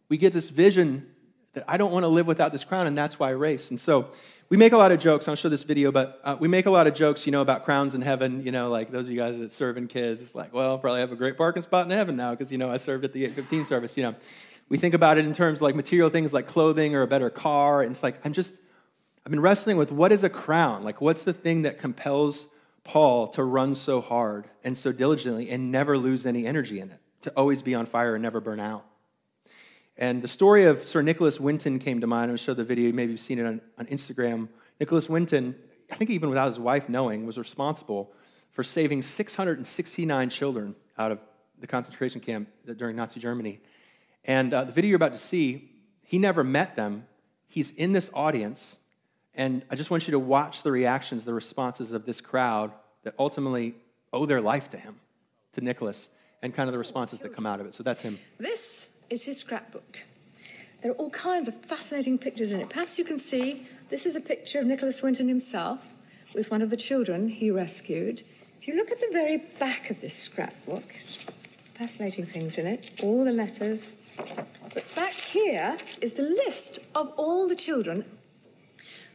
We 0.10 0.18
get 0.18 0.34
this 0.34 0.50
vision 0.50 1.10
that 1.54 1.64
I 1.68 1.78
don't 1.78 1.92
want 1.92 2.04
to 2.04 2.08
live 2.08 2.28
without 2.28 2.52
this 2.52 2.64
crown, 2.64 2.88
and 2.88 2.98
that's 2.98 3.18
why 3.18 3.30
I 3.30 3.32
race. 3.32 3.72
And 3.72 3.80
so 3.80 4.12
we 4.50 4.58
make 4.58 4.74
a 4.74 4.78
lot 4.78 4.92
of 4.92 5.00
jokes. 5.00 5.28
I'll 5.28 5.36
show 5.36 5.50
this 5.50 5.64
video, 5.64 5.92
but 5.92 6.20
uh, 6.24 6.36
we 6.40 6.48
make 6.48 6.66
a 6.66 6.72
lot 6.72 6.88
of 6.88 6.94
jokes, 6.94 7.26
you 7.26 7.32
know, 7.32 7.42
about 7.42 7.64
crowns 7.64 7.96
in 7.96 8.02
heaven. 8.02 8.44
You 8.44 8.52
know, 8.52 8.70
like 8.70 8.92
those 8.92 9.06
of 9.06 9.12
you 9.12 9.18
guys 9.18 9.40
that 9.40 9.52
serve 9.52 9.78
in 9.78 9.88
kids, 9.88 10.22
it's 10.22 10.36
like, 10.36 10.54
well, 10.54 10.68
I'll 10.68 10.78
probably 10.78 11.00
have 11.00 11.12
a 11.12 11.16
great 11.16 11.38
parking 11.38 11.62
spot 11.62 11.86
in 11.86 11.92
heaven 11.92 12.16
now 12.16 12.32
because, 12.32 12.52
you 12.52 12.58
know, 12.58 12.70
I 12.70 12.78
served 12.78 13.06
at 13.06 13.14
the 13.14 13.24
815 13.24 13.64
service, 13.64 13.96
you 13.96 14.04
know. 14.04 14.16
We 14.70 14.78
think 14.78 14.94
about 14.94 15.18
it 15.18 15.26
in 15.26 15.34
terms 15.34 15.62
like 15.62 15.76
material 15.76 16.10
things 16.10 16.32
like 16.32 16.46
clothing 16.46 16.96
or 16.96 17.02
a 17.02 17.08
better 17.08 17.30
car. 17.30 17.82
And 17.82 17.92
it's 17.92 18.04
like, 18.04 18.24
I'm 18.24 18.34
just, 18.34 18.62
I've 19.26 19.32
been 19.32 19.42
wrestling 19.42 19.78
with 19.78 19.92
what 19.92 20.12
is 20.12 20.24
a 20.24 20.30
crown? 20.30 20.84
Like, 20.84 21.02
what's 21.02 21.24
the 21.24 21.34
thing 21.34 21.64
that 21.64 21.80
compels 21.80 22.48
Paul 22.84 23.28
to 23.30 23.44
run 23.44 23.76
so 23.76 24.00
hard 24.00 24.46
and 24.64 24.78
so 24.78 24.92
diligently 24.92 25.50
and 25.50 25.72
never 25.72 25.98
lose 25.98 26.26
any 26.26 26.46
energy 26.46 26.80
in 26.80 26.92
it, 26.92 27.00
to 27.22 27.34
always 27.36 27.64
be 27.64 27.74
on 27.74 27.88
fire 27.88 28.14
and 28.14 28.22
never 28.22 28.40
burn 28.40 28.60
out? 28.60 28.86
And 29.98 30.22
the 30.22 30.28
story 30.28 30.64
of 30.64 30.80
Sir 30.80 31.02
Nicholas 31.02 31.40
Winton 31.40 31.78
came 31.80 32.00
to 32.00 32.08
mind. 32.08 32.32
I'll 32.32 32.38
show 32.38 32.54
the 32.54 32.64
video. 32.64 32.94
Maybe 32.94 33.12
you've 33.12 33.20
seen 33.20 33.40
it 33.40 33.46
on, 33.46 33.60
on 33.78 33.86
Instagram. 33.88 34.48
Nicholas 34.80 35.10
Winton, 35.10 35.56
I 35.92 35.96
think 35.96 36.10
even 36.10 36.30
without 36.30 36.48
his 36.48 36.60
wife 36.60 36.88
knowing, 36.88 37.26
was 37.26 37.38
responsible 37.38 38.14
for 38.52 38.64
saving 38.64 39.02
669 39.02 40.30
children 40.30 40.76
out 40.98 41.12
of 41.12 41.20
the 41.60 41.68
concentration 41.68 42.22
camp 42.22 42.48
during 42.78 42.96
Nazi 42.96 43.20
Germany. 43.20 43.60
And 44.26 44.54
uh, 44.54 44.66
the 44.66 44.72
video 44.72 44.90
you're 44.90 44.96
about 44.98 45.14
to 45.14 45.18
see, 45.18 45.72
he 46.04 46.20
never 46.20 46.44
met 46.44 46.76
them. 46.76 47.08
He's 47.48 47.72
in 47.72 47.94
this 47.94 48.10
audience. 48.14 48.78
And 49.34 49.64
I 49.70 49.76
just 49.76 49.92
want 49.92 50.08
you 50.08 50.12
to 50.12 50.20
watch 50.20 50.64
the 50.64 50.72
reactions, 50.72 51.26
the 51.26 51.34
responses 51.34 51.92
of 51.92 52.06
this 52.06 52.22
crowd 52.22 52.72
that 53.04 53.16
ultimately 53.18 53.76
owe 54.12 54.26
their 54.26 54.42
life 54.42 54.70
to 54.70 54.78
him, 54.78 55.00
to 55.54 55.62
Nicholas, 55.62 56.10
and 56.42 56.54
kind 56.54 56.68
of 56.68 56.74
the 56.74 56.80
responses 56.80 57.20
that 57.20 57.34
come 57.34 57.46
out 57.46 57.60
of 57.60 57.66
it. 57.66 57.74
So 57.74 57.84
that's 57.84 58.02
him. 58.02 58.20
This 58.38 58.88
is 59.10 59.24
his 59.24 59.40
scrapbook. 59.40 60.00
There 60.82 60.92
are 60.92 60.96
all 60.96 61.10
kinds 61.10 61.48
of 61.48 61.56
fascinating 61.56 62.18
pictures 62.18 62.52
in 62.52 62.62
it. 62.62 62.70
Perhaps 62.70 62.98
you 62.98 63.06
can 63.06 63.20
see 63.20 63.66
this 63.90 64.06
is 64.06 64.16
a 64.16 64.22
picture 64.22 64.60
of 64.60 64.66
Nicholas 64.66 65.02
Winton 65.02 65.28
himself 65.28 65.96
with 66.34 66.52
one 66.52 66.62
of 66.62 66.70
the 66.70 66.78
children 66.78 67.28
he 67.28 67.52
rescued. 67.52 68.22
If 68.62 68.68
you 68.68 68.76
look 68.76 68.92
at 68.92 69.00
the 69.00 69.10
very 69.12 69.38
back 69.60 69.90
of 69.90 70.00
this 70.00 70.14
scrapbook, 70.14 70.84
fascinating 70.84 72.26
things 72.26 72.58
in 72.58 72.68
it, 72.68 73.02
all 73.04 73.26
the 73.26 73.32
letters, 73.32 73.99
but 74.74 74.96
back 74.96 75.14
here 75.14 75.78
is 76.02 76.14
the 76.14 76.24
list 76.24 76.80
of 76.96 77.12
all 77.18 77.48
the 77.48 77.56
children. 77.56 78.06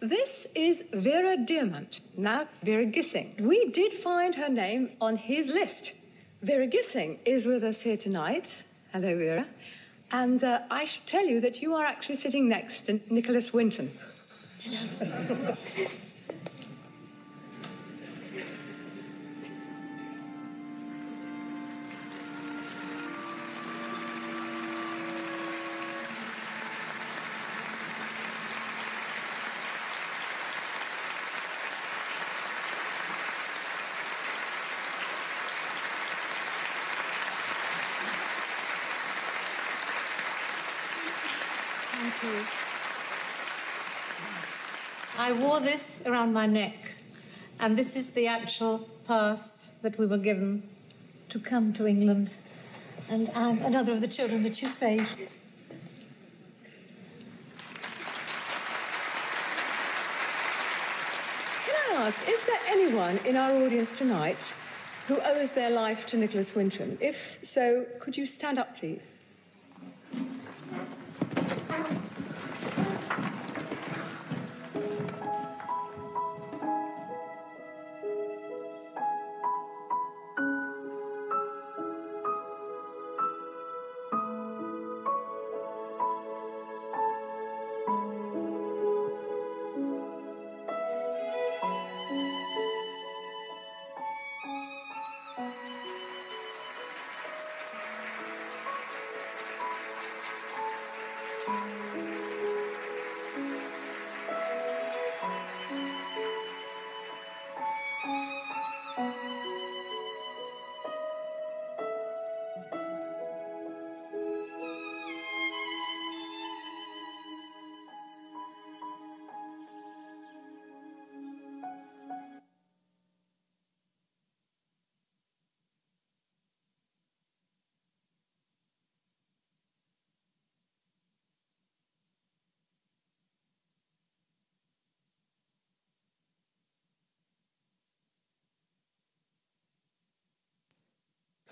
This 0.00 0.46
is 0.54 0.84
Vera 0.92 1.36
Diamant, 1.36 2.00
now 2.16 2.46
Vera 2.62 2.84
Gissing. 2.84 3.40
We 3.40 3.70
did 3.70 3.94
find 3.94 4.34
her 4.34 4.48
name 4.48 4.90
on 5.00 5.16
his 5.16 5.50
list. 5.50 5.94
Vera 6.42 6.66
Gissing 6.66 7.18
is 7.24 7.46
with 7.46 7.64
us 7.64 7.80
here 7.82 7.96
tonight. 7.96 8.64
Hello, 8.92 9.16
Vera. 9.16 9.46
And 10.12 10.44
uh, 10.44 10.60
I 10.70 10.84
should 10.84 11.06
tell 11.06 11.26
you 11.26 11.40
that 11.40 11.62
you 11.62 11.74
are 11.74 11.84
actually 11.84 12.16
sitting 12.16 12.48
next 12.48 12.82
to 12.82 13.00
Nicholas 13.10 13.52
Winton. 13.52 13.90
Hello. 14.62 15.54
wore 45.54 45.62
this 45.62 46.02
around 46.04 46.32
my 46.32 46.46
neck, 46.46 46.96
and 47.60 47.78
this 47.78 47.94
is 47.94 48.10
the 48.10 48.26
actual 48.26 48.78
pass 49.06 49.70
that 49.82 49.96
we 50.00 50.04
were 50.04 50.18
given 50.18 50.60
to 51.28 51.38
come 51.38 51.72
to 51.72 51.86
England. 51.86 52.34
And 53.08 53.30
I'm 53.36 53.62
another 53.62 53.92
of 53.92 54.00
the 54.00 54.08
children 54.08 54.42
that 54.42 54.60
you 54.60 54.66
saved. 54.66 55.16
Can 61.66 61.76
I 61.92 62.02
ask, 62.02 62.28
is 62.28 62.44
there 62.46 62.60
anyone 62.70 63.20
in 63.24 63.36
our 63.36 63.52
audience 63.64 63.96
tonight 63.96 64.52
who 65.06 65.20
owes 65.24 65.52
their 65.52 65.70
life 65.70 66.04
to 66.06 66.16
Nicholas 66.16 66.56
Winton? 66.56 66.98
If 67.00 67.38
so, 67.42 67.86
could 68.00 68.16
you 68.16 68.26
stand 68.26 68.58
up, 68.58 68.76
please? 68.76 69.23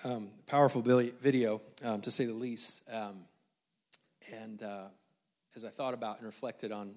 Um, 0.05 0.31
powerful 0.47 0.83
video, 0.83 1.61
um, 1.85 2.01
to 2.01 2.11
say 2.11 2.25
the 2.25 2.33
least. 2.33 2.91
Um, 2.93 3.25
and 4.35 4.63
uh, 4.63 4.87
as 5.55 5.65
I 5.65 5.69
thought 5.69 5.95
about 5.95 6.19
and 6.19 6.27
reflected 6.27 6.73
on 6.73 6.95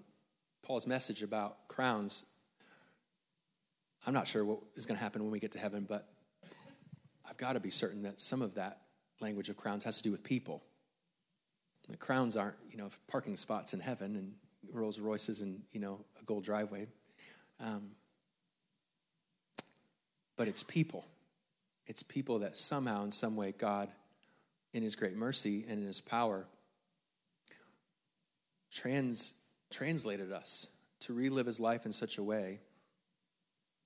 Paul's 0.63 0.87
message 0.87 1.23
about 1.23 1.67
crowns, 1.67 2.35
I'm 4.07 4.13
not 4.13 4.27
sure 4.27 4.45
what 4.45 4.59
is 4.75 4.85
going 4.85 4.97
to 4.97 5.03
happen 5.03 5.23
when 5.23 5.31
we 5.31 5.39
get 5.39 5.51
to 5.53 5.59
heaven, 5.59 5.85
but 5.87 6.07
I've 7.27 7.37
got 7.37 7.53
to 7.53 7.59
be 7.59 7.71
certain 7.71 8.03
that 8.03 8.21
some 8.21 8.41
of 8.41 8.55
that 8.55 8.81
language 9.19 9.49
of 9.49 9.57
crowns 9.57 9.83
has 9.83 9.97
to 9.97 10.03
do 10.03 10.11
with 10.11 10.23
people. 10.23 10.63
The 11.89 11.97
crowns 11.97 12.35
aren't, 12.35 12.55
you 12.69 12.77
know, 12.77 12.89
parking 13.07 13.37
spots 13.37 13.73
in 13.73 13.79
heaven 13.79 14.15
and 14.15 14.33
Rolls 14.73 14.99
Royces 14.99 15.41
and, 15.41 15.61
you 15.71 15.79
know, 15.79 16.03
a 16.19 16.23
gold 16.23 16.43
driveway. 16.43 16.87
Um, 17.63 17.91
but 20.35 20.47
it's 20.47 20.63
people. 20.63 21.05
It's 21.87 22.03
people 22.03 22.39
that 22.39 22.57
somehow, 22.57 23.03
in 23.03 23.11
some 23.11 23.35
way, 23.35 23.53
God, 23.57 23.89
in 24.73 24.83
His 24.83 24.95
great 24.95 25.15
mercy 25.15 25.63
and 25.69 25.79
in 25.79 25.87
His 25.87 26.01
power, 26.01 26.45
trans, 28.71 29.45
translated 29.71 30.31
us 30.31 30.83
to 31.01 31.13
relive 31.13 31.45
His 31.45 31.59
life 31.59 31.85
in 31.85 31.91
such 31.91 32.17
a 32.17 32.23
way 32.23 32.59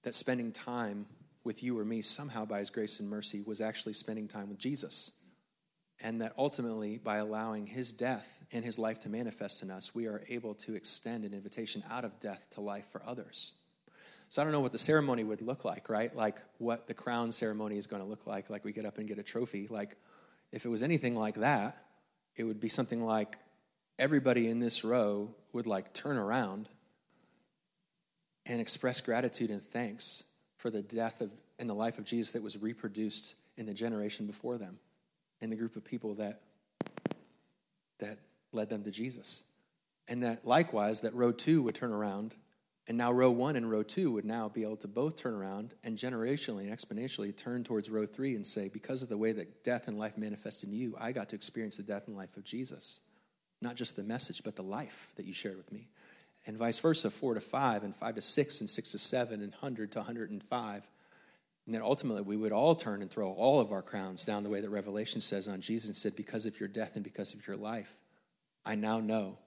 that 0.04 0.16
spending 0.16 0.52
time 0.52 1.06
with 1.44 1.64
you 1.64 1.78
or 1.78 1.86
me, 1.86 2.02
somehow 2.02 2.46
by 2.46 2.60
His 2.60 2.70
grace 2.70 3.00
and 3.00 3.10
mercy, 3.10 3.44
was 3.46 3.62
actually 3.62 3.94
spending 3.94 4.28
time 4.28 4.50
with 4.50 4.60
Jesus. 4.60 5.26
And 6.02 6.22
that 6.22 6.32
ultimately, 6.38 6.98
by 6.98 7.18
allowing 7.18 7.68
His 7.68 7.92
death 7.92 8.46
and 8.54 8.64
His 8.64 8.80
life 8.80 9.00
to 9.02 9.10
manifest 9.10 9.62
in 9.62 9.70
us, 9.70 9.94
we 9.94 10.08
are 10.08 10.24
able 10.30 10.54
to 10.56 10.76
extend 10.76 11.26
an 11.26 11.34
invitation 11.34 11.84
out 11.92 12.06
of 12.06 12.20
death 12.22 12.48
to 12.52 12.62
life 12.62 12.86
for 12.86 13.02
others. 13.06 13.69
So 14.30 14.42
I 14.42 14.46
don't 14.46 14.54
know 14.54 14.62
what 14.62 14.72
the 14.72 14.78
ceremony 14.78 15.24
would 15.24 15.42
look 15.42 15.66
like, 15.66 15.90
right? 15.90 16.16
Like 16.16 16.38
what 16.60 16.88
the 16.88 16.94
crown 16.94 17.32
ceremony 17.32 17.78
is 17.78 17.88
going 17.88 18.02
to 18.02 18.08
look 18.08 18.28
like. 18.28 18.50
Like 18.50 18.64
we 18.64 18.72
get 18.72 18.86
up 18.86 19.00
and 19.00 19.08
get 19.08 19.18
a 19.18 19.24
trophy. 19.24 19.68
Like 19.70 19.96
if 20.52 20.66
it 20.66 20.70
was 20.70 20.84
anything 20.84 21.16
like 21.16 21.36
that, 21.36 21.76
it 22.36 22.44
would 22.44 22.60
be 22.60 22.70
something 22.70 23.04
like 23.04 23.38
everybody 23.98 24.48
in 24.48 24.60
this 24.60 24.86
row 24.86 25.30
would 25.52 25.66
like 25.66 25.94
turn 25.94 26.18
around 26.18 26.70
and 28.46 28.62
express 28.62 29.02
gratitude 29.02 29.50
and 29.50 29.62
thanks 29.62 30.36
for 30.56 30.70
the 30.70 30.82
death 30.82 31.22
of 31.22 31.32
and 31.60 31.70
the 31.70 31.74
life 31.74 31.98
of 31.98 32.06
Jesus 32.06 32.32
that 32.32 32.42
was 32.42 32.62
reproduced 32.62 33.36
in 33.58 33.66
the 33.66 33.74
generation 33.74 34.26
before 34.26 34.58
them, 34.58 34.80
in 35.42 35.50
the 35.50 35.58
group 35.58 35.76
of 35.76 35.84
people 35.84 36.16
that 36.16 36.40
that 38.00 38.18
led 38.54 38.70
them 38.70 38.84
to 38.84 38.92
Jesus. 38.92 39.52
And 40.08 40.24
that 40.24 40.46
likewise, 40.48 41.02
that 41.02 41.14
row 41.14 41.32
two 41.32 41.62
would 41.64 41.76
turn 41.76 41.92
around 41.92 42.36
and 42.90 42.98
now 42.98 43.12
row 43.12 43.30
one 43.30 43.56
and 43.56 43.70
row 43.70 43.84
two 43.84 44.12
would 44.14 44.26
now 44.26 44.50
be 44.50 44.64
able 44.64 44.78
to 44.78 44.88
both 44.88 45.16
turn 45.16 45.36
around 45.36 45.76
and 45.84 45.96
generationally 45.96 46.64
and 46.64 46.76
exponentially 46.76 47.38
turn 47.38 47.64
towards 47.64 47.88
row 47.88 48.08
three 48.08 48.34
and 48.34 48.46
say, 48.46 48.68
because 48.74 49.04
of 49.04 49.10
the 49.10 49.18
way 49.18 49.32
that 49.32 49.64
death 49.64 49.88
and 49.88 50.00
life 50.00 50.18
manifest 50.18 50.64
in 50.64 50.74
you, 50.74 50.96
I 51.00 51.12
got 51.12 51.30
to 51.30 51.36
experience 51.36 51.78
the 51.78 51.84
death 51.84 52.08
and 52.08 52.18
life 52.18 52.36
of 52.36 52.44
Jesus. 52.44 53.08
Not 53.62 53.76
just 53.76 53.96
the 53.96 54.04
message, 54.04 54.44
but 54.44 54.56
the 54.56 54.64
life 54.64 55.12
that 55.18 55.26
you 55.26 55.36
shared 55.36 55.58
with 55.58 55.72
me. 55.72 55.88
And 56.48 56.58
vice 56.58 56.80
versa, 56.80 57.12
four 57.12 57.36
to 57.36 57.40
five, 57.40 57.84
and 57.84 57.94
five 57.94 58.16
to 58.16 58.22
six, 58.22 58.60
and 58.60 58.68
six 58.68 58.92
to 58.94 58.98
seven, 58.98 59.44
and 59.44 59.52
100 59.52 59.92
to 59.92 60.00
105. 60.00 60.90
And 61.68 61.76
then 61.76 61.84
ultimately, 61.84 62.24
we 62.24 62.38
would 62.38 62.52
all 62.52 62.74
turn 62.74 63.04
and 63.04 63.12
throw 63.12 63.32
all 63.32 63.60
of 63.60 63.72
our 63.72 63.84
crowns 63.84 64.26
down 64.26 64.42
the 64.42 64.50
way 64.50 64.62
that 64.62 64.70
Revelation 64.72 65.22
says 65.22 65.48
on 65.48 65.62
Jesus 65.62 65.90
and 65.90 65.96
said, 65.96 66.14
Because 66.16 66.48
of 66.48 66.60
your 66.60 66.70
death 66.70 66.96
and 66.96 67.04
because 67.04 67.36
of 67.36 67.46
your 67.46 67.58
life, 67.58 68.00
I 68.66 68.74
now 68.74 69.00
know 69.00 69.38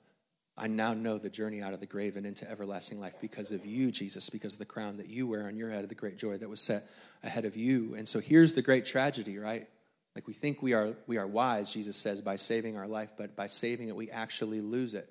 I 0.57 0.67
now 0.67 0.93
know 0.93 1.17
the 1.17 1.31
journey 1.31 1.63
out 1.63 1.73
of 1.73 1.81
the 1.81 1.87
grave 1.87 2.17
and 2.17 2.27
into 2.27 2.49
everlasting 2.51 3.01
life 3.01 3.17
because 3.21 3.53
of 3.53 3.65
you, 3.65 3.91
Jesus, 3.91 4.29
because 4.29 4.55
of 4.55 4.59
the 4.59 4.67
crown 4.67 4.99
that 4.99 5.09
you 5.09 5.27
wear 5.27 5.47
on 5.47 5.57
your 5.57 5.71
head 5.71 5.83
of 5.83 5.89
the 5.89 5.95
great 5.95 6.19
joy 6.19 6.37
that 6.37 6.49
was 6.49 6.61
set 6.61 6.83
ahead 7.25 7.47
of 7.47 7.57
you. 7.57 7.95
And 7.97 8.07
so 8.07 8.21
here's 8.21 8.53
the 8.53 8.61
great 8.61 8.85
tragedy, 8.85 9.39
right? 9.39 9.67
Like 10.15 10.27
we 10.27 10.35
think 10.35 10.61
we 10.63 10.75
are 10.75 10.93
we 11.07 11.17
are 11.17 11.27
wise, 11.27 11.73
Jesus 11.73 11.97
says, 11.97 12.21
by 12.21 12.37
saving 12.37 12.77
our 12.77 12.87
life, 12.87 13.13
but 13.17 13.35
by 13.35 13.47
saving 13.47 13.89
it, 13.89 13.97
we 13.97 14.11
actually 14.11 14.61
lose 14.61 14.95
it. 14.95 15.09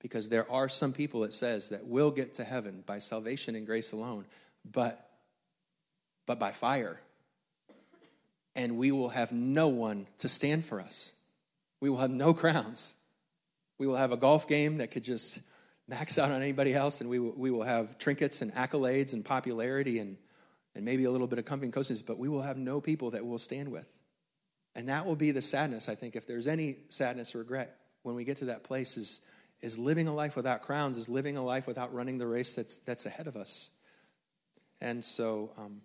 Because 0.00 0.30
there 0.30 0.50
are 0.50 0.70
some 0.70 0.94
people, 0.94 1.24
it 1.24 1.34
says, 1.34 1.68
that 1.68 1.86
will 1.86 2.10
get 2.10 2.32
to 2.34 2.44
heaven 2.44 2.82
by 2.86 2.96
salvation 2.96 3.54
and 3.54 3.66
grace 3.66 3.92
alone, 3.92 4.24
but 4.70 5.08
but 6.26 6.38
by 6.38 6.52
fire. 6.52 7.00
And 8.56 8.78
we 8.78 8.92
will 8.92 9.10
have 9.10 9.30
no 9.30 9.68
one 9.68 10.06
to 10.18 10.28
stand 10.28 10.64
for 10.64 10.80
us. 10.80 11.22
We 11.82 11.90
will 11.90 11.98
have 11.98 12.10
no 12.10 12.32
crowns 12.34 12.99
we 13.80 13.86
will 13.86 13.96
have 13.96 14.12
a 14.12 14.16
golf 14.18 14.46
game 14.46 14.76
that 14.76 14.90
could 14.90 15.02
just 15.02 15.50
max 15.88 16.18
out 16.18 16.30
on 16.30 16.42
anybody 16.42 16.74
else, 16.74 17.00
and 17.00 17.08
we 17.08 17.18
will, 17.18 17.32
we 17.34 17.50
will 17.50 17.62
have 17.62 17.98
trinkets 17.98 18.42
and 18.42 18.52
accolades 18.52 19.14
and 19.14 19.24
popularity 19.24 19.98
and, 20.00 20.18
and 20.74 20.84
maybe 20.84 21.04
a 21.04 21.10
little 21.10 21.26
bit 21.26 21.38
of 21.38 21.46
comfy 21.46 21.66
coziness, 21.70 22.02
but 22.02 22.18
we 22.18 22.28
will 22.28 22.42
have 22.42 22.58
no 22.58 22.82
people 22.82 23.10
that 23.12 23.24
we'll 23.24 23.38
stand 23.38 23.72
with. 23.72 23.96
And 24.76 24.90
that 24.90 25.06
will 25.06 25.16
be 25.16 25.30
the 25.30 25.40
sadness, 25.40 25.88
I 25.88 25.94
think, 25.94 26.14
if 26.14 26.26
there's 26.26 26.46
any 26.46 26.76
sadness 26.90 27.34
or 27.34 27.38
regret 27.38 27.74
when 28.02 28.14
we 28.14 28.22
get 28.22 28.36
to 28.36 28.44
that 28.46 28.64
place, 28.64 28.98
is, 28.98 29.32
is 29.62 29.78
living 29.78 30.08
a 30.08 30.14
life 30.14 30.36
without 30.36 30.60
crowns, 30.60 30.98
is 30.98 31.08
living 31.08 31.38
a 31.38 31.42
life 31.42 31.66
without 31.66 31.92
running 31.94 32.18
the 32.18 32.26
race 32.26 32.52
that's, 32.52 32.76
that's 32.84 33.06
ahead 33.06 33.26
of 33.26 33.34
us. 33.34 33.80
And 34.82 35.02
so, 35.02 35.52
um, 35.56 35.80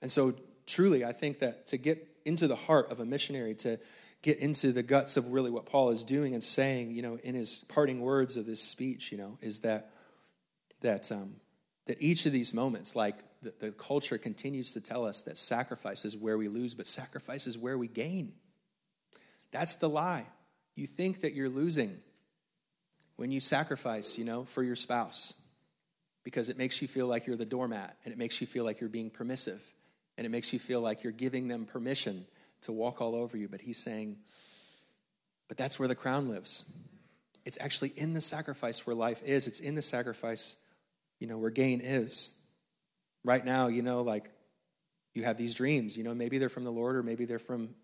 and 0.00 0.10
so, 0.10 0.32
truly, 0.68 1.04
I 1.04 1.10
think 1.10 1.40
that 1.40 1.66
to 1.66 1.78
get 1.78 2.06
into 2.24 2.46
the 2.46 2.56
heart 2.56 2.92
of 2.92 3.00
a 3.00 3.04
missionary, 3.04 3.56
to 3.56 3.80
get 4.22 4.38
into 4.38 4.72
the 4.72 4.82
guts 4.82 5.16
of 5.16 5.32
really 5.32 5.50
what 5.50 5.66
Paul 5.66 5.90
is 5.90 6.02
doing 6.02 6.34
and 6.34 6.42
saying, 6.42 6.92
you 6.92 7.02
know, 7.02 7.18
in 7.22 7.34
his 7.34 7.68
parting 7.72 8.00
words 8.00 8.36
of 8.36 8.46
this 8.46 8.62
speech, 8.62 9.12
you 9.12 9.18
know, 9.18 9.36
is 9.40 9.60
that 9.60 9.90
that 10.80 11.10
um, 11.12 11.34
that 11.86 12.00
each 12.00 12.26
of 12.26 12.32
these 12.32 12.54
moments, 12.54 12.94
like 12.94 13.16
the, 13.42 13.52
the 13.60 13.72
culture 13.72 14.18
continues 14.18 14.72
to 14.74 14.80
tell 14.80 15.04
us 15.04 15.22
that 15.22 15.36
sacrifice 15.36 16.04
is 16.04 16.16
where 16.16 16.38
we 16.38 16.48
lose, 16.48 16.74
but 16.74 16.86
sacrifice 16.86 17.46
is 17.46 17.58
where 17.58 17.76
we 17.76 17.88
gain. 17.88 18.32
That's 19.50 19.76
the 19.76 19.88
lie. 19.88 20.24
You 20.76 20.86
think 20.86 21.20
that 21.20 21.34
you're 21.34 21.48
losing 21.48 21.96
when 23.16 23.30
you 23.30 23.40
sacrifice, 23.40 24.18
you 24.18 24.24
know, 24.24 24.44
for 24.44 24.62
your 24.62 24.76
spouse 24.76 25.50
because 26.24 26.48
it 26.48 26.56
makes 26.56 26.80
you 26.80 26.88
feel 26.88 27.06
like 27.06 27.26
you're 27.26 27.36
the 27.36 27.44
doormat 27.44 27.96
and 28.04 28.12
it 28.12 28.18
makes 28.18 28.40
you 28.40 28.46
feel 28.46 28.64
like 28.64 28.80
you're 28.80 28.88
being 28.88 29.10
permissive 29.10 29.62
and 30.16 30.26
it 30.26 30.30
makes 30.30 30.52
you 30.52 30.58
feel 30.58 30.80
like 30.80 31.02
you're 31.02 31.12
giving 31.12 31.48
them 31.48 31.64
permission 31.64 32.24
to 32.62 32.72
walk 32.72 33.00
all 33.00 33.14
over 33.14 33.36
you, 33.36 33.48
but 33.48 33.60
he's 33.60 33.78
saying, 33.78 34.16
but 35.48 35.56
that's 35.56 35.78
where 35.78 35.88
the 35.88 35.94
crown 35.94 36.26
lives. 36.26 36.78
It's 37.44 37.60
actually 37.60 37.90
in 37.96 38.14
the 38.14 38.20
sacrifice 38.20 38.86
where 38.86 38.96
life 38.96 39.22
is. 39.22 39.46
It's 39.46 39.60
in 39.60 39.74
the 39.74 39.82
sacrifice, 39.82 40.66
you 41.18 41.26
know, 41.26 41.38
where 41.38 41.50
gain 41.50 41.80
is. 41.82 42.38
Right 43.24 43.44
now, 43.44 43.66
you 43.66 43.82
know, 43.82 44.02
like 44.02 44.30
you 45.14 45.24
have 45.24 45.36
these 45.36 45.54
dreams, 45.54 45.96
you 45.96 46.04
know, 46.04 46.14
maybe 46.14 46.38
they're 46.38 46.48
from 46.48 46.64
the 46.64 46.70
Lord 46.70 46.96
or 46.96 47.02
maybe 47.02 47.24
they're 47.24 47.38
from 47.38 47.74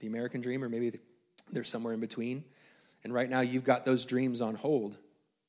the 0.00 0.06
American 0.06 0.40
dream 0.40 0.64
or 0.64 0.68
maybe 0.68 0.90
they're 1.52 1.64
somewhere 1.64 1.94
in 1.94 2.00
between. 2.00 2.44
And 3.04 3.12
right 3.12 3.28
now 3.28 3.40
you've 3.40 3.64
got 3.64 3.84
those 3.84 4.04
dreams 4.04 4.40
on 4.40 4.54
hold 4.54 4.96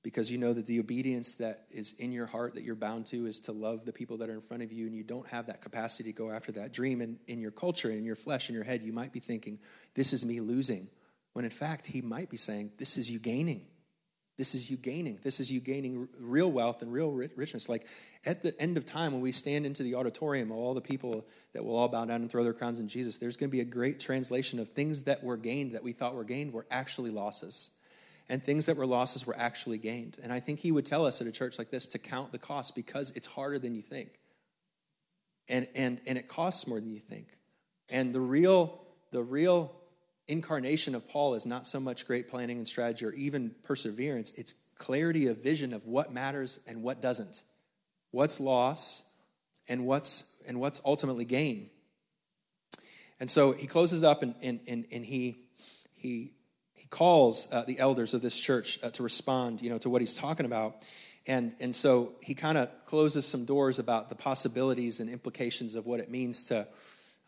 because 0.04 0.30
you 0.32 0.38
know 0.38 0.54
that 0.54 0.68
the 0.68 0.80
obedience 0.80 1.36
that 1.36 1.62
is 1.72 2.00
in 2.00 2.12
your 2.12 2.26
heart 2.26 2.54
that 2.56 2.64
you're 2.64 2.76
bound 2.76 3.06
to 3.08 3.26
is 3.26 3.40
to 3.40 3.52
love 3.54 3.86
the 3.86 3.94
people 3.94 4.18
that 4.18 4.30
are 4.30 4.34
in 4.34 4.42
front 4.42 4.62
of 4.62 4.72
you 4.72 4.86
and 4.86 4.96
you 4.96 5.04
don't 5.04 5.28
have 5.30 5.48
that 5.48 5.62
capacity 5.62 6.12
to 6.12 6.18
go 6.18 6.30
after 6.30 6.52
that 6.52 6.74
dream. 6.74 7.02
And 7.02 7.18
in 7.28 7.40
your 7.40 7.52
culture 7.52 7.90
in 7.90 8.04
your 8.04 8.16
flesh 8.16 8.50
in 8.50 8.56
your 8.56 8.66
head 8.66 8.82
you 8.82 8.94
might 8.94 9.14
be 9.14 9.20
thinking 9.20 9.60
this 9.96 10.14
is 10.14 10.26
me 10.26 10.42
losing 10.42 10.88
when 11.32 11.46
in 11.46 11.52
fact 11.52 11.86
he 11.86 12.02
might 12.02 12.30
be 12.30 12.38
saying 12.38 12.72
this 12.78 12.98
is 12.98 13.12
you 13.12 13.20
gaining. 13.20 13.62
This 14.36 14.56
is 14.56 14.72
you 14.72 14.78
gaining. 14.78 15.20
This 15.22 15.40
is 15.40 15.52
you 15.52 15.62
gaining 15.62 16.10
real 16.20 16.52
wealth 16.52 16.82
and 16.82 16.92
real 16.92 17.12
richness. 17.12 17.70
Like 17.70 17.86
at 18.26 18.42
the 18.42 18.54
end 18.60 18.78
of 18.78 18.86
time 18.86 19.14
when 19.14 19.22
we 19.22 19.32
stand 19.32 19.66
into 19.66 19.84
the 19.84 19.96
auditorium 19.96 20.52
all 20.52 20.74
the 20.74 20.82
people 20.82 21.26
that 21.54 21.64
will 21.64 21.78
all 21.78 21.88
bow 21.88 22.04
down 22.04 22.22
and 22.22 22.32
throw 22.32 22.44
their 22.44 22.54
crowns 22.54 22.80
in 22.80 22.88
jesus 22.88 23.18
there's 23.18 23.38
going 23.38 23.50
to 23.50 23.56
be 23.56 23.62
a 23.62 23.66
great 23.66 24.00
translation 24.00 24.60
of 24.60 24.68
things 24.68 25.04
that 25.04 25.24
were 25.24 25.38
gained 25.38 25.74
that 25.74 25.84
we 25.84 25.92
thought 25.92 26.16
were 26.16 26.24
gained 26.24 26.52
were 26.52 26.66
actually 26.72 27.10
losses 27.10 27.80
and 28.30 28.42
things 28.42 28.66
that 28.68 28.78
were 28.78 28.86
losses 28.86 29.28
were 29.28 29.36
actually 29.38 29.78
gained. 29.78 30.18
And 30.24 30.32
I 30.32 30.40
think 30.40 30.60
he 30.60 30.72
would 30.72 30.86
tell 30.86 31.06
us 31.06 31.22
at 31.22 31.28
a 31.28 31.32
church 31.32 31.58
like 31.58 31.70
this 31.70 31.88
to 31.88 32.00
count 32.00 32.32
the 32.32 32.40
cost 32.40 32.76
because 32.76 33.12
it's 33.16 33.28
harder 33.28 33.60
than 33.60 33.76
you 33.76 33.82
think. 33.82 34.10
And, 35.50 35.68
and, 35.76 36.00
and 36.08 36.18
it 36.18 36.28
costs 36.28 36.68
more 36.68 36.80
than 36.80 36.92
you 36.92 37.00
think. 37.00 37.28
And 37.90 38.14
the 38.14 38.22
real, 38.22 38.82
the 39.12 39.22
real 39.22 39.76
incarnation 40.28 40.96
of 40.96 41.08
Paul 41.10 41.34
is 41.34 41.46
not 41.46 41.66
so 41.66 41.80
much 41.80 42.08
great 42.08 42.30
planning 42.30 42.58
and 42.58 42.68
strategy 42.68 43.06
or 43.06 43.12
even 43.14 43.54
perseverance, 43.64 44.38
it's 44.38 44.54
clarity 44.78 45.28
of 45.28 45.44
vision 45.44 45.74
of 45.74 45.86
what 45.86 46.12
matters 46.12 46.66
and 46.68 46.82
what 46.82 47.02
doesn't. 47.02 47.44
What's 48.12 48.40
loss 48.40 49.22
and 49.68 49.86
what's 49.86 50.44
and 50.48 50.60
what's 50.60 50.82
ultimately 50.86 51.26
gain. 51.26 51.70
And 53.20 53.30
so 53.30 53.54
he 53.54 53.68
closes 53.68 54.04
up 54.04 54.24
and, 54.24 54.36
and, 54.44 54.60
and, 54.68 54.86
and 54.92 55.06
he, 55.06 55.38
he 55.96 56.32
he 56.76 56.88
calls 56.88 57.52
uh, 57.52 57.64
the 57.66 57.80
elders 57.80 58.14
of 58.14 58.22
this 58.22 58.40
church 58.40 58.80
uh, 58.84 58.90
to 58.92 59.04
respond, 59.04 59.62
you 59.62 59.70
know, 59.70 59.78
to 59.80 59.90
what 59.90 60.02
he's 60.02 60.18
talking 60.18 60.46
about. 60.46 60.76
And, 61.26 61.56
and 61.62 61.76
so 61.76 62.14
he 62.22 62.34
kind 62.34 62.58
of 62.58 62.70
closes 62.86 63.26
some 63.26 63.46
doors 63.46 63.80
about 63.80 64.10
the 64.10 64.16
possibilities 64.16 65.00
and 65.00 65.10
implications 65.10 65.76
of 65.76 65.86
what 65.86 66.00
it 66.00 66.12
means 66.12 66.44
to 66.46 66.68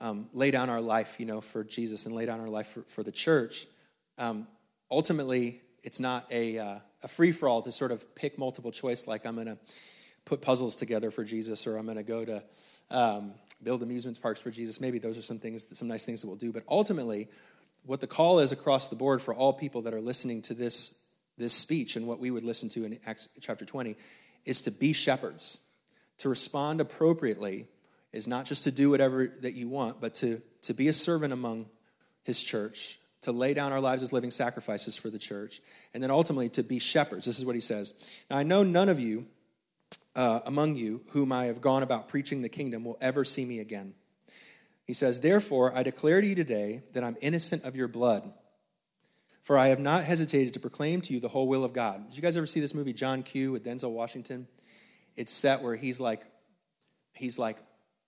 um, 0.02 0.28
lay 0.34 0.52
down 0.52 0.70
our 0.70 0.82
life, 0.82 1.20
you 1.20 1.26
know, 1.26 1.40
for 1.40 1.64
Jesus 1.64 2.06
and 2.06 2.14
lay 2.14 2.26
down 2.26 2.42
our 2.42 2.50
life 2.50 2.68
for, 2.68 2.82
for 2.82 3.04
the 3.04 3.12
church. 3.12 3.68
Um, 4.18 4.48
ultimately, 4.92 5.62
it's 5.84 6.00
not 6.00 6.26
a, 6.32 6.60
uh, 6.60 6.80
a 7.04 7.08
free 7.08 7.32
for 7.32 7.48
all 7.48 7.62
to 7.62 7.72
sort 7.72 7.92
of 7.92 8.16
pick 8.16 8.38
multiple 8.38 8.72
choice, 8.72 9.08
like 9.08 9.26
I'm 9.26 9.36
going 9.36 9.48
to 9.48 9.58
put 10.26 10.42
puzzles 10.42 10.76
together 10.76 11.12
for 11.12 11.24
Jesus 11.24 11.68
or 11.68 11.78
I'm 11.78 11.86
going 11.86 11.98
to 11.98 12.04
go 12.04 12.26
to 12.26 12.44
um, 12.92 13.34
build 13.64 13.84
amusement 13.84 14.22
parks 14.22 14.42
for 14.42 14.52
Jesus. 14.52 14.82
Maybe 14.82 15.00
those 15.00 15.18
are 15.18 15.22
some 15.22 15.38
things, 15.38 15.78
some 15.78 15.88
nice 15.88 16.04
things 16.04 16.22
that 16.22 16.28
we'll 16.28 16.38
do. 16.38 16.52
But 16.52 16.64
ultimately, 16.68 17.28
what 17.86 18.02
the 18.02 18.08
call 18.08 18.40
is 18.40 18.52
across 18.52 18.90
the 18.90 18.96
board 18.96 19.22
for 19.22 19.34
all 19.34 19.54
people 19.54 19.84
that 19.84 19.94
are 19.94 20.02
listening 20.02 20.42
to 20.44 20.54
this 20.54 21.06
this 21.38 21.54
speech 21.54 21.96
and 21.96 22.08
what 22.08 22.20
we 22.20 22.32
would 22.32 22.44
listen 22.44 22.70
to 22.70 22.86
in 22.86 22.98
Acts 23.06 23.38
chapter 23.42 23.66
20 23.66 23.96
is 24.46 24.62
to 24.62 24.72
be 24.72 24.94
shepherds. 24.94 25.74
To 26.20 26.30
respond 26.30 26.80
appropriately 26.80 27.68
is 28.14 28.28
not 28.28 28.46
just 28.46 28.64
to 28.64 28.72
do 28.72 28.90
whatever 28.90 29.28
that 29.42 29.54
you 29.54 29.68
want, 29.68 30.00
but 30.00 30.14
to, 30.16 30.42
to 30.62 30.74
be 30.74 30.88
a 30.88 30.94
servant 30.94 31.34
among 31.34 31.66
his 32.24 32.42
church, 32.42 33.00
to 33.22 33.32
lay 33.32 33.54
down 33.54 33.74
our 33.74 33.82
lives 33.82 34.02
as 34.02 34.14
living 34.14 34.32
sacrifices 34.32 34.96
for 34.98 35.10
the 35.10 35.20
church, 35.20 35.60
and 35.94 36.02
then 36.02 36.12
ultimately 36.12 36.48
to 36.50 36.64
be 36.64 36.80
shepherds. 36.80 37.26
This 37.26 37.38
is 37.38 37.46
what 37.46 37.56
he 37.56 37.62
says. 37.62 38.24
Now, 38.30 38.38
I 38.38 38.44
know 38.44 38.64
none 38.64 38.88
of 38.88 39.00
you 39.00 39.26
uh, 40.16 40.40
among 40.46 40.76
you 40.76 41.02
whom 41.12 41.34
I 41.34 41.48
have 41.48 41.60
gone 41.60 41.84
about 41.84 42.08
preaching 42.08 42.42
the 42.42 42.50
kingdom 42.50 42.86
will 42.86 42.98
ever 43.02 43.26
see 43.26 43.44
me 43.44 43.60
again. 43.60 43.94
He 44.86 44.94
says, 44.94 45.22
Therefore, 45.22 45.76
I 45.76 45.84
declare 45.84 46.22
to 46.22 46.28
you 46.28 46.36
today 46.36 46.84
that 46.94 47.04
I'm 47.04 47.18
innocent 47.22 47.66
of 47.66 47.76
your 47.76 47.88
blood. 47.88 48.32
For 49.42 49.58
I 49.58 49.68
have 49.68 49.80
not 49.80 50.04
hesitated 50.04 50.54
to 50.56 50.60
proclaim 50.60 51.02
to 51.02 51.14
you 51.14 51.20
the 51.20 51.28
whole 51.28 51.48
will 51.48 51.64
of 51.64 51.72
God. 51.72 52.10
Did 52.10 52.16
you 52.16 52.24
guys 52.24 52.36
ever 52.36 52.48
see 52.48 52.60
this 52.60 52.74
movie, 52.74 52.94
John 52.94 53.22
Q, 53.22 53.52
with 53.52 53.64
Denzel 53.64 53.92
Washington? 53.92 54.48
It's 55.16 55.32
set 55.32 55.62
where 55.62 55.76
he's 55.76 56.00
like, 56.00 56.24
he's 57.16 57.38
like 57.38 57.58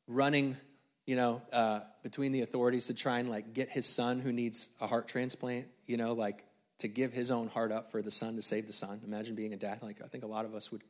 running, 0.08 0.58
you 1.06 1.16
know, 1.16 1.44
uh, 1.54 1.82
between 2.02 2.32
the 2.32 2.42
authorities 2.42 2.88
to 2.88 2.96
try 2.96 3.20
and 3.20 3.30
like 3.30 3.54
get 3.54 3.70
his 3.70 3.86
son 3.86 4.20
who 4.20 4.32
needs 4.32 4.76
a 4.82 4.88
heart 4.88 5.08
transplant, 5.08 5.68
you 5.86 5.98
know, 5.98 6.14
like 6.14 6.44
to 6.80 6.88
give 6.88 7.14
his 7.14 7.30
own 7.30 7.50
heart 7.50 7.72
up 7.72 7.92
for 7.92 8.02
the 8.02 8.12
son 8.12 8.36
to 8.36 8.42
save 8.42 8.66
the 8.66 8.74
son. 8.74 9.00
Imagine 9.06 9.36
being 9.36 9.54
a 9.54 9.58
dad. 9.58 9.84
Like 9.84 10.02
I 10.04 10.08
think 10.08 10.24
a 10.24 10.28
lot 10.28 10.46
of 10.46 10.56
us 10.56 10.72
would 10.72 10.82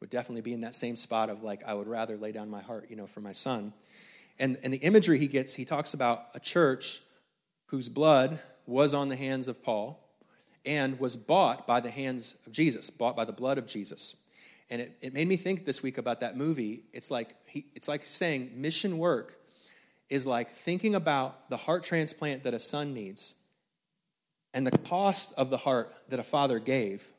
would 0.00 0.10
definitely 0.10 0.42
be 0.42 0.52
in 0.52 0.60
that 0.62 0.74
same 0.74 0.96
spot 0.96 1.30
of 1.30 1.42
like 1.42 1.62
I 1.64 1.72
would 1.72 1.86
rather 1.86 2.16
lay 2.16 2.32
down 2.32 2.50
my 2.50 2.60
heart, 2.60 2.90
you 2.90 2.96
know, 2.96 3.06
for 3.06 3.20
my 3.20 3.32
son. 3.32 3.72
And, 4.38 4.58
and 4.62 4.72
the 4.72 4.78
imagery 4.78 5.18
he 5.18 5.28
gets, 5.28 5.54
he 5.54 5.64
talks 5.64 5.94
about 5.94 6.26
a 6.34 6.40
church 6.40 7.00
whose 7.66 7.88
blood 7.88 8.38
was 8.66 8.94
on 8.94 9.08
the 9.08 9.16
hands 9.16 9.48
of 9.48 9.62
Paul 9.62 10.00
and 10.66 10.98
was 10.98 11.16
bought 11.16 11.66
by 11.66 11.80
the 11.80 11.90
hands 11.90 12.42
of 12.46 12.52
Jesus, 12.52 12.90
bought 12.90 13.16
by 13.16 13.24
the 13.24 13.32
blood 13.32 13.58
of 13.58 13.66
Jesus. 13.66 14.26
And 14.70 14.80
it, 14.80 14.92
it 15.02 15.14
made 15.14 15.28
me 15.28 15.36
think 15.36 15.64
this 15.64 15.82
week 15.82 15.98
about 15.98 16.20
that 16.20 16.36
movie. 16.36 16.84
It's 16.92 17.10
like, 17.10 17.34
he, 17.46 17.66
it's 17.74 17.88
like 17.88 18.04
saying 18.04 18.50
mission 18.56 18.98
work 18.98 19.34
is 20.08 20.26
like 20.26 20.48
thinking 20.48 20.94
about 20.94 21.50
the 21.50 21.56
heart 21.56 21.82
transplant 21.82 22.42
that 22.44 22.54
a 22.54 22.58
son 22.58 22.94
needs 22.94 23.42
and 24.52 24.66
the 24.66 24.78
cost 24.78 25.38
of 25.38 25.50
the 25.50 25.56
heart 25.56 25.92
that 26.08 26.18
a 26.18 26.24
father 26.24 26.58
gave 26.58 27.12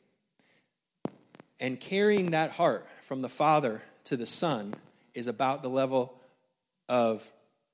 and 1.60 1.80
carrying 1.80 2.32
that 2.32 2.52
heart 2.52 2.86
from 3.02 3.22
the 3.22 3.28
father 3.28 3.82
to 4.04 4.16
the 4.16 4.26
son 4.26 4.74
is 5.14 5.26
about 5.26 5.62
the 5.62 5.68
level 5.68 6.15
of 6.88 7.30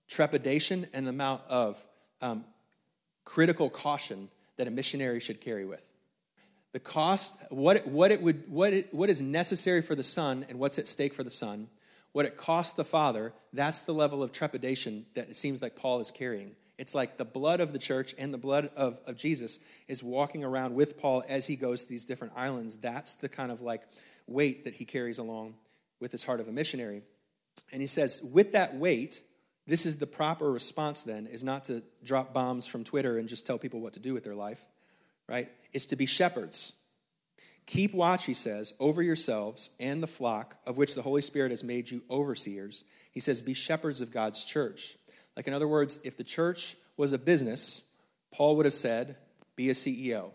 trepidation 0.08 0.86
and 0.92 1.06
the 1.06 1.10
amount 1.10 1.42
of 1.48 1.84
um, 2.20 2.44
critical 3.24 3.70
caution 3.70 4.28
that 4.56 4.66
a 4.66 4.70
missionary 4.70 5.20
should 5.20 5.40
carry 5.40 5.64
with. 5.64 5.92
The 6.72 6.80
cost, 6.80 7.52
what, 7.52 7.76
it, 7.76 7.86
what, 7.86 8.10
it 8.10 8.22
would, 8.22 8.44
what, 8.48 8.72
it, 8.72 8.88
what 8.92 9.10
is 9.10 9.20
necessary 9.20 9.82
for 9.82 9.94
the 9.94 10.02
son 10.02 10.44
and 10.48 10.58
what's 10.58 10.78
at 10.78 10.88
stake 10.88 11.12
for 11.12 11.22
the 11.22 11.30
son, 11.30 11.68
what 12.12 12.24
it 12.24 12.36
costs 12.36 12.76
the 12.76 12.84
father, 12.84 13.32
that's 13.52 13.82
the 13.82 13.92
level 13.92 14.22
of 14.22 14.32
trepidation 14.32 15.04
that 15.14 15.28
it 15.28 15.36
seems 15.36 15.60
like 15.60 15.76
Paul 15.76 16.00
is 16.00 16.10
carrying. 16.10 16.52
It's 16.78 16.94
like 16.94 17.16
the 17.16 17.24
blood 17.24 17.60
of 17.60 17.72
the 17.72 17.78
church 17.78 18.14
and 18.18 18.32
the 18.32 18.38
blood 18.38 18.70
of, 18.76 18.98
of 19.06 19.16
Jesus 19.16 19.84
is 19.86 20.02
walking 20.02 20.42
around 20.42 20.74
with 20.74 21.00
Paul 21.00 21.22
as 21.28 21.46
he 21.46 21.56
goes 21.56 21.84
to 21.84 21.90
these 21.90 22.06
different 22.06 22.32
islands. 22.36 22.76
That's 22.76 23.14
the 23.14 23.28
kind 23.28 23.52
of 23.52 23.60
like 23.60 23.82
weight 24.26 24.64
that 24.64 24.74
he 24.74 24.84
carries 24.84 25.18
along 25.18 25.54
with 26.00 26.10
his 26.10 26.24
heart 26.24 26.40
of 26.40 26.48
a 26.48 26.52
missionary. 26.52 27.02
And 27.72 27.80
he 27.80 27.86
says, 27.86 28.30
with 28.34 28.52
that 28.52 28.74
weight, 28.74 29.22
this 29.66 29.86
is 29.86 29.98
the 29.98 30.06
proper 30.06 30.52
response 30.52 31.02
then, 31.02 31.26
is 31.26 31.42
not 31.42 31.64
to 31.64 31.82
drop 32.04 32.34
bombs 32.34 32.68
from 32.68 32.84
Twitter 32.84 33.18
and 33.18 33.28
just 33.28 33.46
tell 33.46 33.58
people 33.58 33.80
what 33.80 33.94
to 33.94 34.00
do 34.00 34.12
with 34.12 34.24
their 34.24 34.34
life, 34.34 34.66
right? 35.28 35.48
It's 35.72 35.86
to 35.86 35.96
be 35.96 36.06
shepherds. 36.06 36.90
Keep 37.66 37.94
watch, 37.94 38.26
he 38.26 38.34
says, 38.34 38.76
over 38.80 39.02
yourselves 39.02 39.76
and 39.80 40.02
the 40.02 40.06
flock 40.08 40.56
of 40.66 40.76
which 40.76 40.94
the 40.94 41.02
Holy 41.02 41.22
Spirit 41.22 41.50
has 41.50 41.64
made 41.64 41.90
you 41.90 42.02
overseers. 42.10 42.84
He 43.12 43.20
says, 43.20 43.40
be 43.40 43.54
shepherds 43.54 44.00
of 44.00 44.12
God's 44.12 44.44
church. 44.44 44.96
Like, 45.36 45.46
in 45.46 45.54
other 45.54 45.68
words, 45.68 46.04
if 46.04 46.16
the 46.16 46.24
church 46.24 46.76
was 46.96 47.12
a 47.12 47.18
business, 47.18 48.02
Paul 48.34 48.56
would 48.56 48.66
have 48.66 48.72
said, 48.74 49.16
be 49.56 49.70
a 49.70 49.72
CEO. 49.72 50.32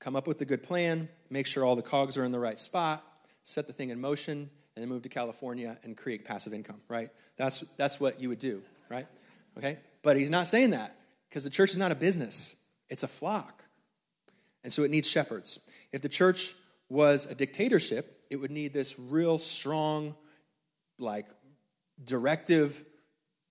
Come 0.00 0.16
up 0.16 0.26
with 0.26 0.40
a 0.40 0.46
good 0.46 0.62
plan, 0.62 1.08
make 1.28 1.46
sure 1.46 1.64
all 1.64 1.76
the 1.76 1.82
cogs 1.82 2.16
are 2.16 2.24
in 2.24 2.32
the 2.32 2.38
right 2.38 2.58
spot, 2.58 3.04
set 3.42 3.66
the 3.66 3.72
thing 3.72 3.90
in 3.90 4.00
motion, 4.00 4.48
and 4.80 4.88
then 4.88 4.94
move 4.94 5.02
to 5.02 5.10
California 5.10 5.76
and 5.84 5.94
create 5.94 6.24
passive 6.24 6.54
income, 6.54 6.80
right? 6.88 7.10
That's, 7.36 7.76
that's 7.76 8.00
what 8.00 8.18
you 8.18 8.30
would 8.30 8.38
do, 8.38 8.62
right? 8.88 9.06
Okay? 9.58 9.76
But 10.02 10.16
he's 10.16 10.30
not 10.30 10.46
saying 10.46 10.70
that 10.70 10.96
because 11.28 11.44
the 11.44 11.50
church 11.50 11.72
is 11.72 11.78
not 11.78 11.92
a 11.92 11.94
business, 11.94 12.66
it's 12.88 13.02
a 13.02 13.08
flock. 13.08 13.62
And 14.64 14.72
so 14.72 14.82
it 14.82 14.90
needs 14.90 15.10
shepherds. 15.10 15.70
If 15.92 16.00
the 16.00 16.08
church 16.08 16.54
was 16.88 17.30
a 17.30 17.34
dictatorship, 17.34 18.06
it 18.30 18.36
would 18.36 18.50
need 18.50 18.72
this 18.72 18.98
real 19.10 19.36
strong, 19.36 20.14
like, 20.98 21.26
directive 22.02 22.82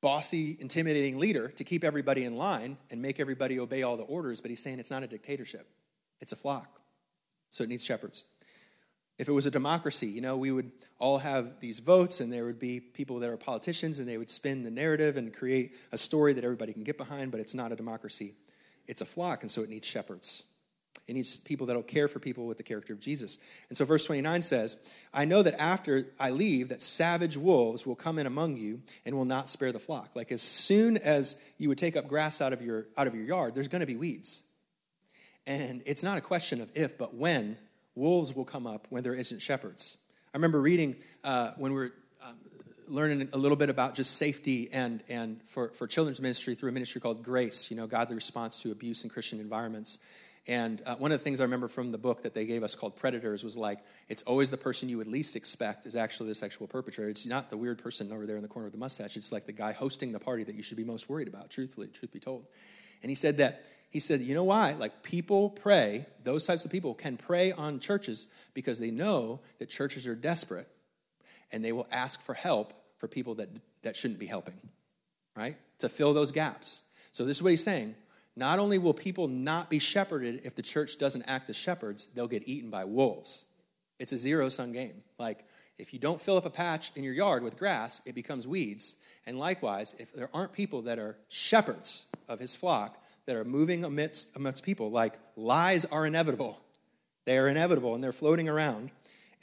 bossy, 0.01 0.57
intimidating 0.59 1.19
leader 1.19 1.49
to 1.49 1.63
keep 1.63 1.83
everybody 1.83 2.25
in 2.25 2.37
line 2.37 2.75
and 2.89 3.03
make 3.03 3.19
everybody 3.19 3.59
obey 3.59 3.83
all 3.83 3.97
the 3.97 4.03
orders, 4.03 4.41
but 4.41 4.49
he's 4.49 4.63
saying 4.63 4.79
it's 4.79 4.89
not 4.89 5.03
a 5.03 5.07
dictatorship, 5.07 5.67
it's 6.21 6.31
a 6.31 6.35
flock. 6.35 6.81
So 7.49 7.63
it 7.63 7.69
needs 7.69 7.85
shepherds. 7.85 8.33
If 9.19 9.27
it 9.27 9.33
was 9.33 9.45
a 9.45 9.51
democracy, 9.51 10.07
you 10.07 10.21
know, 10.21 10.37
we 10.37 10.51
would 10.51 10.71
all 10.97 11.17
have 11.17 11.59
these 11.59 11.79
votes 11.79 12.21
and 12.21 12.31
there 12.31 12.45
would 12.45 12.57
be 12.57 12.79
people 12.79 13.19
that 13.19 13.29
are 13.29 13.37
politicians 13.37 13.99
and 13.99 14.07
they 14.07 14.17
would 14.17 14.31
spin 14.31 14.63
the 14.63 14.71
narrative 14.71 15.17
and 15.17 15.33
create 15.33 15.75
a 15.91 15.97
story 15.97 16.31
that 16.33 16.43
everybody 16.45 16.71
can 16.71 16.85
get 16.85 16.97
behind, 16.97 17.29
but 17.29 17.41
it's 17.41 17.53
not 17.53 17.73
a 17.73 17.75
democracy. 17.75 18.31
It's 18.87 19.01
a 19.01 19.05
flock, 19.05 19.43
and 19.43 19.51
so 19.51 19.61
it 19.61 19.69
needs 19.69 19.87
shepherds. 19.87 20.49
It 21.09 21.15
needs 21.15 21.39
people 21.39 21.67
that'll 21.67 21.83
care 21.83 22.07
for 22.07 22.19
people 22.19 22.47
with 22.47 22.57
the 22.57 22.63
character 22.63 22.93
of 22.93 22.99
Jesus. 22.99 23.63
And 23.69 23.77
so 23.77 23.83
verse 23.83 24.05
29 24.05 24.41
says, 24.41 25.05
I 25.13 25.25
know 25.25 25.41
that 25.41 25.59
after 25.59 26.05
I 26.19 26.29
leave, 26.29 26.69
that 26.69 26.81
savage 26.81 27.35
wolves 27.35 27.85
will 27.85 27.95
come 27.95 28.19
in 28.19 28.27
among 28.27 28.57
you 28.57 28.81
and 29.05 29.15
will 29.15 29.25
not 29.25 29.49
spare 29.49 29.71
the 29.71 29.79
flock. 29.79 30.15
Like 30.15 30.31
as 30.31 30.41
soon 30.41 30.97
as 30.97 31.51
you 31.57 31.67
would 31.69 31.79
take 31.79 31.97
up 31.97 32.07
grass 32.07 32.41
out 32.41 32.53
of 32.53 32.61
your 32.61 32.85
out 32.95 33.07
of 33.07 33.15
your 33.15 33.25
yard, 33.25 33.55
there's 33.55 33.67
to 33.67 33.85
be 33.85 33.95
weeds. 33.95 34.53
And 35.47 35.81
it's 35.85 36.03
not 36.03 36.17
a 36.17 36.21
question 36.21 36.61
of 36.61 36.71
if, 36.75 36.97
but 36.97 37.15
when 37.15 37.57
wolves 37.99 38.35
will 38.35 38.45
come 38.45 38.65
up 38.65 38.87
when 38.89 39.03
there 39.03 39.13
isn't 39.13 39.41
shepherds. 39.41 40.09
I 40.33 40.37
remember 40.37 40.61
reading 40.61 40.95
uh, 41.23 41.51
when 41.57 41.73
we 41.73 41.79
were 41.79 41.93
um, 42.25 42.35
learning 42.87 43.27
a 43.33 43.37
little 43.37 43.57
bit 43.57 43.69
about 43.69 43.93
just 43.93 44.17
safety 44.17 44.69
and, 44.71 45.03
and 45.09 45.41
for, 45.43 45.69
for 45.69 45.85
children's 45.85 46.21
ministry 46.21 46.55
through 46.55 46.69
a 46.69 46.71
ministry 46.71 47.01
called 47.01 47.23
Grace, 47.23 47.69
you 47.69 47.77
know, 47.77 47.87
godly 47.87 48.15
response 48.15 48.63
to 48.63 48.71
abuse 48.71 49.03
in 49.03 49.09
Christian 49.09 49.39
environments. 49.39 50.07
And 50.47 50.81
uh, 50.85 50.95
one 50.95 51.11
of 51.11 51.17
the 51.19 51.23
things 51.23 51.41
I 51.41 51.43
remember 51.43 51.67
from 51.67 51.91
the 51.91 51.97
book 51.97 52.23
that 52.23 52.33
they 52.33 52.45
gave 52.45 52.63
us 52.63 52.73
called 52.73 52.95
Predators 52.95 53.43
was 53.43 53.57
like, 53.57 53.79
it's 54.07 54.23
always 54.23 54.49
the 54.49 54.57
person 54.57 54.87
you 54.87 54.97
would 54.97 55.07
least 55.07 55.35
expect 55.35 55.85
is 55.85 55.95
actually 55.95 56.29
the 56.29 56.35
sexual 56.35 56.67
perpetrator. 56.67 57.09
It's 57.09 57.27
not 57.27 57.49
the 57.49 57.57
weird 57.57 57.83
person 57.83 58.11
over 58.11 58.25
there 58.25 58.37
in 58.37 58.41
the 58.41 58.47
corner 58.47 58.65
with 58.65 58.73
the 58.73 58.79
mustache. 58.79 59.17
It's 59.17 59.31
like 59.31 59.45
the 59.45 59.51
guy 59.51 59.73
hosting 59.73 60.11
the 60.11 60.19
party 60.19 60.43
that 60.45 60.55
you 60.55 60.63
should 60.63 60.77
be 60.77 60.85
most 60.85 61.09
worried 61.09 61.27
about, 61.27 61.51
truthfully, 61.51 61.87
truth 61.87 62.13
be 62.13 62.19
told. 62.19 62.45
And 63.03 63.09
he 63.09 63.15
said 63.15 63.37
that, 63.37 63.61
he 63.89 63.99
said, 63.99 64.21
you 64.21 64.35
know 64.35 64.43
why? 64.43 64.73
Like 64.73 65.03
people 65.03 65.49
pray, 65.49 66.05
those 66.23 66.45
types 66.45 66.63
of 66.65 66.71
people 66.71 66.93
can 66.93 67.17
prey 67.17 67.51
on 67.51 67.79
churches 67.79 68.33
because 68.53 68.79
they 68.79 68.91
know 68.91 69.39
that 69.57 69.69
churches 69.69 70.07
are 70.07 70.15
desperate 70.15 70.67
and 71.51 71.65
they 71.65 71.71
will 71.71 71.87
ask 71.91 72.21
for 72.21 72.33
help 72.33 72.73
for 72.97 73.07
people 73.07 73.35
that, 73.35 73.49
that 73.81 73.95
shouldn't 73.95 74.19
be 74.19 74.27
helping, 74.27 74.55
right? 75.35 75.55
To 75.79 75.89
fill 75.89 76.13
those 76.13 76.31
gaps. 76.31 76.93
So 77.11 77.25
this 77.25 77.37
is 77.37 77.43
what 77.43 77.49
he's 77.49 77.63
saying 77.63 77.95
not 78.35 78.57
only 78.57 78.77
will 78.77 78.93
people 78.93 79.27
not 79.27 79.69
be 79.69 79.79
shepherded 79.79 80.41
if 80.45 80.55
the 80.55 80.61
church 80.61 80.97
doesn't 80.97 81.25
act 81.27 81.49
as 81.49 81.57
shepherds, 81.57 82.13
they'll 82.13 82.27
get 82.27 82.47
eaten 82.47 82.69
by 82.69 82.85
wolves. 82.85 83.51
It's 83.99 84.13
a 84.13 84.17
zero 84.17 84.47
sum 84.47 84.71
game. 84.71 85.03
Like, 85.17 85.43
if 85.77 85.93
you 85.93 85.99
don't 85.99 86.21
fill 86.21 86.37
up 86.37 86.45
a 86.45 86.49
patch 86.49 86.95
in 86.95 87.03
your 87.03 87.13
yard 87.13 87.43
with 87.43 87.57
grass, 87.57 88.05
it 88.07 88.15
becomes 88.15 88.47
weeds. 88.47 89.03
And 89.25 89.37
likewise, 89.37 89.99
if 89.99 90.13
there 90.13 90.29
aren't 90.33 90.53
people 90.53 90.83
that 90.83 90.99
are 90.99 91.17
shepherds 91.27 92.11
of 92.29 92.39
his 92.39 92.55
flock, 92.55 92.97
that 93.29 93.35
are 93.35 93.45
moving 93.45 93.85
amidst 93.85 94.35
amongst 94.35 94.65
people, 94.65 94.89
like 94.89 95.13
lies 95.35 95.85
are 95.85 96.07
inevitable. 96.07 96.59
They 97.25 97.37
are 97.37 97.47
inevitable 97.47 97.93
and 97.93 98.03
they're 98.03 98.11
floating 98.11 98.49
around. 98.49 98.89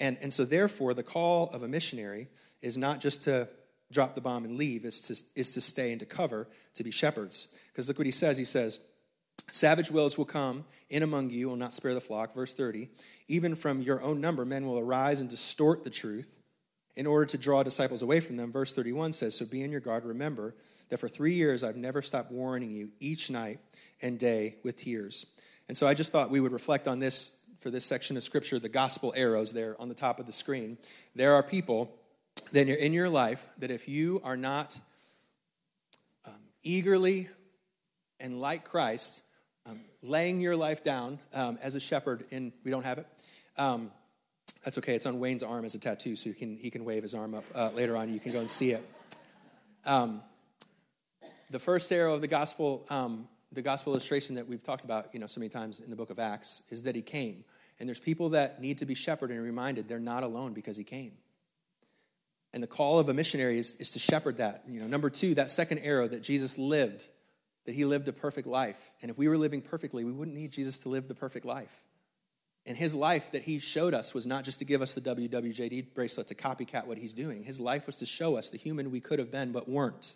And, 0.01 0.19
and 0.21 0.33
so, 0.33 0.45
therefore, 0.45 0.93
the 0.93 1.05
call 1.05 1.51
of 1.51 1.63
a 1.63 1.69
missionary 1.69 2.27
is 2.61 2.77
not 2.77 2.99
just 2.99 3.23
to 3.25 3.49
drop 3.93 4.17
the 4.17 4.21
bomb 4.21 4.45
and 4.45 4.57
leave, 4.57 4.85
is 4.85 5.01
to, 5.03 5.41
is 5.41 5.53
to 5.53 5.61
stay 5.61 5.93
and 5.93 6.01
to 6.01 6.07
cover, 6.07 6.49
to 6.75 6.83
be 6.83 6.91
shepherds. 6.91 7.61
Because 7.69 7.87
look 7.87 7.97
what 7.97 8.07
he 8.07 8.13
says. 8.13 8.37
He 8.37 8.45
says, 8.45 8.91
Savage 9.53 9.93
wills 9.93 10.19
will 10.19 10.25
come 10.25 10.65
in 10.91 11.05
among 11.05 11.31
you, 11.31 11.49
will 11.49 11.55
not 11.55 11.73
spare 11.73 11.95
the 11.95 12.01
flock. 12.01 12.35
Verse 12.35 12.55
30. 12.55 12.89
Even 13.29 13.55
from 13.55 13.81
your 13.83 14.03
own 14.03 14.21
number, 14.21 14.45
men 14.45 14.67
will 14.67 14.81
arise 14.81 15.21
and 15.21 15.31
distort 15.31 15.85
the 15.85 15.91
truth 15.91 16.41
in 16.97 17.07
order 17.07 17.27
to 17.27 17.39
draw 17.39 17.63
disciples 17.63 18.03
away 18.03 18.19
from 18.19 18.37
them. 18.37 18.51
Verse 18.51 18.73
31 18.73 19.13
says, 19.13 19.37
So 19.37 19.47
be 19.47 19.63
on 19.63 19.71
your 19.71 19.81
guard. 19.81 20.05
Remember 20.05 20.57
that 20.89 20.99
for 20.99 21.09
three 21.09 21.35
years 21.35 21.63
I've 21.63 21.77
never 21.77 22.03
stopped 22.03 22.33
warning 22.33 22.71
you 22.71 22.91
each 23.01 23.31
night 23.31 23.59
and 24.03 24.19
day 24.19 24.57
with 24.63 24.77
tears. 24.77 25.39
And 25.69 25.77
so 25.77 25.87
I 25.87 25.95
just 25.95 26.13
thought 26.13 26.31
we 26.31 26.41
would 26.41 26.53
reflect 26.53 26.87
on 26.87 26.99
this 26.99 27.43
for 27.59 27.71
this 27.71 27.85
section 27.85 28.17
of 28.17 28.23
scripture, 28.23 28.59
the 28.59 28.69
gospel 28.69 29.13
arrows 29.17 29.53
there 29.53 29.75
on 29.81 29.89
the 29.89 29.95
top 29.95 30.21
of 30.21 30.27
the 30.27 30.33
screen. 30.33 30.79
There 31.15 31.35
are 31.35 31.43
people 31.43 31.93
that 32.53 32.69
are 32.69 32.75
in 32.75 32.93
your 32.93 33.09
life 33.09 33.47
that 33.59 33.71
if 33.71 33.89
you 33.89 34.21
are 34.23 34.37
not 34.37 34.79
um, 36.27 36.35
eagerly 36.63 37.29
and 38.21 38.41
like 38.41 38.65
Christ 38.65 39.25
um, 39.69 39.81
laying 40.03 40.41
your 40.41 40.55
life 40.55 40.83
down 40.83 41.19
um, 41.35 41.59
as 41.63 41.75
a 41.75 41.81
shepherd 41.81 42.25
in, 42.31 42.53
we 42.65 42.71
don't 42.71 42.85
have 42.85 42.99
it. 42.99 43.07
Um, 43.57 43.91
that's 44.65 44.79
okay. 44.79 44.95
It's 44.95 45.07
on 45.07 45.19
Wayne's 45.19 45.43
arm 45.43 45.65
as 45.65 45.75
a 45.75 45.81
tattoo, 45.81 46.15
so 46.15 46.31
he 46.31 46.35
can, 46.35 46.57
he 46.57 46.71
can 46.71 46.85
wave 46.85 47.03
his 47.03 47.15
arm 47.15 47.35
up 47.35 47.45
uh, 47.55 47.71
later 47.75 47.97
on. 47.97 48.13
You 48.13 48.21
can 48.21 48.33
go 48.33 48.41
and 48.41 48.51
see 48.51 48.73
it. 48.73 48.83
Um, 49.85 50.23
the 51.51 51.59
first 51.59 51.91
arrow 51.93 52.15
of 52.15 52.21
the 52.21 52.29
gospel, 52.29 52.85
um, 52.91 53.29
the 53.53 53.63
gospel 53.63 53.93
illustration 53.93 54.35
that 54.37 54.47
we've 54.47 54.63
talked 54.63 54.85
about, 54.85 55.13
you 55.13 55.21
know, 55.21 55.27
so 55.27 55.41
many 55.41 55.49
times 55.49 55.81
in 55.81 55.91
the 55.91 55.97
book 55.97 56.11
of 56.11 56.19
Acts, 56.19 56.67
is 56.71 56.83
that 56.85 56.95
he 56.95 57.03
came. 57.03 57.45
And 57.79 57.89
there's 57.89 58.01
people 58.01 58.31
that 58.31 58.61
need 58.61 58.79
to 58.79 58.87
be 58.87 58.95
shepherded 58.95 59.37
and 59.37 59.45
reminded 59.45 59.89
they're 59.89 59.99
not 59.99 60.23
alone 60.23 60.53
because 60.53 60.77
he 60.77 60.85
came. 60.85 61.13
And 62.53 62.63
the 62.63 62.67
call 62.67 62.99
of 62.99 63.09
a 63.09 63.15
missionary 63.15 63.59
is, 63.59 63.81
is 63.81 63.93
to 63.93 63.99
shepherd 63.99 64.39
that. 64.39 64.63
You 64.67 64.81
know, 64.81 64.87
number 64.87 65.11
two, 65.11 65.35
that 65.35 65.51
second 65.51 65.79
arrow 65.81 66.09
that 66.09 66.23
Jesus 66.23 66.59
lived, 66.59 67.09
that 67.67 67.75
he 67.75 67.85
lived 67.85 68.09
a 68.09 68.13
perfect 68.13 68.47
life. 68.47 68.95
And 69.03 69.11
if 69.11 69.19
we 69.19 69.29
were 69.29 69.37
living 69.37 69.61
perfectly, 69.61 70.05
we 70.05 70.13
wouldn't 70.13 70.37
need 70.37 70.53
Jesus 70.53 70.79
to 70.79 70.89
live 70.89 71.07
the 71.07 71.15
perfect 71.15 71.45
life. 71.45 71.83
And 72.65 72.77
his 72.77 72.95
life 72.95 73.31
that 73.33 73.43
he 73.43 73.61
showed 73.61 73.95
us 73.95 74.13
was 74.13 74.27
not 74.27 74.43
just 74.43 74.59
to 74.59 74.65
give 74.65 74.83
us 74.83 74.95
the 74.95 75.01
WWJD 75.01 75.95
bracelet 75.95 76.27
to 76.29 76.35
copycat 76.35 76.87
what 76.87 76.99
he's 76.99 77.13
doing. 77.13 77.45
His 77.45 77.61
life 77.61 77.87
was 77.87 77.97
to 77.97 78.07
show 78.07 78.37
us 78.37 78.51
the 78.51 78.59
human 78.59 78.91
we 78.91 79.01
could 79.01 79.21
have 79.21 79.31
been 79.31 79.53
but 79.53 79.69
weren't. 79.69 80.15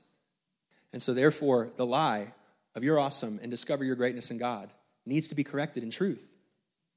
And 0.93 1.01
so, 1.01 1.15
therefore, 1.15 1.71
the 1.77 1.87
lie 1.87 2.33
of 2.75 2.85
you're 2.85 3.01
awesome 3.01 3.39
and 3.43 3.51
discover 3.51 3.85
your 3.85 3.97
greatness 3.97 4.31
in 4.31 4.39
God 4.39 4.71
needs 5.07 5.29
to 5.29 5.35
be 5.35 5.45
corrected 5.45 5.83
in 5.83 5.91
truth. 5.91 6.37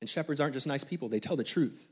And 0.01 0.09
shepherds 0.09 0.41
aren't 0.41 0.53
just 0.53 0.67
nice 0.67 0.83
people, 0.83 1.09
they 1.09 1.19
tell 1.19 1.35
the 1.35 1.43
truth. 1.43 1.89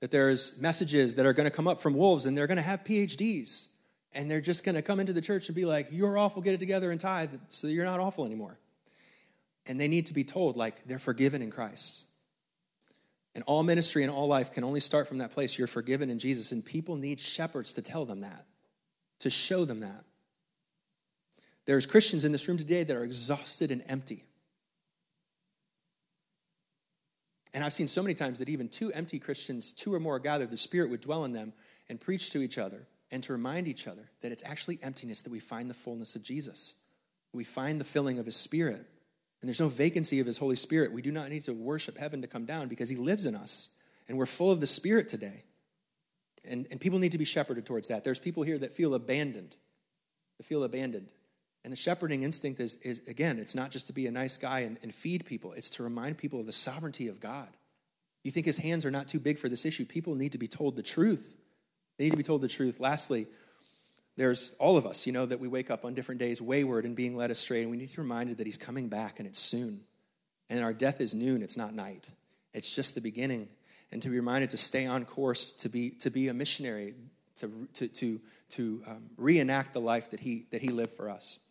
That 0.00 0.10
there's 0.10 0.60
messages 0.62 1.16
that 1.16 1.26
are 1.26 1.32
going 1.32 1.48
to 1.48 1.54
come 1.54 1.68
up 1.68 1.80
from 1.80 1.94
wolves 1.94 2.26
and 2.26 2.36
they're 2.36 2.46
going 2.46 2.56
to 2.56 2.62
have 2.62 2.84
PhDs. 2.84 3.76
And 4.12 4.30
they're 4.30 4.40
just 4.40 4.64
going 4.64 4.74
to 4.74 4.82
come 4.82 4.98
into 4.98 5.12
the 5.12 5.20
church 5.20 5.48
and 5.48 5.54
be 5.54 5.64
like, 5.64 5.86
You're 5.90 6.18
awful, 6.18 6.42
get 6.42 6.54
it 6.54 6.60
together 6.60 6.90
and 6.90 6.98
tithe 6.98 7.32
so 7.48 7.68
you're 7.68 7.84
not 7.84 8.00
awful 8.00 8.24
anymore. 8.24 8.58
And 9.66 9.78
they 9.78 9.88
need 9.88 10.06
to 10.06 10.14
be 10.14 10.24
told, 10.24 10.56
like, 10.56 10.84
they're 10.84 10.98
forgiven 10.98 11.42
in 11.42 11.50
Christ. 11.50 12.10
And 13.34 13.44
all 13.46 13.62
ministry 13.62 14.02
and 14.02 14.10
all 14.10 14.26
life 14.26 14.50
can 14.50 14.64
only 14.64 14.80
start 14.80 15.06
from 15.06 15.18
that 15.18 15.30
place. 15.30 15.58
You're 15.58 15.68
forgiven 15.68 16.10
in 16.10 16.18
Jesus. 16.18 16.50
And 16.50 16.64
people 16.64 16.96
need 16.96 17.20
shepherds 17.20 17.74
to 17.74 17.82
tell 17.82 18.04
them 18.04 18.22
that, 18.22 18.46
to 19.20 19.30
show 19.30 19.64
them 19.64 19.80
that. 19.80 20.04
There's 21.70 21.86
Christians 21.86 22.24
in 22.24 22.32
this 22.32 22.48
room 22.48 22.58
today 22.58 22.82
that 22.82 22.96
are 22.96 23.04
exhausted 23.04 23.70
and 23.70 23.80
empty. 23.88 24.24
And 27.54 27.62
I've 27.62 27.72
seen 27.72 27.86
so 27.86 28.02
many 28.02 28.12
times 28.12 28.40
that 28.40 28.48
even 28.48 28.68
two 28.68 28.90
empty 28.90 29.20
Christians, 29.20 29.72
two 29.72 29.94
or 29.94 30.00
more 30.00 30.18
gathered, 30.18 30.50
the 30.50 30.56
Spirit 30.56 30.90
would 30.90 31.00
dwell 31.00 31.24
in 31.24 31.32
them 31.32 31.52
and 31.88 32.00
preach 32.00 32.30
to 32.30 32.42
each 32.42 32.58
other 32.58 32.88
and 33.12 33.22
to 33.22 33.32
remind 33.32 33.68
each 33.68 33.86
other 33.86 34.10
that 34.20 34.32
it's 34.32 34.44
actually 34.44 34.80
emptiness 34.82 35.22
that 35.22 35.30
we 35.30 35.38
find 35.38 35.70
the 35.70 35.74
fullness 35.74 36.16
of 36.16 36.24
Jesus. 36.24 36.88
We 37.32 37.44
find 37.44 37.80
the 37.80 37.84
filling 37.84 38.18
of 38.18 38.26
His 38.26 38.34
Spirit. 38.34 38.84
And 39.40 39.48
there's 39.48 39.60
no 39.60 39.68
vacancy 39.68 40.18
of 40.18 40.26
His 40.26 40.38
Holy 40.38 40.56
Spirit. 40.56 40.90
We 40.90 41.02
do 41.02 41.12
not 41.12 41.30
need 41.30 41.42
to 41.42 41.52
worship 41.52 41.96
heaven 41.96 42.20
to 42.22 42.26
come 42.26 42.46
down 42.46 42.66
because 42.66 42.88
He 42.88 42.96
lives 42.96 43.26
in 43.26 43.36
us. 43.36 43.80
And 44.08 44.18
we're 44.18 44.26
full 44.26 44.50
of 44.50 44.58
the 44.58 44.66
Spirit 44.66 45.06
today. 45.06 45.44
And, 46.50 46.66
and 46.72 46.80
people 46.80 46.98
need 46.98 47.12
to 47.12 47.18
be 47.18 47.24
shepherded 47.24 47.64
towards 47.64 47.86
that. 47.86 48.02
There's 48.02 48.18
people 48.18 48.42
here 48.42 48.58
that 48.58 48.72
feel 48.72 48.92
abandoned, 48.92 49.54
that 50.36 50.46
feel 50.46 50.64
abandoned. 50.64 51.12
And 51.64 51.72
the 51.72 51.76
shepherding 51.76 52.22
instinct 52.22 52.60
is, 52.60 52.76
is 52.82 53.06
again, 53.06 53.38
it's 53.38 53.54
not 53.54 53.70
just 53.70 53.86
to 53.88 53.92
be 53.92 54.06
a 54.06 54.10
nice 54.10 54.38
guy 54.38 54.60
and, 54.60 54.78
and 54.82 54.94
feed 54.94 55.24
people, 55.24 55.52
it's 55.52 55.70
to 55.70 55.82
remind 55.82 56.18
people 56.18 56.40
of 56.40 56.46
the 56.46 56.52
sovereignty 56.52 57.08
of 57.08 57.20
God. 57.20 57.48
You 58.24 58.30
think 58.30 58.46
his 58.46 58.58
hands 58.58 58.84
are 58.84 58.90
not 58.90 59.08
too 59.08 59.20
big 59.20 59.38
for 59.38 59.48
this 59.48 59.64
issue? 59.64 59.84
People 59.84 60.14
need 60.14 60.32
to 60.32 60.38
be 60.38 60.48
told 60.48 60.76
the 60.76 60.82
truth. 60.82 61.36
They 61.98 62.04
need 62.04 62.10
to 62.10 62.16
be 62.16 62.22
told 62.22 62.42
the 62.42 62.48
truth. 62.48 62.80
Lastly, 62.80 63.26
there's 64.16 64.56
all 64.60 64.76
of 64.76 64.86
us, 64.86 65.06
you 65.06 65.12
know, 65.12 65.24
that 65.26 65.40
we 65.40 65.48
wake 65.48 65.70
up 65.70 65.84
on 65.84 65.94
different 65.94 66.18
days 66.18 66.42
wayward 66.42 66.84
and 66.84 66.96
being 66.96 67.16
led 67.16 67.30
astray, 67.30 67.62
and 67.62 67.70
we 67.70 67.76
need 67.76 67.88
to 67.88 67.96
be 67.96 68.02
reminded 68.02 68.38
that 68.38 68.46
he's 68.46 68.58
coming 68.58 68.88
back 68.88 69.18
and 69.18 69.28
it's 69.28 69.38
soon. 69.38 69.80
And 70.50 70.62
our 70.62 70.72
death 70.72 71.00
is 71.00 71.14
noon, 71.14 71.42
it's 71.42 71.56
not 71.56 71.74
night. 71.74 72.12
It's 72.52 72.74
just 72.74 72.94
the 72.94 73.00
beginning. 73.00 73.48
And 73.92 74.02
to 74.02 74.08
be 74.08 74.16
reminded 74.16 74.50
to 74.50 74.56
stay 74.56 74.86
on 74.86 75.04
course, 75.04 75.52
to 75.52 75.68
be, 75.68 75.90
to 76.00 76.10
be 76.10 76.28
a 76.28 76.34
missionary, 76.34 76.94
to, 77.36 77.50
to, 77.74 77.88
to, 77.88 78.20
to 78.50 78.82
um, 78.88 79.10
reenact 79.16 79.72
the 79.72 79.80
life 79.80 80.10
that 80.10 80.20
he, 80.20 80.46
that 80.50 80.60
he 80.60 80.68
lived 80.68 80.92
for 80.92 81.08
us. 81.08 81.46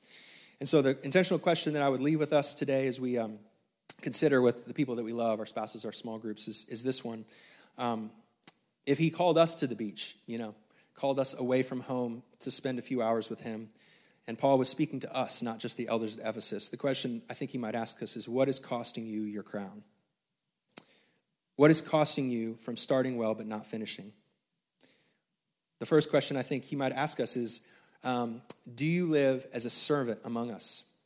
And 0.59 0.67
so, 0.67 0.81
the 0.81 0.97
intentional 1.03 1.39
question 1.39 1.73
that 1.73 1.83
I 1.83 1.89
would 1.89 2.01
leave 2.01 2.19
with 2.19 2.33
us 2.33 2.53
today 2.53 2.87
as 2.87 2.99
we 2.99 3.17
um, 3.17 3.39
consider 4.01 4.41
with 4.41 4.65
the 4.65 4.73
people 4.73 4.95
that 4.95 5.05
we 5.05 5.13
love, 5.13 5.39
our 5.39 5.45
spouses, 5.45 5.85
our 5.85 5.91
small 5.91 6.17
groups, 6.17 6.47
is, 6.47 6.67
is 6.69 6.83
this 6.83 7.03
one. 7.03 7.23
Um, 7.77 8.11
if 8.85 8.97
He 8.97 9.09
called 9.09 9.37
us 9.37 9.55
to 9.55 9.67
the 9.67 9.75
beach, 9.75 10.17
you 10.27 10.37
know, 10.37 10.55
called 10.95 11.19
us 11.19 11.39
away 11.39 11.63
from 11.63 11.79
home 11.79 12.23
to 12.39 12.51
spend 12.51 12.77
a 12.77 12.81
few 12.81 13.01
hours 13.01 13.29
with 13.29 13.41
Him, 13.41 13.69
and 14.27 14.37
Paul 14.37 14.57
was 14.57 14.67
speaking 14.67 14.99
to 14.99 15.15
us, 15.15 15.41
not 15.41 15.59
just 15.59 15.77
the 15.77 15.87
elders 15.87 16.17
at 16.17 16.27
Ephesus, 16.27 16.67
the 16.69 16.77
question 16.77 17.21
I 17.29 17.33
think 17.33 17.51
He 17.51 17.57
might 17.57 17.75
ask 17.75 18.03
us 18.03 18.17
is 18.17 18.27
what 18.27 18.49
is 18.49 18.59
costing 18.59 19.05
you 19.05 19.21
your 19.21 19.43
crown? 19.43 19.83
What 21.55 21.71
is 21.71 21.81
costing 21.81 22.29
you 22.29 22.55
from 22.55 22.75
starting 22.75 23.17
well 23.17 23.33
but 23.33 23.47
not 23.47 23.65
finishing? 23.65 24.11
The 25.79 25.85
first 25.85 26.09
question 26.09 26.35
I 26.35 26.41
think 26.41 26.65
He 26.65 26.75
might 26.75 26.91
ask 26.91 27.21
us 27.21 27.37
is, 27.37 27.73
um, 28.03 28.41
do 28.75 28.85
you 28.85 29.05
live 29.07 29.45
as 29.53 29.65
a 29.65 29.69
servant 29.69 30.19
among 30.25 30.51
us? 30.51 30.97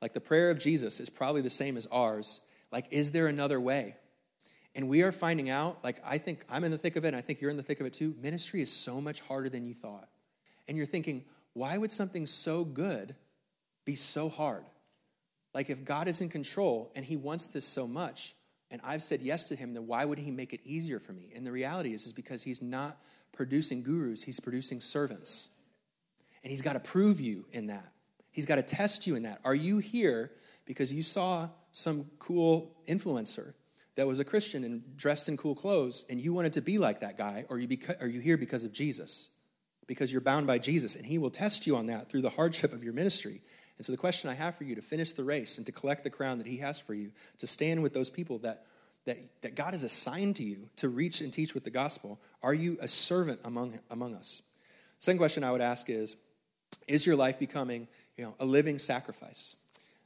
Like 0.00 0.12
the 0.12 0.20
prayer 0.20 0.50
of 0.50 0.58
Jesus 0.58 1.00
is 1.00 1.10
probably 1.10 1.40
the 1.40 1.50
same 1.50 1.76
as 1.76 1.86
ours. 1.86 2.50
Like, 2.70 2.92
is 2.92 3.12
there 3.12 3.26
another 3.26 3.60
way? 3.60 3.96
And 4.76 4.88
we 4.88 5.02
are 5.02 5.12
finding 5.12 5.48
out, 5.48 5.84
like, 5.84 5.98
I 6.04 6.18
think 6.18 6.44
I'm 6.50 6.64
in 6.64 6.72
the 6.72 6.78
thick 6.78 6.96
of 6.96 7.04
it, 7.04 7.08
and 7.08 7.16
I 7.16 7.20
think 7.20 7.40
you're 7.40 7.50
in 7.50 7.56
the 7.56 7.62
thick 7.62 7.80
of 7.80 7.86
it 7.86 7.92
too. 7.92 8.14
Ministry 8.20 8.60
is 8.60 8.72
so 8.72 9.00
much 9.00 9.20
harder 9.20 9.48
than 9.48 9.64
you 9.64 9.72
thought. 9.72 10.08
And 10.66 10.76
you're 10.76 10.86
thinking, 10.86 11.24
why 11.52 11.78
would 11.78 11.92
something 11.92 12.26
so 12.26 12.64
good 12.64 13.14
be 13.84 13.94
so 13.94 14.28
hard? 14.28 14.64
Like, 15.54 15.70
if 15.70 15.84
God 15.84 16.08
is 16.08 16.20
in 16.20 16.28
control 16.28 16.90
and 16.96 17.04
He 17.04 17.16
wants 17.16 17.46
this 17.46 17.64
so 17.64 17.86
much, 17.86 18.34
and 18.70 18.80
I've 18.84 19.02
said 19.02 19.20
yes 19.20 19.44
to 19.50 19.56
Him, 19.56 19.74
then 19.74 19.86
why 19.86 20.04
would 20.04 20.18
He 20.18 20.32
make 20.32 20.52
it 20.52 20.60
easier 20.64 20.98
for 20.98 21.12
me? 21.12 21.30
And 21.36 21.46
the 21.46 21.52
reality 21.52 21.92
is, 21.92 22.06
is 22.06 22.12
because 22.12 22.42
He's 22.42 22.60
not 22.60 22.98
producing 23.32 23.84
gurus, 23.84 24.24
He's 24.24 24.40
producing 24.40 24.80
servants. 24.80 25.62
And 26.44 26.50
he's 26.50 26.62
got 26.62 26.74
to 26.74 26.80
prove 26.80 27.20
you 27.20 27.44
in 27.50 27.66
that. 27.66 27.92
He's 28.30 28.46
got 28.46 28.56
to 28.56 28.62
test 28.62 29.06
you 29.06 29.16
in 29.16 29.24
that. 29.24 29.40
Are 29.44 29.54
you 29.54 29.78
here 29.78 30.30
because 30.66 30.94
you 30.94 31.02
saw 31.02 31.48
some 31.72 32.04
cool 32.18 32.76
influencer 32.88 33.54
that 33.96 34.06
was 34.06 34.20
a 34.20 34.24
Christian 34.24 34.62
and 34.62 34.96
dressed 34.96 35.28
in 35.28 35.36
cool 35.36 35.54
clothes 35.54 36.06
and 36.10 36.20
you 36.20 36.32
wanted 36.34 36.52
to 36.52 36.60
be 36.60 36.78
like 36.78 37.00
that 37.00 37.18
guy? 37.18 37.44
Or 37.48 37.56
are 37.56 37.58
you, 37.58 37.66
beca- 37.66 38.00
are 38.02 38.08
you 38.08 38.20
here 38.20 38.36
because 38.36 38.64
of 38.64 38.72
Jesus? 38.72 39.38
Because 39.86 40.12
you're 40.12 40.20
bound 40.20 40.46
by 40.46 40.58
Jesus 40.58 40.96
and 40.96 41.06
he 41.06 41.18
will 41.18 41.30
test 41.30 41.66
you 41.66 41.76
on 41.76 41.86
that 41.86 42.08
through 42.08 42.22
the 42.22 42.30
hardship 42.30 42.72
of 42.72 42.84
your 42.84 42.92
ministry. 42.92 43.40
And 43.76 43.84
so 43.84 43.92
the 43.92 43.98
question 43.98 44.30
I 44.30 44.34
have 44.34 44.54
for 44.54 44.64
you 44.64 44.74
to 44.74 44.82
finish 44.82 45.12
the 45.12 45.24
race 45.24 45.58
and 45.58 45.66
to 45.66 45.72
collect 45.72 46.04
the 46.04 46.10
crown 46.10 46.38
that 46.38 46.46
he 46.46 46.58
has 46.58 46.80
for 46.80 46.94
you, 46.94 47.10
to 47.38 47.46
stand 47.46 47.82
with 47.82 47.94
those 47.94 48.10
people 48.10 48.38
that 48.38 48.66
that, 49.06 49.18
that 49.42 49.54
God 49.54 49.72
has 49.72 49.82
assigned 49.82 50.36
to 50.36 50.42
you 50.42 50.56
to 50.76 50.88
reach 50.88 51.20
and 51.20 51.32
teach 51.32 51.54
with 51.54 51.64
the 51.64 51.70
gospel, 51.70 52.18
are 52.42 52.54
you 52.54 52.76
a 52.80 52.88
servant 52.88 53.40
among, 53.44 53.78
among 53.90 54.14
us? 54.14 54.56
Second 54.98 55.18
question 55.18 55.44
I 55.44 55.52
would 55.52 55.60
ask 55.60 55.90
is 55.90 56.16
is 56.88 57.06
your 57.06 57.16
life 57.16 57.38
becoming 57.38 57.88
you 58.16 58.24
know, 58.24 58.34
a 58.40 58.44
living 58.44 58.78
sacrifice? 58.78 59.60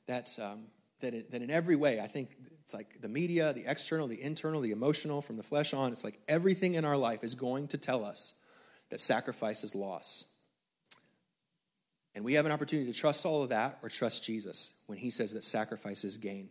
That, 0.06 0.30
um, 0.42 0.64
that, 1.00 1.14
it, 1.14 1.30
that 1.32 1.42
in 1.42 1.50
every 1.50 1.76
way, 1.76 2.00
I 2.00 2.06
think 2.06 2.30
it's 2.62 2.74
like 2.74 3.00
the 3.00 3.08
media, 3.08 3.52
the 3.52 3.64
external, 3.66 4.06
the 4.06 4.20
internal, 4.20 4.60
the 4.60 4.72
emotional, 4.72 5.20
from 5.20 5.36
the 5.36 5.42
flesh 5.42 5.74
on, 5.74 5.92
it's 5.92 6.04
like 6.04 6.18
everything 6.28 6.74
in 6.74 6.84
our 6.84 6.96
life 6.96 7.22
is 7.22 7.34
going 7.34 7.68
to 7.68 7.78
tell 7.78 8.04
us 8.04 8.44
that 8.90 9.00
sacrifice 9.00 9.64
is 9.64 9.74
loss. 9.74 10.36
And 12.14 12.24
we 12.24 12.34
have 12.34 12.46
an 12.46 12.52
opportunity 12.52 12.90
to 12.90 12.98
trust 12.98 13.24
all 13.24 13.42
of 13.42 13.50
that 13.50 13.78
or 13.82 13.88
trust 13.88 14.24
Jesus 14.24 14.82
when 14.86 14.98
he 14.98 15.10
says 15.10 15.34
that 15.34 15.44
sacrifice 15.44 16.04
is 16.04 16.16
gain. 16.16 16.48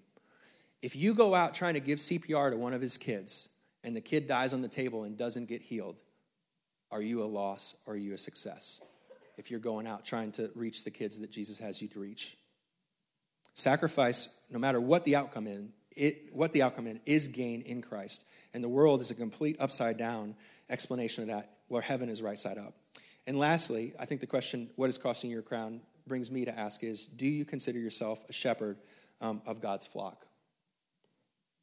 If 0.81 0.95
you 0.95 1.13
go 1.13 1.33
out 1.33 1.53
trying 1.53 1.73
to 1.73 1.79
give 1.79 1.99
CPR 1.99 2.51
to 2.51 2.57
one 2.57 2.73
of 2.73 2.81
his 2.81 2.97
kids 2.97 3.57
and 3.83 3.95
the 3.95 4.01
kid 4.01 4.27
dies 4.27 4.53
on 4.53 4.61
the 4.61 4.67
table 4.67 5.03
and 5.03 5.17
doesn't 5.17 5.49
get 5.49 5.61
healed, 5.61 6.01
are 6.91 7.01
you 7.01 7.23
a 7.23 7.25
loss 7.25 7.83
or 7.85 7.95
are 7.95 7.97
you 7.97 8.13
a 8.13 8.17
success? 8.17 8.85
If 9.37 9.51
you're 9.51 9.59
going 9.59 9.87
out 9.87 10.03
trying 10.03 10.31
to 10.33 10.49
reach 10.55 10.83
the 10.83 10.91
kids 10.91 11.19
that 11.19 11.31
Jesus 11.31 11.59
has 11.59 11.81
you 11.81 11.87
to 11.89 11.99
reach. 11.99 12.37
Sacrifice, 13.53 14.45
no 14.51 14.59
matter 14.59 14.81
what 14.81 15.03
the 15.03 15.15
outcome 15.15 15.47
in, 15.47 15.71
it, 15.95 16.29
what 16.31 16.53
the 16.53 16.61
outcome 16.61 16.87
in 16.87 16.99
is 17.05 17.27
gain 17.27 17.61
in 17.61 17.81
Christ. 17.81 18.31
And 18.53 18.63
the 18.63 18.69
world 18.69 19.01
is 19.01 19.11
a 19.11 19.15
complete 19.15 19.57
upside 19.59 19.97
down 19.97 20.35
explanation 20.69 21.23
of 21.23 21.29
that, 21.29 21.49
where 21.67 21.81
heaven 21.81 22.09
is 22.09 22.21
right 22.21 22.37
side 22.37 22.57
up. 22.57 22.73
And 23.25 23.37
lastly, 23.37 23.93
I 23.99 24.05
think 24.05 24.21
the 24.21 24.27
question, 24.27 24.69
what 24.75 24.89
is 24.89 24.97
costing 24.97 25.31
your 25.31 25.41
crown, 25.41 25.81
brings 26.07 26.31
me 26.31 26.45
to 26.45 26.57
ask 26.57 26.83
is, 26.83 27.05
do 27.05 27.25
you 27.27 27.45
consider 27.45 27.79
yourself 27.79 28.23
a 28.29 28.33
shepherd 28.33 28.77
um, 29.21 29.41
of 29.45 29.61
God's 29.61 29.85
flock? 29.85 30.25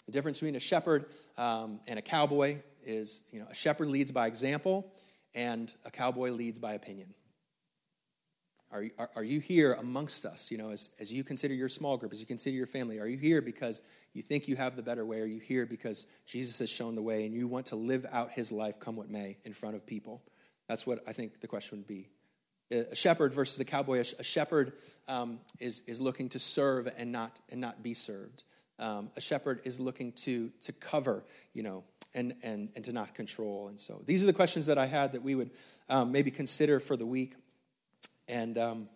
The 0.06 0.12
difference 0.12 0.40
between 0.40 0.56
a 0.56 0.60
shepherd 0.60 1.06
um, 1.38 1.80
and 1.86 1.98
a 1.98 2.02
cowboy 2.02 2.56
is, 2.84 3.28
you 3.32 3.40
know, 3.40 3.46
a 3.50 3.54
shepherd 3.54 3.88
leads 3.88 4.12
by 4.12 4.26
example 4.26 4.92
and 5.34 5.74
a 5.84 5.90
cowboy 5.90 6.30
leads 6.30 6.58
by 6.58 6.74
opinion. 6.74 7.08
Are, 8.74 8.84
are, 8.98 9.10
are, 9.16 9.24
you 9.24 9.38
here 9.38 9.74
amongst 9.74 10.26
us, 10.26 10.50
you 10.50 10.58
know, 10.58 10.70
as, 10.70 10.96
as 10.98 11.14
you 11.14 11.22
consider 11.22 11.54
your 11.54 11.68
small 11.68 11.96
group, 11.96 12.12
as 12.12 12.20
you 12.20 12.26
consider 12.26 12.56
your 12.56 12.66
family? 12.66 12.98
Are 12.98 13.06
you 13.06 13.16
here 13.16 13.40
because 13.40 13.82
you 14.14 14.20
think 14.20 14.48
you 14.48 14.56
have 14.56 14.74
the 14.74 14.82
better 14.82 15.06
way? 15.06 15.20
Are 15.20 15.26
you 15.26 15.38
here 15.38 15.64
because 15.64 16.18
Jesus 16.26 16.58
has 16.58 16.72
shown 16.72 16.96
the 16.96 17.02
way 17.02 17.24
and 17.24 17.32
you 17.32 17.46
want 17.46 17.66
to 17.66 17.76
live 17.76 18.04
out 18.10 18.32
his 18.32 18.50
life, 18.50 18.80
come 18.80 18.96
what 18.96 19.08
may, 19.08 19.36
in 19.44 19.52
front 19.52 19.76
of 19.76 19.86
people? 19.86 20.22
That's 20.68 20.88
what 20.88 20.98
I 21.06 21.12
think 21.12 21.40
the 21.40 21.46
question 21.46 21.78
would 21.78 21.86
be. 21.86 22.08
a 22.72 22.96
shepherd 22.96 23.32
versus 23.32 23.60
a 23.60 23.64
cowboy. 23.64 24.00
A 24.00 24.24
shepherd 24.24 24.72
um, 25.06 25.38
is, 25.60 25.88
is 25.88 26.00
looking 26.00 26.28
to 26.30 26.40
serve 26.40 26.92
and 26.98 27.12
not, 27.12 27.40
and 27.52 27.60
not 27.60 27.80
be 27.80 27.94
served. 27.94 28.42
Um, 28.80 29.08
a 29.16 29.20
shepherd 29.20 29.60
is 29.62 29.78
looking 29.78 30.10
to, 30.24 30.50
to 30.62 30.72
cover, 30.72 31.22
you 31.52 31.62
know, 31.62 31.84
and, 32.14 32.34
and, 32.42 32.70
and 32.74 32.84
to 32.84 32.92
not 32.92 33.14
control. 33.14 33.68
And 33.68 33.78
so 33.78 34.00
these 34.04 34.24
are 34.24 34.26
the 34.26 34.32
questions 34.32 34.66
that 34.66 34.78
I 34.78 34.86
had 34.86 35.12
that 35.12 35.22
we 35.22 35.36
would 35.36 35.50
um, 35.88 36.10
maybe 36.10 36.32
consider 36.32 36.80
for 36.80 36.96
the 36.96 37.06
week. 37.06 37.34
And, 38.28 38.56
um, 38.58 38.88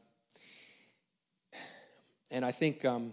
and 2.31 2.45
I 2.45 2.51
think, 2.51 2.85
um, 2.85 3.13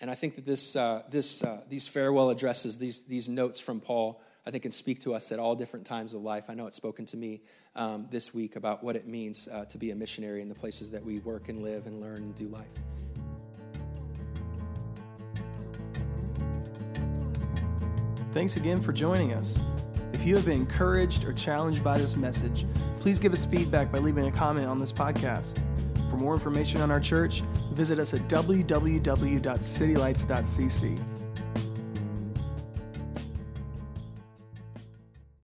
and 0.00 0.10
I 0.10 0.14
think 0.14 0.36
that 0.36 0.46
this, 0.46 0.76
uh, 0.76 1.02
this, 1.10 1.44
uh, 1.44 1.60
these 1.68 1.88
farewell 1.88 2.30
addresses, 2.30 2.78
these, 2.78 3.06
these 3.06 3.28
notes 3.28 3.60
from 3.60 3.80
Paul, 3.80 4.20
I 4.46 4.50
think 4.50 4.62
can 4.62 4.72
speak 4.72 5.00
to 5.00 5.14
us 5.14 5.30
at 5.30 5.38
all 5.38 5.54
different 5.54 5.84
times 5.84 6.14
of 6.14 6.22
life. 6.22 6.48
I 6.48 6.54
know 6.54 6.66
it's 6.66 6.76
spoken 6.76 7.04
to 7.06 7.16
me 7.16 7.42
um, 7.76 8.06
this 8.10 8.34
week 8.34 8.56
about 8.56 8.82
what 8.82 8.96
it 8.96 9.06
means 9.06 9.46
uh, 9.46 9.66
to 9.66 9.78
be 9.78 9.90
a 9.90 9.94
missionary 9.94 10.40
in 10.40 10.48
the 10.48 10.54
places 10.54 10.90
that 10.90 11.04
we 11.04 11.18
work 11.18 11.48
and 11.48 11.62
live 11.62 11.86
and 11.86 12.00
learn 12.00 12.22
and 12.22 12.34
do 12.34 12.48
life. 12.48 12.66
Thanks 18.32 18.56
again 18.56 18.80
for 18.80 18.92
joining 18.92 19.32
us. 19.34 19.58
If 20.18 20.26
you 20.26 20.34
have 20.34 20.44
been 20.46 20.62
encouraged 20.62 21.24
or 21.24 21.32
challenged 21.32 21.84
by 21.84 21.96
this 21.96 22.16
message, 22.16 22.66
please 22.98 23.20
give 23.20 23.32
us 23.32 23.44
feedback 23.44 23.92
by 23.92 23.98
leaving 23.98 24.26
a 24.26 24.32
comment 24.32 24.66
on 24.66 24.80
this 24.80 24.90
podcast. 24.90 25.56
For 26.10 26.16
more 26.16 26.34
information 26.34 26.80
on 26.80 26.90
our 26.90 26.98
church, 26.98 27.42
visit 27.72 28.00
us 28.00 28.14
at 28.14 28.22
www.citylights.cc. 28.22 31.17